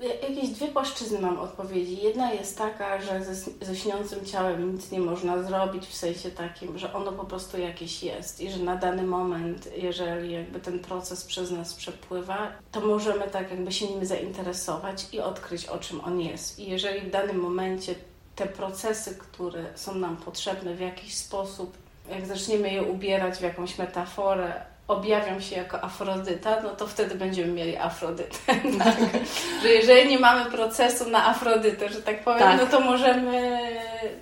Jakieś 0.00 0.50
dwie 0.50 0.68
płaszczyzny 0.68 1.20
mam 1.20 1.38
odpowiedzi. 1.38 2.02
Jedna 2.02 2.32
jest 2.32 2.58
taka, 2.58 3.00
że 3.00 3.24
ze, 3.24 3.34
ze 3.66 3.76
śniącym 3.76 4.24
ciałem 4.24 4.74
nic 4.74 4.90
nie 4.90 5.00
można 5.00 5.42
zrobić, 5.42 5.86
w 5.86 5.94
sensie 5.94 6.30
takim, 6.30 6.78
że 6.78 6.94
ono 6.94 7.12
po 7.12 7.24
prostu 7.24 7.58
jakieś 7.58 8.02
jest 8.02 8.40
i 8.40 8.50
że 8.50 8.58
na 8.58 8.76
dany 8.76 9.02
moment, 9.02 9.68
jeżeli 9.76 10.32
jakby 10.32 10.60
ten 10.60 10.78
proces 10.78 11.24
przez 11.24 11.50
nas 11.50 11.74
przepływa, 11.74 12.52
to 12.72 12.80
możemy 12.80 13.28
tak 13.28 13.50
jakby 13.50 13.72
się 13.72 13.86
nim 13.86 14.06
zainteresować 14.06 15.06
i 15.12 15.20
odkryć, 15.20 15.66
o 15.66 15.78
czym 15.78 16.00
on 16.00 16.20
jest. 16.20 16.58
I 16.58 16.70
jeżeli 16.70 17.00
w 17.00 17.10
danym 17.10 17.36
momencie 17.36 17.94
te 18.36 18.46
procesy, 18.46 19.14
które 19.14 19.64
są 19.74 19.94
nam 19.94 20.16
potrzebne 20.16 20.74
w 20.74 20.80
jakiś 20.80 21.14
sposób 21.14 21.84
jak 22.10 22.26
zaczniemy 22.26 22.72
je 22.72 22.82
ubierać 22.82 23.38
w 23.38 23.42
jakąś 23.42 23.78
metaforę, 23.78 24.73
objawią 24.88 25.40
się 25.40 25.56
jako 25.56 25.84
Afrodyta, 25.84 26.60
no 26.62 26.70
to 26.70 26.86
wtedy 26.86 27.14
będziemy 27.14 27.52
mieli 27.52 27.76
Afrodytę. 27.76 28.36
Tak? 28.78 28.96
że 29.62 29.68
jeżeli 29.68 30.10
nie 30.10 30.18
mamy 30.18 30.50
procesu 30.50 31.10
na 31.10 31.26
Afrodytę, 31.26 31.88
że 31.88 32.02
tak 32.02 32.24
powiem, 32.24 32.38
tak. 32.38 32.60
no 32.60 32.66
to 32.66 32.80
możemy... 32.80 33.58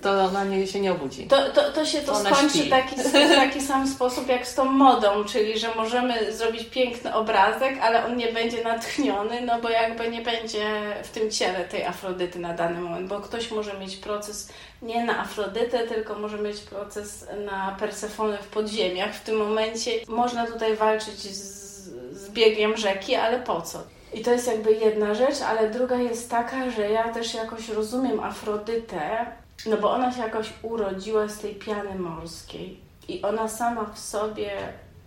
To 0.01 0.23
ona 0.23 0.43
nie, 0.43 0.67
się 0.67 0.79
nie 0.79 0.91
obudzi. 0.91 1.27
To, 1.27 1.49
to, 1.49 1.71
to 1.71 1.85
się 1.85 2.01
to 2.01 2.15
skończy 2.15 2.63
w 2.63 2.69
taki, 2.69 2.95
taki 3.35 3.61
sam 3.61 3.87
sposób 3.87 4.27
jak 4.27 4.47
z 4.47 4.55
tą 4.55 4.65
modą, 4.65 5.23
czyli 5.23 5.59
że 5.59 5.75
możemy 5.75 6.33
zrobić 6.33 6.63
piękny 6.63 7.13
obrazek, 7.13 7.79
ale 7.81 8.05
on 8.05 8.17
nie 8.17 8.31
będzie 8.31 8.63
natchniony, 8.63 9.41
no 9.41 9.61
bo 9.61 9.69
jakby 9.69 10.09
nie 10.09 10.21
będzie 10.21 10.65
w 11.03 11.09
tym 11.09 11.31
ciele 11.31 11.65
tej 11.65 11.85
Afrodyty 11.85 12.39
na 12.39 12.53
dany 12.53 12.81
moment, 12.81 13.07
bo 13.07 13.19
ktoś 13.19 13.51
może 13.51 13.73
mieć 13.79 13.95
proces 13.95 14.49
nie 14.83 15.03
na 15.03 15.19
Afrodytę, 15.19 15.87
tylko 15.87 16.15
może 16.15 16.37
mieć 16.37 16.59
proces 16.59 17.27
na 17.45 17.75
Persefonę 17.79 18.37
w 18.37 18.47
podziemiach. 18.47 19.15
W 19.15 19.23
tym 19.23 19.35
momencie 19.37 19.91
można 20.07 20.47
tutaj 20.53 20.75
walczyć 20.75 21.19
z, 21.19 21.83
z 22.11 22.29
biegiem 22.29 22.77
rzeki, 22.77 23.15
ale 23.15 23.39
po 23.39 23.61
co? 23.61 23.79
I 24.13 24.21
to 24.21 24.31
jest 24.31 24.47
jakby 24.47 24.73
jedna 24.73 25.13
rzecz, 25.13 25.41
ale 25.41 25.69
druga 25.69 25.95
jest 25.95 26.29
taka, 26.29 26.69
że 26.69 26.89
ja 26.89 27.13
też 27.13 27.33
jakoś 27.33 27.69
rozumiem 27.69 28.19
Afrodytę, 28.19 29.25
no 29.65 29.77
bo 29.77 29.91
ona 29.91 30.11
się 30.11 30.21
jakoś 30.21 30.53
urodziła 30.61 31.27
z 31.27 31.39
tej 31.39 31.55
piany 31.55 31.95
morskiej 31.99 32.79
i 33.07 33.21
ona 33.21 33.47
sama 33.47 33.85
w 33.85 33.99
sobie 33.99 34.51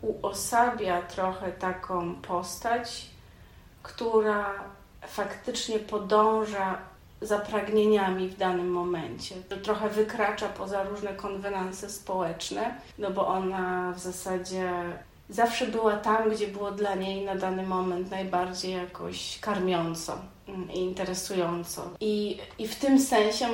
uosabia 0.03 1.03
trochę 1.03 1.53
taką 1.53 2.15
postać, 2.15 3.07
która 3.83 4.65
faktycznie 5.07 5.79
podąża 5.79 6.79
za 7.21 7.39
pragnieniami 7.39 8.29
w 8.29 8.37
danym 8.37 8.71
momencie. 8.71 9.35
Trochę 9.63 9.89
wykracza 9.89 10.49
poza 10.49 10.83
różne 10.83 11.15
konwenanse 11.15 11.91
społeczne, 11.91 12.75
no 12.99 13.11
bo 13.11 13.27
ona 13.27 13.93
w 13.93 13.99
zasadzie 13.99 14.73
zawsze 15.29 15.67
była 15.67 15.97
tam, 15.97 16.31
gdzie 16.31 16.49
było 16.49 16.71
dla 16.71 16.95
niej 16.95 17.25
na 17.25 17.35
dany 17.35 17.63
moment 17.63 18.11
najbardziej 18.11 18.73
jakoś 18.73 19.39
karmiąco 19.41 20.19
i 20.75 20.79
interesująco. 20.79 21.91
I, 22.01 22.39
i 22.59 22.69
w 22.69 22.77
tym 22.77 23.01
sensie 23.01 23.47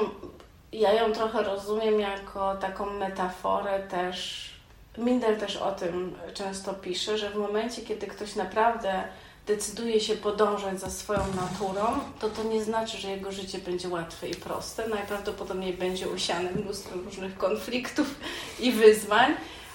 ja 0.72 0.92
ją 0.92 1.12
trochę 1.12 1.42
rozumiem 1.42 2.00
jako 2.00 2.56
taką 2.56 2.90
metaforę 2.90 3.80
też. 3.80 4.50
Minder 4.98 5.38
też 5.38 5.56
o 5.56 5.72
tym 5.72 6.14
często 6.34 6.74
pisze, 6.74 7.18
że 7.18 7.30
w 7.30 7.36
momencie, 7.36 7.82
kiedy 7.82 8.06
ktoś 8.06 8.36
naprawdę 8.36 9.04
decyduje 9.46 10.00
się 10.00 10.16
podążać 10.16 10.80
za 10.80 10.90
swoją 10.90 11.20
naturą, 11.20 11.86
to 12.20 12.30
to 12.30 12.42
nie 12.42 12.64
znaczy, 12.64 12.98
że 12.98 13.10
jego 13.10 13.32
życie 13.32 13.58
będzie 13.58 13.88
łatwe 13.88 14.28
i 14.28 14.34
proste. 14.34 14.88
Najprawdopodobniej 14.88 15.72
będzie 15.72 16.08
usiane 16.08 16.50
mnóstwem 16.50 17.04
różnych 17.04 17.38
konfliktów 17.38 18.14
i 18.60 18.72
wyzwań, 18.72 19.34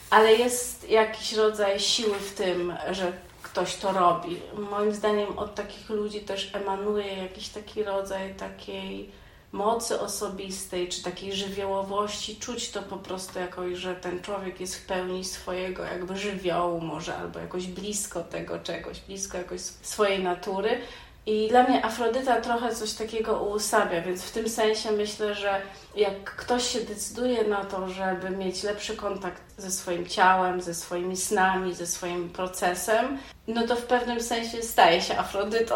ale 0.10 0.34
jest 0.34 0.90
jakiś 0.90 1.34
rodzaj 1.34 1.80
siły 1.80 2.20
w 2.20 2.34
tym, 2.34 2.74
że 2.92 3.14
ktoś 3.44 3.76
to 3.76 3.92
robi. 3.92 4.40
Moim 4.72 4.94
zdaniem 4.94 5.40
od 5.40 5.56
takich 5.56 5.90
ludzi 5.90 6.20
też 6.20 6.56
emanuje 6.56 7.18
jakiś 7.18 7.50
taki 7.50 7.84
rodzaj 7.84 8.36
takiej 8.36 9.12
mocy 9.52 10.00
osobistej, 10.00 10.90
czy 10.90 11.04
takiej 11.04 11.34
żywiołowości, 11.34 12.36
czuć 12.36 12.70
to 12.70 12.82
po 12.82 12.98
prostu 12.98 13.40
jakoś, 13.40 13.78
że 13.78 13.96
ten 13.96 14.22
człowiek 14.22 14.60
jest 14.60 14.76
w 14.76 14.86
pełni 14.86 15.26
swojego 15.26 15.84
jakby 15.84 16.18
żywiołu 16.18 16.82
może, 16.82 17.18
albo 17.18 17.40
jakoś 17.40 17.68
blisko 17.68 18.24
tego 18.24 18.60
czegoś, 18.60 19.00
blisko 19.00 19.38
jakoś 19.38 19.62
swojej 19.62 20.24
natury. 20.24 20.82
I 21.26 21.48
dla 21.50 21.64
mnie 21.64 21.86
Afrodyta 21.86 22.42
trochę 22.42 22.76
coś 22.76 22.94
takiego 22.94 23.44
uosabia, 23.44 24.02
więc 24.02 24.24
w 24.24 24.32
tym 24.32 24.50
sensie 24.50 24.92
myślę, 24.92 25.36
że 25.36 25.62
jak 25.98 26.36
ktoś 26.36 26.68
się 26.68 26.80
decyduje 26.80 27.44
na 27.44 27.66
to, 27.66 27.90
żeby 27.90 28.30
mieć 28.30 28.64
lepszy 28.64 28.96
kontakt 28.96 29.42
ze 29.58 29.72
swoim 29.72 30.06
ciałem, 30.06 30.62
ze 30.62 30.74
swoimi 30.74 31.18
snami, 31.18 31.76
ze 31.76 31.88
swoim 31.88 32.30
procesem, 32.30 33.18
no 33.48 33.68
to 33.68 33.76
w 33.76 33.84
pewnym 33.84 34.22
sensie 34.22 34.62
staje 34.62 35.02
się 35.02 35.18
Afrodytą. 35.18 35.76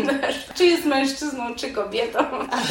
czy 0.56 0.64
jest 0.64 0.84
mężczyzną, 0.84 1.54
czy 1.54 1.72
kobietą, 1.72 2.18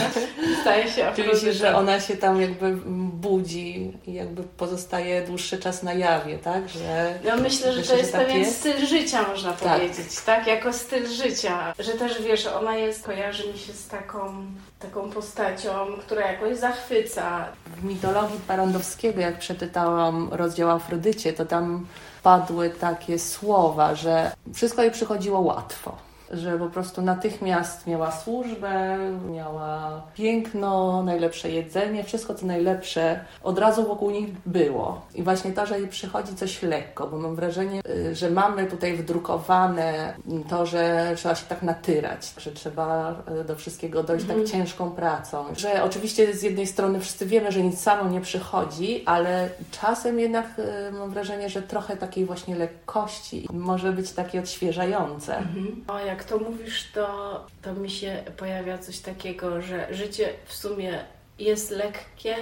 staje 0.61 0.91
się 0.91 1.07
Afrodytą. 1.07 1.39
Czyli, 1.39 1.53
że 1.53 1.75
ona 1.75 1.99
się 1.99 2.17
tam 2.17 2.41
jakby 2.41 2.75
budzi 3.11 3.93
i 4.07 4.13
jakby 4.13 4.43
pozostaje 4.43 5.21
dłuższy 5.21 5.57
czas 5.57 5.83
na 5.83 5.93
jawie, 5.93 6.37
tak? 6.37 6.69
Że, 6.69 7.19
no 7.23 7.37
myślę, 7.37 7.73
że, 7.73 7.83
że 7.83 7.91
to 7.91 7.97
jest 7.97 8.11
tak 8.11 8.21
pewien 8.21 8.39
jest? 8.39 8.59
styl 8.59 8.85
życia, 8.85 9.27
można 9.27 9.53
tak. 9.53 9.73
powiedzieć, 9.73 10.21
tak? 10.25 10.47
Jako 10.47 10.73
styl 10.73 11.07
życia. 11.07 11.73
Że 11.79 11.91
też, 11.91 12.21
wiesz, 12.21 12.47
ona 12.47 12.75
jest, 12.75 13.05
kojarzy 13.05 13.53
mi 13.53 13.59
się 13.59 13.73
z 13.73 13.87
taką, 13.87 14.45
taką 14.79 15.09
postacią, 15.11 15.69
która 15.99 16.31
jakoś 16.31 16.57
zachwyca. 16.57 17.45
W 17.65 17.83
mitologii 17.83 18.39
Parandowskiego, 18.47 19.21
jak 19.21 19.39
przeczytałam 19.39 20.29
rozdział 20.31 20.69
Afrodycie, 20.69 21.33
to 21.33 21.45
tam 21.45 21.85
padły 22.23 22.69
takie 22.69 23.19
słowa, 23.19 23.95
że 23.95 24.31
wszystko 24.53 24.81
jej 24.81 24.91
przychodziło 24.91 25.39
łatwo 25.39 26.06
że 26.31 26.59
po 26.59 26.67
prostu 26.67 27.01
natychmiast 27.01 27.87
miała 27.87 28.11
służbę, 28.11 28.97
miała 29.31 30.01
piękno, 30.13 31.03
najlepsze 31.03 31.49
jedzenie, 31.49 32.03
wszystko 32.03 32.35
co 32.35 32.45
najlepsze 32.45 33.19
od 33.43 33.59
razu 33.59 33.83
wokół 33.83 34.11
nich 34.11 34.29
było. 34.45 35.01
I 35.15 35.23
właśnie 35.23 35.51
to, 35.51 35.65
że 35.65 35.79
jej 35.79 35.87
przychodzi 35.87 36.35
coś 36.35 36.61
lekko, 36.61 37.07
bo 37.07 37.17
mam 37.17 37.35
wrażenie, 37.35 37.81
y, 37.89 38.15
że 38.15 38.29
mamy 38.29 38.65
tutaj 38.65 38.93
wdrukowane 38.93 40.13
to, 40.49 40.65
że 40.65 41.13
trzeba 41.15 41.35
się 41.35 41.45
tak 41.45 41.63
natyrać, 41.63 42.33
że 42.37 42.51
trzeba 42.51 43.15
y, 43.41 43.43
do 43.43 43.55
wszystkiego 43.55 44.03
dojść 44.03 44.25
tak 44.25 44.37
mhm. 44.37 44.47
ciężką 44.47 44.91
pracą. 44.91 45.45
Że 45.57 45.83
oczywiście 45.83 46.33
z 46.33 46.43
jednej 46.43 46.67
strony 46.67 46.99
wszyscy 46.99 47.25
wiemy, 47.25 47.51
że 47.51 47.61
nic 47.61 47.79
samo 47.79 48.09
nie 48.09 48.21
przychodzi, 48.21 49.03
ale 49.05 49.49
czasem 49.71 50.19
jednak 50.19 50.45
y, 50.59 50.91
mam 50.91 51.09
wrażenie, 51.09 51.49
że 51.49 51.61
trochę 51.61 51.97
takiej 51.97 52.25
właśnie 52.25 52.55
lekkości 52.55 53.47
może 53.53 53.91
być 53.91 54.11
takie 54.11 54.39
odświeżające. 54.39 55.37
Mhm. 55.37 55.83
O, 55.87 55.99
jak 55.99 56.16
jak 56.17 56.25
to 56.25 56.39
mówisz, 56.39 56.91
to, 56.91 57.45
to 57.61 57.73
mi 57.73 57.89
się 57.89 58.23
pojawia 58.37 58.77
coś 58.77 58.99
takiego, 58.99 59.61
że 59.61 59.87
życie 59.91 60.33
w 60.45 60.53
sumie 60.53 61.05
jest 61.39 61.71
lekkie, 61.71 62.35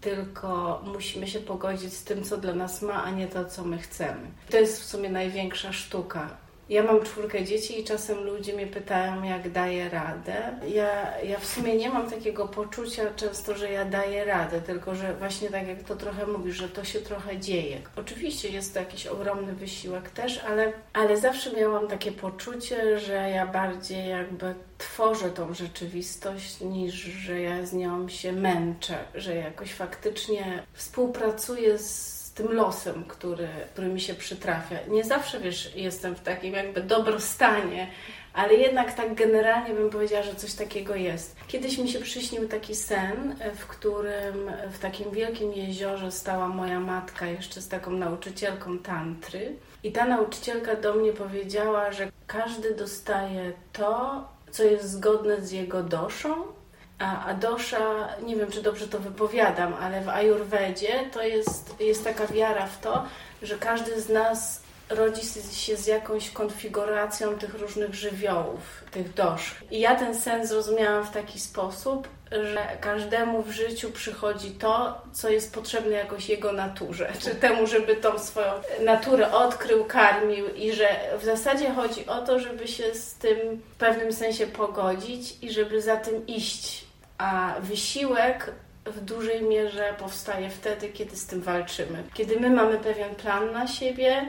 tylko 0.00 0.82
musimy 0.84 1.26
się 1.26 1.40
pogodzić 1.40 1.92
z 1.92 2.04
tym, 2.04 2.24
co 2.24 2.36
dla 2.36 2.54
nas 2.54 2.82
ma, 2.82 3.04
a 3.04 3.10
nie 3.10 3.26
to, 3.26 3.44
co 3.44 3.64
my 3.64 3.78
chcemy. 3.78 4.30
To 4.50 4.56
jest 4.56 4.80
w 4.80 4.84
sumie 4.84 5.10
największa 5.10 5.72
sztuka 5.72 6.36
ja 6.68 6.82
mam 6.82 7.04
czwórkę 7.04 7.44
dzieci 7.44 7.80
i 7.80 7.84
czasem 7.84 8.24
ludzie 8.24 8.52
mnie 8.52 8.66
pytają, 8.66 9.22
jak 9.22 9.50
daję 9.50 9.88
radę. 9.88 10.36
Ja, 10.74 11.18
ja 11.22 11.38
w 11.38 11.46
sumie 11.46 11.76
nie 11.76 11.90
mam 11.90 12.10
takiego 12.10 12.48
poczucia 12.48 13.02
często, 13.16 13.56
że 13.56 13.70
ja 13.70 13.84
daję 13.84 14.24
radę, 14.24 14.60
tylko 14.60 14.94
że 14.94 15.14
właśnie 15.14 15.50
tak 15.50 15.68
jak 15.68 15.82
to 15.82 15.96
trochę 15.96 16.26
mówisz, 16.26 16.56
że 16.56 16.68
to 16.68 16.84
się 16.84 17.00
trochę 17.00 17.38
dzieje. 17.38 17.80
Oczywiście 17.96 18.48
jest 18.48 18.74
to 18.74 18.80
jakiś 18.80 19.06
ogromny 19.06 19.52
wysiłek 19.52 20.10
też, 20.10 20.44
ale, 20.44 20.72
ale 20.92 21.20
zawsze 21.20 21.52
miałam 21.52 21.88
takie 21.88 22.12
poczucie, 22.12 22.98
że 22.98 23.30
ja 23.30 23.46
bardziej 23.46 24.08
jakby 24.08 24.54
tworzę 24.78 25.30
tą 25.30 25.54
rzeczywistość, 25.54 26.60
niż 26.60 26.94
że 26.94 27.40
ja 27.40 27.66
z 27.66 27.72
nią 27.72 28.08
się 28.08 28.32
męczę, 28.32 28.98
że 29.14 29.34
jakoś 29.34 29.72
faktycznie 29.72 30.62
współpracuję 30.72 31.78
z 31.78 32.17
tym 32.38 32.52
losem, 32.52 33.04
który, 33.08 33.48
który 33.72 33.88
mi 33.88 34.00
się 34.00 34.14
przytrafia. 34.14 34.76
Nie 34.88 35.04
zawsze, 35.04 35.40
wiesz, 35.40 35.76
jestem 35.76 36.14
w 36.14 36.20
takim 36.20 36.54
jakby 36.54 36.82
dobrostanie, 36.82 37.90
ale 38.34 38.54
jednak 38.54 38.92
tak 38.92 39.14
generalnie 39.14 39.74
bym 39.74 39.90
powiedziała, 39.90 40.22
że 40.22 40.34
coś 40.34 40.54
takiego 40.54 40.94
jest. 40.94 41.36
Kiedyś 41.48 41.78
mi 41.78 41.88
się 41.88 41.98
przyśnił 42.00 42.48
taki 42.48 42.74
sen, 42.74 43.36
w 43.54 43.66
którym 43.66 44.50
w 44.72 44.78
takim 44.78 45.10
wielkim 45.10 45.52
jeziorze 45.52 46.12
stała 46.12 46.48
moja 46.48 46.80
matka 46.80 47.26
jeszcze 47.26 47.60
z 47.60 47.68
taką 47.68 47.90
nauczycielką 47.90 48.78
tantry 48.78 49.56
i 49.82 49.92
ta 49.92 50.04
nauczycielka 50.04 50.76
do 50.76 50.94
mnie 50.94 51.12
powiedziała, 51.12 51.92
że 51.92 52.10
każdy 52.26 52.74
dostaje 52.74 53.52
to, 53.72 54.24
co 54.50 54.62
jest 54.64 54.90
zgodne 54.90 55.40
z 55.40 55.52
jego 55.52 55.82
doszą 55.82 56.57
a 56.98 57.26
Adosha, 57.26 58.08
nie 58.22 58.36
wiem 58.36 58.50
czy 58.50 58.62
dobrze 58.62 58.88
to 58.88 58.98
wypowiadam, 58.98 59.74
ale 59.74 60.00
w 60.00 60.08
Ajurwedzie 60.08 61.10
to 61.12 61.22
jest, 61.22 61.80
jest 61.80 62.04
taka 62.04 62.26
wiara 62.26 62.66
w 62.66 62.80
to, 62.80 63.04
że 63.42 63.58
każdy 63.58 64.00
z 64.00 64.08
nas 64.08 64.60
rodzi 64.90 65.22
się 65.52 65.76
z 65.76 65.86
jakąś 65.86 66.30
konfiguracją 66.30 67.38
tych 67.38 67.54
różnych 67.54 67.94
żywiołów, 67.94 68.84
tych 68.90 69.14
dosz. 69.14 69.54
I 69.70 69.80
ja 69.80 69.96
ten 69.96 70.14
sens 70.14 70.48
zrozumiałam 70.48 71.04
w 71.04 71.10
taki 71.10 71.40
sposób, 71.40 72.08
że 72.30 72.66
każdemu 72.80 73.42
w 73.42 73.50
życiu 73.50 73.90
przychodzi 73.90 74.50
to, 74.50 75.02
co 75.12 75.28
jest 75.28 75.54
potrzebne 75.54 75.96
jakoś 75.96 76.28
jego 76.28 76.52
naturze, 76.52 77.12
czy 77.22 77.30
temu, 77.34 77.66
żeby 77.66 77.96
tą 77.96 78.18
swoją 78.18 78.52
naturę 78.84 79.32
odkrył, 79.32 79.84
karmił 79.84 80.48
i 80.48 80.72
że 80.72 80.88
w 81.20 81.24
zasadzie 81.24 81.70
chodzi 81.70 82.06
o 82.06 82.22
to, 82.22 82.38
żeby 82.38 82.68
się 82.68 82.94
z 82.94 83.14
tym 83.14 83.38
w 83.74 83.74
pewnym 83.74 84.12
sensie 84.12 84.46
pogodzić 84.46 85.42
i 85.42 85.52
żeby 85.52 85.82
za 85.82 85.96
tym 85.96 86.26
iść 86.26 86.87
a 87.18 87.54
wysiłek 87.60 88.52
w 88.86 89.00
dużej 89.00 89.42
mierze 89.42 89.94
powstaje 89.98 90.50
wtedy, 90.50 90.88
kiedy 90.88 91.16
z 91.16 91.26
tym 91.26 91.40
walczymy. 91.40 92.02
Kiedy 92.14 92.40
my 92.40 92.50
mamy 92.50 92.78
pewien 92.78 93.14
plan 93.14 93.52
na 93.52 93.66
siebie 93.66 94.28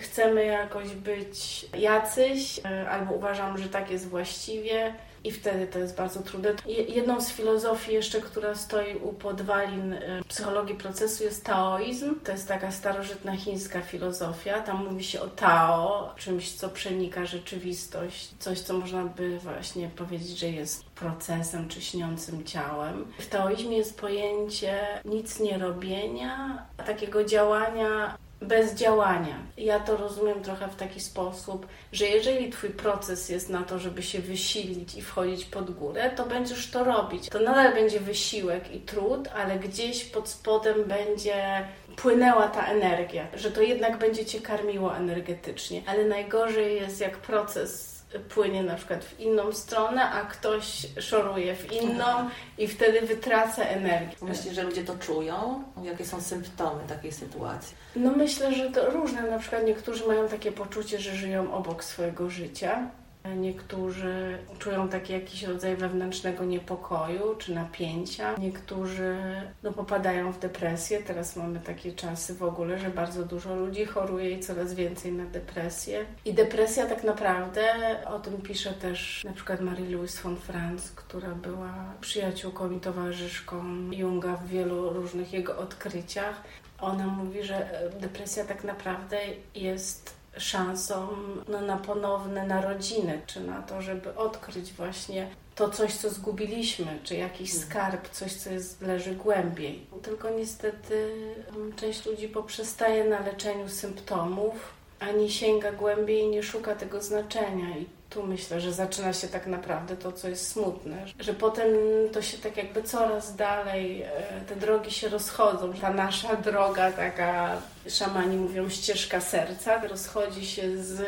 chcemy 0.00 0.44
jakoś 0.44 0.88
być 0.88 1.66
jacyś, 1.74 2.60
e, 2.64 2.90
albo 2.90 3.14
uważam, 3.14 3.58
że 3.58 3.68
tak 3.68 3.90
jest 3.90 4.08
właściwie. 4.08 4.94
I 5.24 5.32
wtedy 5.32 5.66
to 5.66 5.78
jest 5.78 5.96
bardzo 5.96 6.22
trudne. 6.22 6.54
Jedną 6.88 7.20
z 7.20 7.30
filozofii 7.30 7.94
jeszcze, 7.94 8.20
która 8.20 8.54
stoi 8.54 8.96
u 8.96 9.12
podwalin 9.12 9.92
e, 9.92 10.22
psychologii 10.28 10.74
procesu 10.74 11.24
jest 11.24 11.44
taoizm. 11.44 12.20
To 12.20 12.32
jest 12.32 12.48
taka 12.48 12.72
starożytna 12.72 13.36
chińska 13.36 13.80
filozofia. 13.80 14.60
Tam 14.60 14.84
mówi 14.84 15.04
się 15.04 15.20
o 15.20 15.28
Tao, 15.28 16.14
czymś, 16.16 16.52
co 16.52 16.68
przenika 16.68 17.26
rzeczywistość. 17.26 18.30
Coś, 18.38 18.60
co 18.60 18.74
można 18.78 19.04
by 19.04 19.38
właśnie 19.38 19.88
powiedzieć, 19.88 20.38
że 20.38 20.48
jest 20.48 20.84
procesem 20.84 21.68
czy 21.68 21.80
śniącym 21.80 22.44
ciałem. 22.44 23.12
W 23.18 23.26
taoizmie 23.26 23.76
jest 23.76 24.00
pojęcie 24.00 24.78
nic 25.04 25.40
nie 25.40 25.58
robienia, 25.58 26.62
takiego 26.86 27.24
działania 27.24 28.18
bez 28.42 28.74
działania. 28.74 29.38
Ja 29.56 29.80
to 29.80 29.96
rozumiem 29.96 30.42
trochę 30.42 30.68
w 30.68 30.76
taki 30.76 31.00
sposób, 31.00 31.66
że 31.92 32.06
jeżeli 32.06 32.50
Twój 32.50 32.70
proces 32.70 33.28
jest 33.28 33.50
na 33.50 33.62
to, 33.62 33.78
żeby 33.78 34.02
się 34.02 34.18
wysilić 34.18 34.94
i 34.94 35.02
wchodzić 35.02 35.44
pod 35.44 35.70
górę, 35.70 36.10
to 36.16 36.26
będziesz 36.26 36.70
to 36.70 36.84
robić. 36.84 37.28
To 37.28 37.40
nadal 37.40 37.74
będzie 37.74 38.00
wysiłek 38.00 38.74
i 38.74 38.80
trud, 38.80 39.28
ale 39.28 39.58
gdzieś 39.58 40.04
pod 40.04 40.28
spodem 40.28 40.84
będzie 40.84 41.68
płynęła 41.96 42.48
ta 42.48 42.66
energia, 42.66 43.26
że 43.34 43.50
to 43.50 43.62
jednak 43.62 43.98
będzie 43.98 44.26
Cię 44.26 44.40
karmiło 44.40 44.96
energetycznie. 44.96 45.82
Ale 45.86 46.04
najgorzej 46.04 46.76
jest, 46.76 47.00
jak 47.00 47.16
proces 47.16 47.97
płynie 48.28 48.62
na 48.62 48.74
przykład 48.74 49.04
w 49.04 49.20
inną 49.20 49.52
stronę, 49.52 50.10
a 50.10 50.24
ktoś 50.24 50.86
szoruje 51.00 51.54
w 51.56 51.72
inną 51.72 52.30
i 52.58 52.68
wtedy 52.68 53.00
wytraca 53.00 53.62
energię. 53.62 54.16
Myślisz, 54.22 54.54
że 54.54 54.62
ludzie 54.62 54.84
to 54.84 54.96
czują? 54.96 55.64
Jakie 55.82 56.04
są 56.04 56.20
symptomy 56.20 56.80
takiej 56.88 57.12
sytuacji? 57.12 57.76
No 57.96 58.10
myślę, 58.10 58.54
że 58.54 58.70
to 58.70 58.90
różne. 58.90 59.22
Na 59.22 59.38
przykład 59.38 59.64
niektórzy 59.64 60.06
mają 60.06 60.28
takie 60.28 60.52
poczucie, 60.52 60.98
że 60.98 61.16
żyją 61.16 61.54
obok 61.54 61.84
swojego 61.84 62.30
życia 62.30 62.90
Niektórzy 63.36 64.38
czują 64.58 64.88
taki 64.88 65.12
jakiś 65.12 65.42
rodzaj 65.42 65.76
wewnętrznego 65.76 66.44
niepokoju 66.44 67.34
czy 67.38 67.54
napięcia. 67.54 68.34
Niektórzy 68.38 69.16
no, 69.62 69.72
popadają 69.72 70.32
w 70.32 70.38
depresję. 70.38 71.02
Teraz 71.02 71.36
mamy 71.36 71.60
takie 71.60 71.92
czasy 71.92 72.34
w 72.34 72.42
ogóle, 72.42 72.78
że 72.78 72.90
bardzo 72.90 73.24
dużo 73.24 73.54
ludzi 73.54 73.84
choruje 73.84 74.30
i 74.30 74.40
coraz 74.40 74.74
więcej 74.74 75.12
na 75.12 75.24
depresję. 75.26 76.04
I 76.24 76.34
depresja 76.34 76.86
tak 76.86 77.04
naprawdę, 77.04 77.62
o 78.06 78.18
tym 78.18 78.42
pisze 78.42 78.72
też 78.72 79.24
na 79.24 79.32
przykład 79.32 79.60
Marie-Louise 79.60 80.22
von 80.22 80.36
Franz, 80.36 80.92
która 80.92 81.28
była 81.28 81.74
przyjaciółką 82.00 82.70
i 82.70 82.80
towarzyszką 82.80 83.64
Junga 83.90 84.36
w 84.36 84.48
wielu 84.48 84.92
różnych 84.92 85.32
jego 85.32 85.58
odkryciach. 85.58 86.42
Ona 86.80 87.06
mówi, 87.06 87.42
że 87.42 87.90
depresja 88.00 88.44
tak 88.44 88.64
naprawdę 88.64 89.18
jest 89.54 90.17
szansą 90.38 91.08
no, 91.48 91.60
na 91.60 91.76
ponowne 91.76 92.46
narodziny, 92.46 93.20
czy 93.26 93.40
na 93.40 93.62
to, 93.62 93.82
żeby 93.82 94.16
odkryć 94.16 94.72
właśnie 94.72 95.28
to 95.54 95.70
coś, 95.70 95.94
co 95.94 96.10
zgubiliśmy, 96.10 96.98
czy 97.02 97.16
jakiś 97.16 97.54
mhm. 97.54 97.70
skarb, 97.70 98.08
coś, 98.08 98.32
co 98.32 98.50
jest, 98.50 98.82
leży 98.82 99.14
głębiej. 99.14 99.86
Tylko 100.02 100.30
niestety 100.30 101.14
mm, 101.56 101.72
część 101.72 102.06
ludzi 102.06 102.28
poprzestaje 102.28 103.04
na 103.04 103.20
leczeniu 103.20 103.68
symptomów, 103.68 104.72
a 105.00 105.10
nie 105.10 105.30
sięga 105.30 105.72
głębiej 105.72 106.20
i 106.20 106.28
nie 106.28 106.42
szuka 106.42 106.74
tego 106.74 107.02
znaczenia. 107.02 107.78
I 107.78 107.86
tu 108.10 108.26
myślę, 108.26 108.60
że 108.60 108.72
zaczyna 108.72 109.12
się 109.12 109.28
tak 109.28 109.46
naprawdę 109.46 109.96
to, 109.96 110.12
co 110.12 110.28
jest 110.28 110.48
smutne, 110.48 111.06
że 111.20 111.34
potem 111.34 111.68
to 112.12 112.22
się 112.22 112.38
tak 112.38 112.56
jakby 112.56 112.82
coraz 112.82 113.36
dalej, 113.36 114.02
e, 114.02 114.40
te 114.48 114.56
drogi 114.56 114.90
się 114.90 115.08
rozchodzą. 115.08 115.72
Ta 115.72 115.92
nasza 115.92 116.36
droga, 116.36 116.92
taka 116.92 117.62
szamani 117.88 118.36
mówią 118.36 118.68
ścieżka 118.68 119.20
serca, 119.20 119.86
rozchodzi 119.86 120.46
się 120.46 120.82
z, 120.82 121.06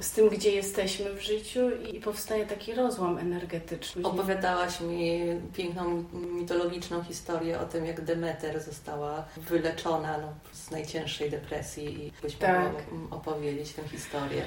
z 0.00 0.10
tym, 0.10 0.28
gdzie 0.28 0.50
jesteśmy 0.50 1.12
w 1.12 1.20
życiu 1.20 1.70
i 1.92 2.00
powstaje 2.00 2.46
taki 2.46 2.74
rozłam 2.74 3.18
energetyczny. 3.18 4.02
Opowiadałaś 4.02 4.80
mi 4.80 5.20
piękną 5.56 6.04
mitologiczną 6.12 7.04
historię 7.04 7.60
o 7.60 7.64
tym, 7.64 7.86
jak 7.86 8.00
Demeter 8.00 8.62
została 8.62 9.24
wyleczona 9.36 10.18
no, 10.18 10.32
z 10.52 10.70
najcięższej 10.70 11.30
depresji 11.30 12.06
i 12.06 12.12
byś 12.22 12.34
tak. 12.34 12.64
mogła 12.64 12.80
opowiedzieć 13.16 13.72
tę 13.72 13.88
historię. 13.88 14.42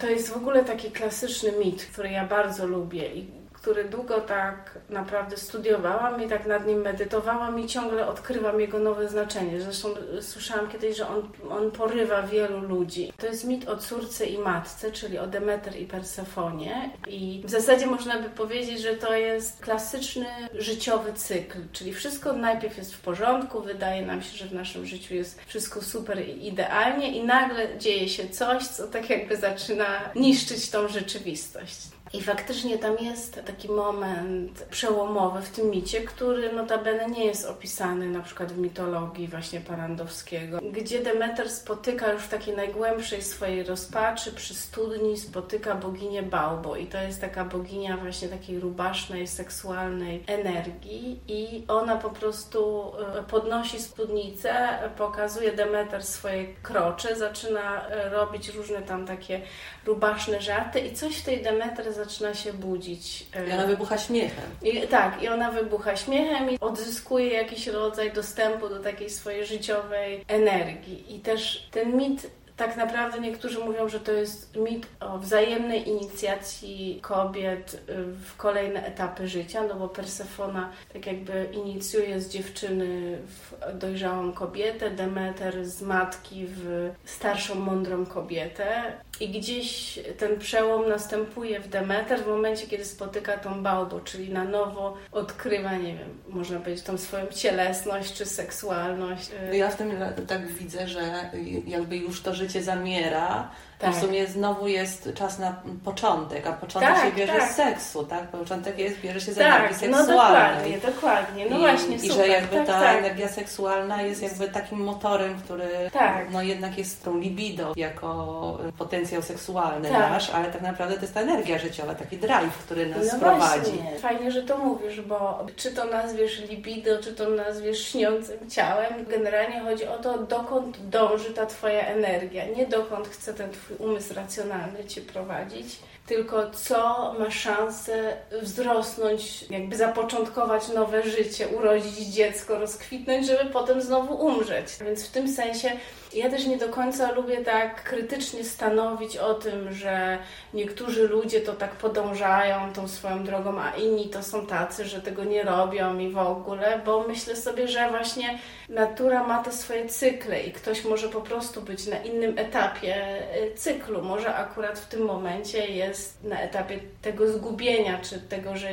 To 0.00 0.06
jest 0.06 0.28
w 0.28 0.36
ogóle 0.36 0.64
taki 0.64 0.90
klasyczny 0.90 1.52
mit, 1.52 1.84
który 1.84 2.10
ja 2.10 2.26
bardzo 2.26 2.66
lubię 2.66 3.14
i 3.14 3.26
który 3.68 3.84
długo 3.84 4.20
tak 4.20 4.78
naprawdę 4.90 5.36
studiowałam 5.36 6.24
i 6.24 6.28
tak 6.28 6.46
nad 6.46 6.66
nim 6.66 6.80
medytowałam 6.80 7.60
i 7.60 7.66
ciągle 7.66 8.06
odkrywam 8.06 8.60
jego 8.60 8.78
nowe 8.78 9.08
znaczenie. 9.08 9.60
Zresztą 9.60 9.88
słyszałam 10.20 10.68
kiedyś, 10.68 10.96
że 10.96 11.08
on, 11.08 11.28
on 11.50 11.70
porywa 11.70 12.22
wielu 12.22 12.60
ludzi. 12.60 13.12
To 13.16 13.26
jest 13.26 13.44
mit 13.44 13.68
o 13.68 13.76
córce 13.76 14.26
i 14.26 14.38
matce, 14.38 14.92
czyli 14.92 15.18
o 15.18 15.26
Demeter 15.26 15.76
i 15.76 15.86
Persefonie 15.86 16.90
i 17.08 17.42
w 17.44 17.50
zasadzie 17.50 17.86
można 17.86 18.18
by 18.18 18.28
powiedzieć, 18.28 18.80
że 18.80 18.94
to 18.94 19.14
jest 19.14 19.60
klasyczny 19.60 20.26
życiowy 20.54 21.12
cykl, 21.12 21.58
czyli 21.72 21.92
wszystko 21.92 22.32
najpierw 22.32 22.76
jest 22.76 22.94
w 22.94 23.00
porządku, 23.00 23.60
wydaje 23.60 24.06
nam 24.06 24.22
się, 24.22 24.36
że 24.36 24.46
w 24.46 24.52
naszym 24.52 24.86
życiu 24.86 25.14
jest 25.14 25.40
wszystko 25.46 25.82
super 25.82 26.28
i 26.28 26.46
idealnie 26.46 27.16
i 27.16 27.24
nagle 27.24 27.78
dzieje 27.78 28.08
się 28.08 28.28
coś, 28.28 28.66
co 28.66 28.86
tak 28.86 29.10
jakby 29.10 29.36
zaczyna 29.36 29.86
niszczyć 30.14 30.70
tą 30.70 30.88
rzeczywistość. 30.88 31.97
I 32.12 32.22
faktycznie 32.22 32.78
tam 32.78 32.96
jest 33.00 33.40
taki 33.46 33.68
moment 33.68 34.66
przełomowy 34.70 35.42
w 35.42 35.50
tym 35.50 35.70
micie, 35.70 36.00
który 36.00 36.52
notabene 36.52 37.06
nie 37.06 37.24
jest 37.24 37.46
opisany 37.46 38.06
na 38.06 38.20
przykład 38.20 38.52
w 38.52 38.58
mitologii 38.58 39.28
właśnie 39.28 39.60
Parandowskiego, 39.60 40.58
gdzie 40.72 41.02
Demeter 41.02 41.50
spotyka 41.50 42.12
już 42.12 42.22
w 42.22 42.28
takiej 42.28 42.56
najgłębszej 42.56 43.22
swojej 43.22 43.64
rozpaczy 43.64 44.32
przy 44.32 44.54
studni, 44.54 45.18
spotyka 45.18 45.74
boginię 45.74 46.22
Baubo 46.22 46.76
i 46.76 46.86
to 46.86 46.98
jest 46.98 47.20
taka 47.20 47.44
boginia 47.44 47.96
właśnie 47.96 48.28
takiej 48.28 48.60
rubasznej, 48.60 49.26
seksualnej 49.26 50.24
energii. 50.26 51.20
I 51.28 51.64
ona 51.68 51.96
po 51.96 52.10
prostu 52.10 52.92
e, 53.18 53.22
podnosi 53.22 53.80
spódnicę, 53.80 54.68
pokazuje 54.96 55.52
Demeter 55.52 56.04
swoje 56.04 56.46
krocze, 56.62 57.16
zaczyna 57.16 57.88
e, 57.88 58.08
robić 58.08 58.48
różne 58.48 58.82
tam 58.82 59.06
takie 59.06 59.40
rubaszne 59.86 60.40
żarty. 60.40 60.80
I 60.80 60.94
coś 60.94 61.18
w 61.18 61.24
tej 61.24 61.42
Demeter 61.42 61.92
zaczyna 62.04 62.34
się 62.34 62.52
budzić. 62.52 63.26
I 63.48 63.52
ona 63.52 63.66
wybucha 63.66 63.98
śmiechem. 63.98 64.44
I, 64.62 64.88
tak, 64.88 65.22
i 65.22 65.28
ona 65.28 65.50
wybucha 65.50 65.96
śmiechem 65.96 66.50
i 66.50 66.60
odzyskuje 66.60 67.32
jakiś 67.32 67.66
rodzaj 67.66 68.12
dostępu 68.12 68.68
do 68.68 68.78
takiej 68.78 69.10
swojej 69.10 69.46
życiowej 69.46 70.24
energii. 70.28 71.16
I 71.16 71.20
też 71.20 71.68
ten 71.70 71.96
mit 71.96 72.30
tak 72.58 72.76
naprawdę 72.76 73.20
niektórzy 73.20 73.58
mówią, 73.58 73.88
że 73.88 74.00
to 74.00 74.12
jest 74.12 74.56
mit 74.56 74.86
o 75.00 75.18
wzajemnej 75.18 75.88
inicjacji 75.88 76.98
kobiet 77.02 77.80
w 78.24 78.36
kolejne 78.36 78.86
etapy 78.86 79.28
życia, 79.28 79.62
no 79.68 79.74
bo 79.74 79.88
Persefona 79.88 80.70
tak 80.92 81.06
jakby 81.06 81.48
inicjuje 81.52 82.20
z 82.20 82.28
dziewczyny 82.28 83.18
w 83.26 83.78
dojrzałą 83.78 84.32
kobietę, 84.32 84.90
Demeter 84.90 85.66
z 85.66 85.82
matki 85.82 86.46
w 86.46 86.90
starszą, 87.04 87.54
mądrą 87.54 88.06
kobietę. 88.06 88.92
I 89.20 89.28
gdzieś 89.28 89.98
ten 90.18 90.38
przełom 90.38 90.88
następuje 90.88 91.60
w 91.60 91.68
Demeter 91.68 92.24
w 92.24 92.26
momencie, 92.26 92.66
kiedy 92.66 92.84
spotyka 92.84 93.36
tą 93.36 93.62
Baubo, 93.62 94.00
czyli 94.00 94.32
na 94.32 94.44
nowo 94.44 94.96
odkrywa, 95.12 95.76
nie 95.76 95.94
wiem, 95.94 96.18
można 96.28 96.60
powiedzieć, 96.60 96.84
tą 96.84 96.98
swoją 96.98 97.26
cielesność 97.26 98.14
czy 98.14 98.26
seksualność. 98.26 99.30
No 99.48 99.54
ja 99.54 99.70
w 99.70 99.76
tym 99.76 99.92
tak 100.26 100.46
widzę, 100.46 100.88
że 100.88 101.30
jakby 101.66 101.96
już 101.96 102.22
to 102.22 102.34
życie 102.34 102.47
zamiera, 102.60 103.50
tak. 103.78 103.94
W 103.94 104.00
sumie 104.00 104.26
znowu 104.26 104.68
jest 104.68 105.08
czas 105.14 105.38
na 105.38 105.62
początek, 105.84 106.46
a 106.46 106.52
początek 106.52 106.94
tak, 106.94 107.04
się 107.04 107.12
bierze 107.12 107.32
tak. 107.32 107.52
z 107.52 107.54
seksu, 107.54 108.04
tak? 108.04 108.28
Początek 108.28 108.78
jest, 108.78 109.00
bierze 109.00 109.20
się 109.20 109.32
z 109.32 109.36
tak, 109.36 109.46
energii 109.46 109.76
seksualnej. 109.76 110.06
No 110.06 110.14
dokładnie, 110.14 110.78
dokładnie. 110.78 111.46
No 111.50 111.56
I, 111.56 111.60
właśnie, 111.60 111.96
I 111.96 112.00
super. 112.00 112.16
że 112.16 112.28
jakby 112.28 112.56
tak, 112.56 112.66
ta 112.66 112.80
tak. 112.80 112.96
energia 112.96 113.28
seksualna 113.28 114.02
jest 114.02 114.22
jakby 114.22 114.48
takim 114.48 114.78
motorem, 114.78 115.40
który 115.40 115.68
tak. 115.92 116.30
no 116.30 116.42
jednak 116.42 116.78
jest 116.78 117.04
tą 117.04 117.18
libido 117.18 117.72
jako 117.76 118.58
potencjał 118.78 119.22
seksualny 119.22 119.90
nasz, 119.90 120.30
ale 120.30 120.50
tak 120.50 120.62
naprawdę 120.62 120.94
to 120.94 121.00
jest 121.00 121.14
ta 121.14 121.20
energia 121.20 121.58
życiowa, 121.58 121.94
taki 121.94 122.18
drive, 122.18 122.58
który 122.58 122.86
nas 122.86 123.12
no 123.12 123.18
prowadzi. 123.18 123.70
Właśnie. 123.70 123.98
Fajnie, 123.98 124.30
że 124.30 124.42
to 124.42 124.58
mówisz, 124.58 125.00
bo 125.00 125.46
czy 125.56 125.70
to 125.70 125.84
nazwiesz 125.84 126.40
libido, 126.48 127.02
czy 127.02 127.14
to 127.14 127.30
nazwiesz 127.30 127.88
śniącym 127.88 128.50
ciałem, 128.50 129.04
generalnie 129.08 129.60
chodzi 129.60 129.86
o 129.86 129.98
to, 129.98 130.18
dokąd 130.18 130.88
dąży 130.88 131.30
ta 131.30 131.46
Twoja 131.46 131.86
energia, 131.86 132.44
nie 132.56 132.66
dokąd 132.66 133.08
chce 133.08 133.34
ten 133.34 133.50
Twój 133.50 133.67
umysł 133.78 134.14
racjonalny 134.14 134.84
Cię 134.84 135.00
prowadzić. 135.00 135.78
tylko 136.06 136.50
co 136.50 137.14
ma 137.18 137.30
szansę 137.30 138.16
wzrosnąć, 138.42 139.44
jakby 139.50 139.76
zapoczątkować 139.76 140.68
nowe 140.68 141.02
życie, 141.02 141.48
urodzić 141.48 141.98
dziecko, 141.98 142.58
rozkwitnąć, 142.58 143.26
żeby 143.26 143.50
potem 143.50 143.82
znowu 143.82 144.26
umrzeć. 144.26 144.66
Więc 144.84 145.06
w 145.06 145.10
tym 145.10 145.32
sensie 145.32 145.70
ja 146.14 146.30
też 146.30 146.46
nie 146.46 146.56
do 146.56 146.68
końca 146.68 147.12
lubię 147.12 147.44
tak 147.44 147.82
krytycznie 147.82 148.44
stanowić 148.44 149.16
o 149.16 149.34
tym, 149.34 149.72
że 149.72 150.18
niektórzy 150.54 151.08
ludzie 151.08 151.40
to 151.40 151.52
tak 151.52 151.70
podążają 151.70 152.72
tą 152.72 152.88
swoją 152.88 153.24
drogą, 153.24 153.60
a 153.60 153.76
inni 153.76 154.08
to 154.08 154.22
są 154.22 154.46
tacy, 154.46 154.84
że 154.84 155.00
tego 155.00 155.24
nie 155.24 155.42
robią 155.42 155.98
i 155.98 156.10
w 156.10 156.18
ogóle, 156.18 156.80
bo 156.86 157.04
myślę 157.08 157.36
sobie, 157.36 157.68
że 157.68 157.90
właśnie 157.90 158.38
natura 158.68 159.24
ma 159.24 159.42
te 159.42 159.52
swoje 159.52 159.88
cykle 159.88 160.42
i 160.42 160.52
ktoś 160.52 160.84
może 160.84 161.08
po 161.08 161.20
prostu 161.20 161.62
być 161.62 161.86
na 161.86 161.96
innym 161.96 162.38
etapie 162.38 163.18
y, 163.44 163.54
cyklu. 163.54 164.02
Może 164.02 164.34
akurat 164.34 164.78
w 164.78 164.88
tym 164.88 165.02
momencie 165.02 165.66
jest 165.66 166.24
na 166.24 166.40
etapie 166.40 166.78
tego 167.02 167.32
zgubienia, 167.32 167.98
czy 168.02 168.20
tego, 168.20 168.56
że 168.56 168.68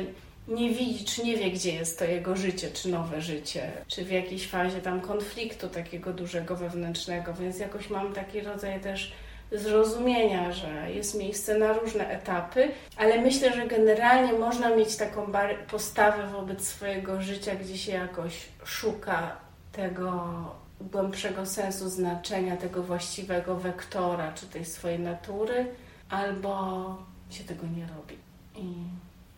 nie 0.48 0.70
widzi, 0.70 1.04
czy 1.04 1.24
nie 1.24 1.36
wie, 1.36 1.50
gdzie 1.50 1.74
jest 1.74 1.98
to 1.98 2.04
jego 2.04 2.36
życie, 2.36 2.70
czy 2.70 2.88
nowe 2.88 3.20
życie, 3.20 3.72
czy 3.88 4.04
w 4.04 4.10
jakiejś 4.10 4.48
fazie 4.48 4.80
tam 4.80 5.00
konfliktu 5.00 5.68
takiego 5.68 6.12
dużego 6.12 6.56
wewnętrznego, 6.56 7.34
więc 7.34 7.58
jakoś 7.58 7.90
mam 7.90 8.12
taki 8.12 8.40
rodzaj 8.40 8.80
też 8.80 9.12
zrozumienia, 9.52 10.52
że 10.52 10.92
jest 10.92 11.18
miejsce 11.18 11.58
na 11.58 11.72
różne 11.72 12.08
etapy, 12.08 12.68
ale 12.96 13.20
myślę, 13.20 13.52
że 13.52 13.66
generalnie 13.66 14.32
można 14.32 14.76
mieć 14.76 14.96
taką 14.96 15.32
postawę 15.70 16.26
wobec 16.26 16.68
swojego 16.68 17.22
życia, 17.22 17.54
gdzie 17.54 17.78
się 17.78 17.92
jakoś 17.92 18.48
szuka 18.64 19.36
tego 19.72 20.34
głębszego 20.80 21.46
sensu 21.46 21.88
znaczenia, 21.88 22.56
tego 22.56 22.82
właściwego 22.82 23.56
wektora, 23.56 24.32
czy 24.32 24.46
tej 24.46 24.64
swojej 24.64 24.98
natury, 24.98 25.66
albo 26.08 26.84
się 27.30 27.44
tego 27.44 27.66
nie 27.66 27.86
robi. 27.86 28.16
I 28.56 28.74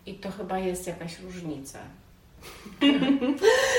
i 0.08 0.14
to 0.14 0.30
chyba 0.30 0.58
jest 0.58 0.86
jakaś 0.86 1.20
różnica. 1.20 1.78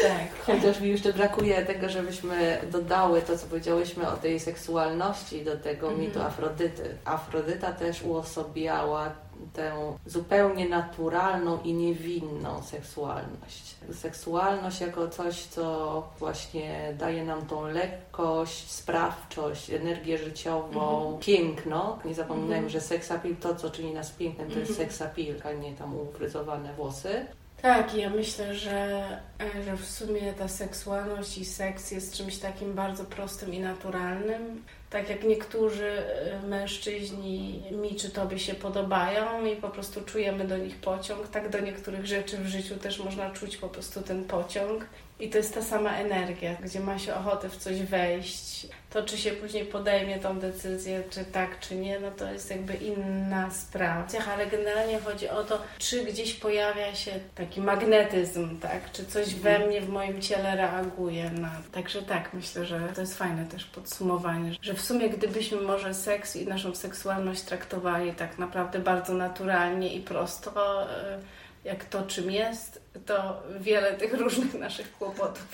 tak. 0.07 0.45
Chociaż 0.45 0.81
mi 0.81 0.89
jeszcze 0.89 1.13
brakuje 1.13 1.65
tego, 1.65 1.89
żebyśmy 1.89 2.61
dodały 2.71 3.21
to, 3.21 3.37
co 3.37 3.45
powiedziałyśmy 3.45 4.09
o 4.09 4.17
tej 4.17 4.39
seksualności 4.39 5.45
do 5.45 5.57
tego 5.57 5.87
mm 5.87 5.99
mitu 5.99 6.21
Afrodyty. 6.21 6.97
Afrodyta 7.05 7.71
też 7.71 8.01
uosobiała 8.01 9.11
tę 9.53 9.97
zupełnie 10.05 10.69
naturalną 10.69 11.61
i 11.61 11.73
niewinną 11.73 12.63
seksualność. 12.63 13.75
Seksualność 13.93 14.81
jako 14.81 15.07
coś, 15.07 15.43
co 15.43 16.03
właśnie 16.19 16.95
daje 16.99 17.25
nam 17.25 17.45
tą 17.45 17.67
lekkość, 17.67 18.71
sprawczość, 18.71 19.69
energię 19.69 20.17
życiową, 20.17 21.01
mm 21.01 21.13
-hmm. 21.13 21.19
piękno. 21.19 21.99
Nie 22.05 22.13
zapominajmy, 22.13 22.57
mm 22.57 22.69
-hmm. 22.69 22.73
że 22.73 22.81
seksapil 22.81 23.35
to, 23.35 23.55
co 23.55 23.69
czyni 23.69 23.93
nas 23.93 24.11
pięknym, 24.11 24.47
to 24.47 24.53
mm 24.53 24.65
-hmm. 24.65 24.69
jest 24.69 24.79
mhm. 24.79 24.89
seksapil, 24.89 25.35
a 25.43 25.51
nie 25.51 25.75
tam 25.75 25.95
ufryzowane 25.99 26.73
włosy. 26.73 27.25
Tak, 27.61 27.95
ja 27.95 28.09
myślę, 28.09 28.55
że, 28.55 29.07
e, 29.39 29.63
że 29.63 29.77
w 29.77 29.85
sumie 29.85 30.33
ta 30.33 30.47
seksualność 30.47 31.37
i 31.37 31.45
seks 31.45 31.91
jest 31.91 32.13
czymś 32.13 32.37
takim 32.37 32.73
bardzo 32.73 33.05
prostym 33.05 33.53
i 33.53 33.59
naturalnym. 33.59 34.63
Tak 34.89 35.09
jak 35.09 35.23
niektórzy 35.23 35.87
e, 35.87 36.47
mężczyźni 36.47 37.63
mi 37.71 37.95
czy 37.95 38.09
tobie 38.09 38.39
się 38.39 38.53
podobają 38.53 39.45
i 39.45 39.55
po 39.55 39.69
prostu 39.69 40.01
czujemy 40.01 40.47
do 40.47 40.57
nich 40.57 40.75
pociąg, 40.75 41.27
tak 41.27 41.49
do 41.49 41.59
niektórych 41.59 42.05
rzeczy 42.05 42.37
w 42.37 42.47
życiu 42.47 42.75
też 42.75 42.99
można 42.99 43.31
czuć 43.31 43.57
po 43.57 43.69
prostu 43.69 44.01
ten 44.01 44.25
pociąg. 44.25 44.85
I 45.19 45.29
to 45.29 45.37
jest 45.37 45.53
ta 45.53 45.61
sama 45.61 45.97
energia, 45.97 46.55
gdzie 46.63 46.79
ma 46.79 46.99
się 46.99 47.15
ochotę 47.15 47.49
w 47.49 47.57
coś 47.57 47.81
wejść. 47.81 48.67
To, 48.89 49.03
czy 49.03 49.17
się 49.17 49.31
później 49.31 49.65
podejmie 49.65 50.19
tą 50.19 50.39
decyzję, 50.39 51.03
czy 51.09 51.25
tak, 51.25 51.59
czy 51.59 51.75
nie, 51.75 51.99
no 51.99 52.11
to 52.11 52.31
jest 52.31 52.51
jakby 52.51 52.73
inna 52.73 53.51
sprawa. 53.51 54.07
Ale 54.33 54.47
generalnie 54.47 54.99
chodzi 54.99 55.29
o 55.29 55.43
to, 55.43 55.61
czy 55.77 56.05
gdzieś 56.05 56.33
pojawia 56.33 56.95
się 56.95 57.11
taki 57.35 57.61
magnetyzm, 57.61 58.59
tak? 58.59 58.91
Czy 58.91 59.05
coś 59.05 59.35
we 59.35 59.59
mnie, 59.59 59.81
w 59.81 59.89
moim 59.89 60.21
ciele 60.21 60.55
reaguje 60.55 61.29
na. 61.29 61.51
Także 61.71 62.01
tak, 62.01 62.33
myślę, 62.33 62.65
że 62.65 62.89
to 62.95 63.01
jest 63.01 63.17
fajne 63.17 63.45
też 63.45 63.65
podsumowanie, 63.65 64.51
że 64.61 64.73
w 64.73 64.81
sumie 64.81 65.09
gdybyśmy 65.09 65.61
może 65.61 65.93
seks 65.93 66.35
i 66.35 66.47
naszą 66.47 66.75
seksualność 66.75 67.41
traktowali 67.41 68.13
tak 68.13 68.37
naprawdę 68.37 68.79
bardzo 68.79 69.13
naturalnie 69.13 69.93
i 69.93 70.01
prosto, 70.01 70.83
e, 70.91 71.19
jak 71.63 71.85
to 71.85 72.03
czym 72.03 72.31
jest, 72.31 72.81
to 73.05 73.43
wiele 73.59 73.93
tych 73.93 74.13
różnych 74.13 74.53
naszych 74.53 74.97
kłopotów 74.97 75.47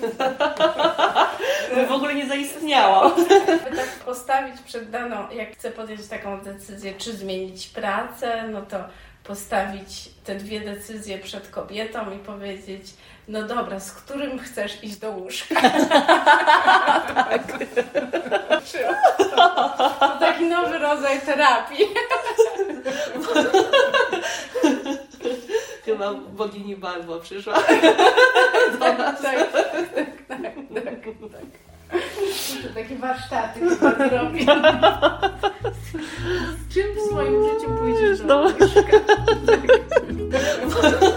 w 1.87 1.91
ogóle 1.91 2.15
nie 2.15 2.27
zaistniało. 2.27 3.09
By 3.69 3.75
tak 3.75 3.89
postawić 4.05 4.61
przed 4.61 4.89
daną, 4.89 5.29
jak 5.31 5.53
chcę 5.53 5.71
podjąć 5.71 6.07
taką 6.07 6.41
decyzję, 6.41 6.93
czy 6.93 7.13
zmienić 7.13 7.67
pracę, 7.67 8.47
no 8.47 8.61
to 8.61 8.77
postawić 9.23 10.09
te 10.23 10.35
dwie 10.35 10.61
decyzje 10.61 11.17
przed 11.17 11.49
kobietą 11.49 12.11
i 12.11 12.19
powiedzieć, 12.19 12.83
no 13.27 13.43
dobra, 13.43 13.79
z 13.79 13.91
którym 13.91 14.39
chcesz 14.39 14.83
iść 14.83 14.95
do 14.95 15.11
łóżka? 15.11 15.61
tak. 17.15 17.41
To 19.99 20.19
taki 20.19 20.45
nowy 20.45 20.77
rodzaj 20.77 21.21
terapii. 21.21 21.85
Chyba 25.85 26.13
bogini 26.13 26.75
Barbo 26.75 27.19
przyszła 27.19 27.53
do 27.53 27.61
tak. 28.79 28.97
Tak, 28.97 28.97
tak, 29.17 29.51
tak, 30.27 30.53
tak, 30.73 30.95
tak. 31.31 31.45
Muszę 32.53 32.69
takie 32.73 32.95
warsztaty 32.95 33.59
chyba 33.59 34.09
zrobić. 34.09 34.49
Z 36.57 36.73
czym 36.73 36.95
w 36.95 37.01
swoim 37.09 37.43
życiu 37.43 37.71
pójdziesz 37.79 38.21
do 38.21 38.25
no. 38.25 38.51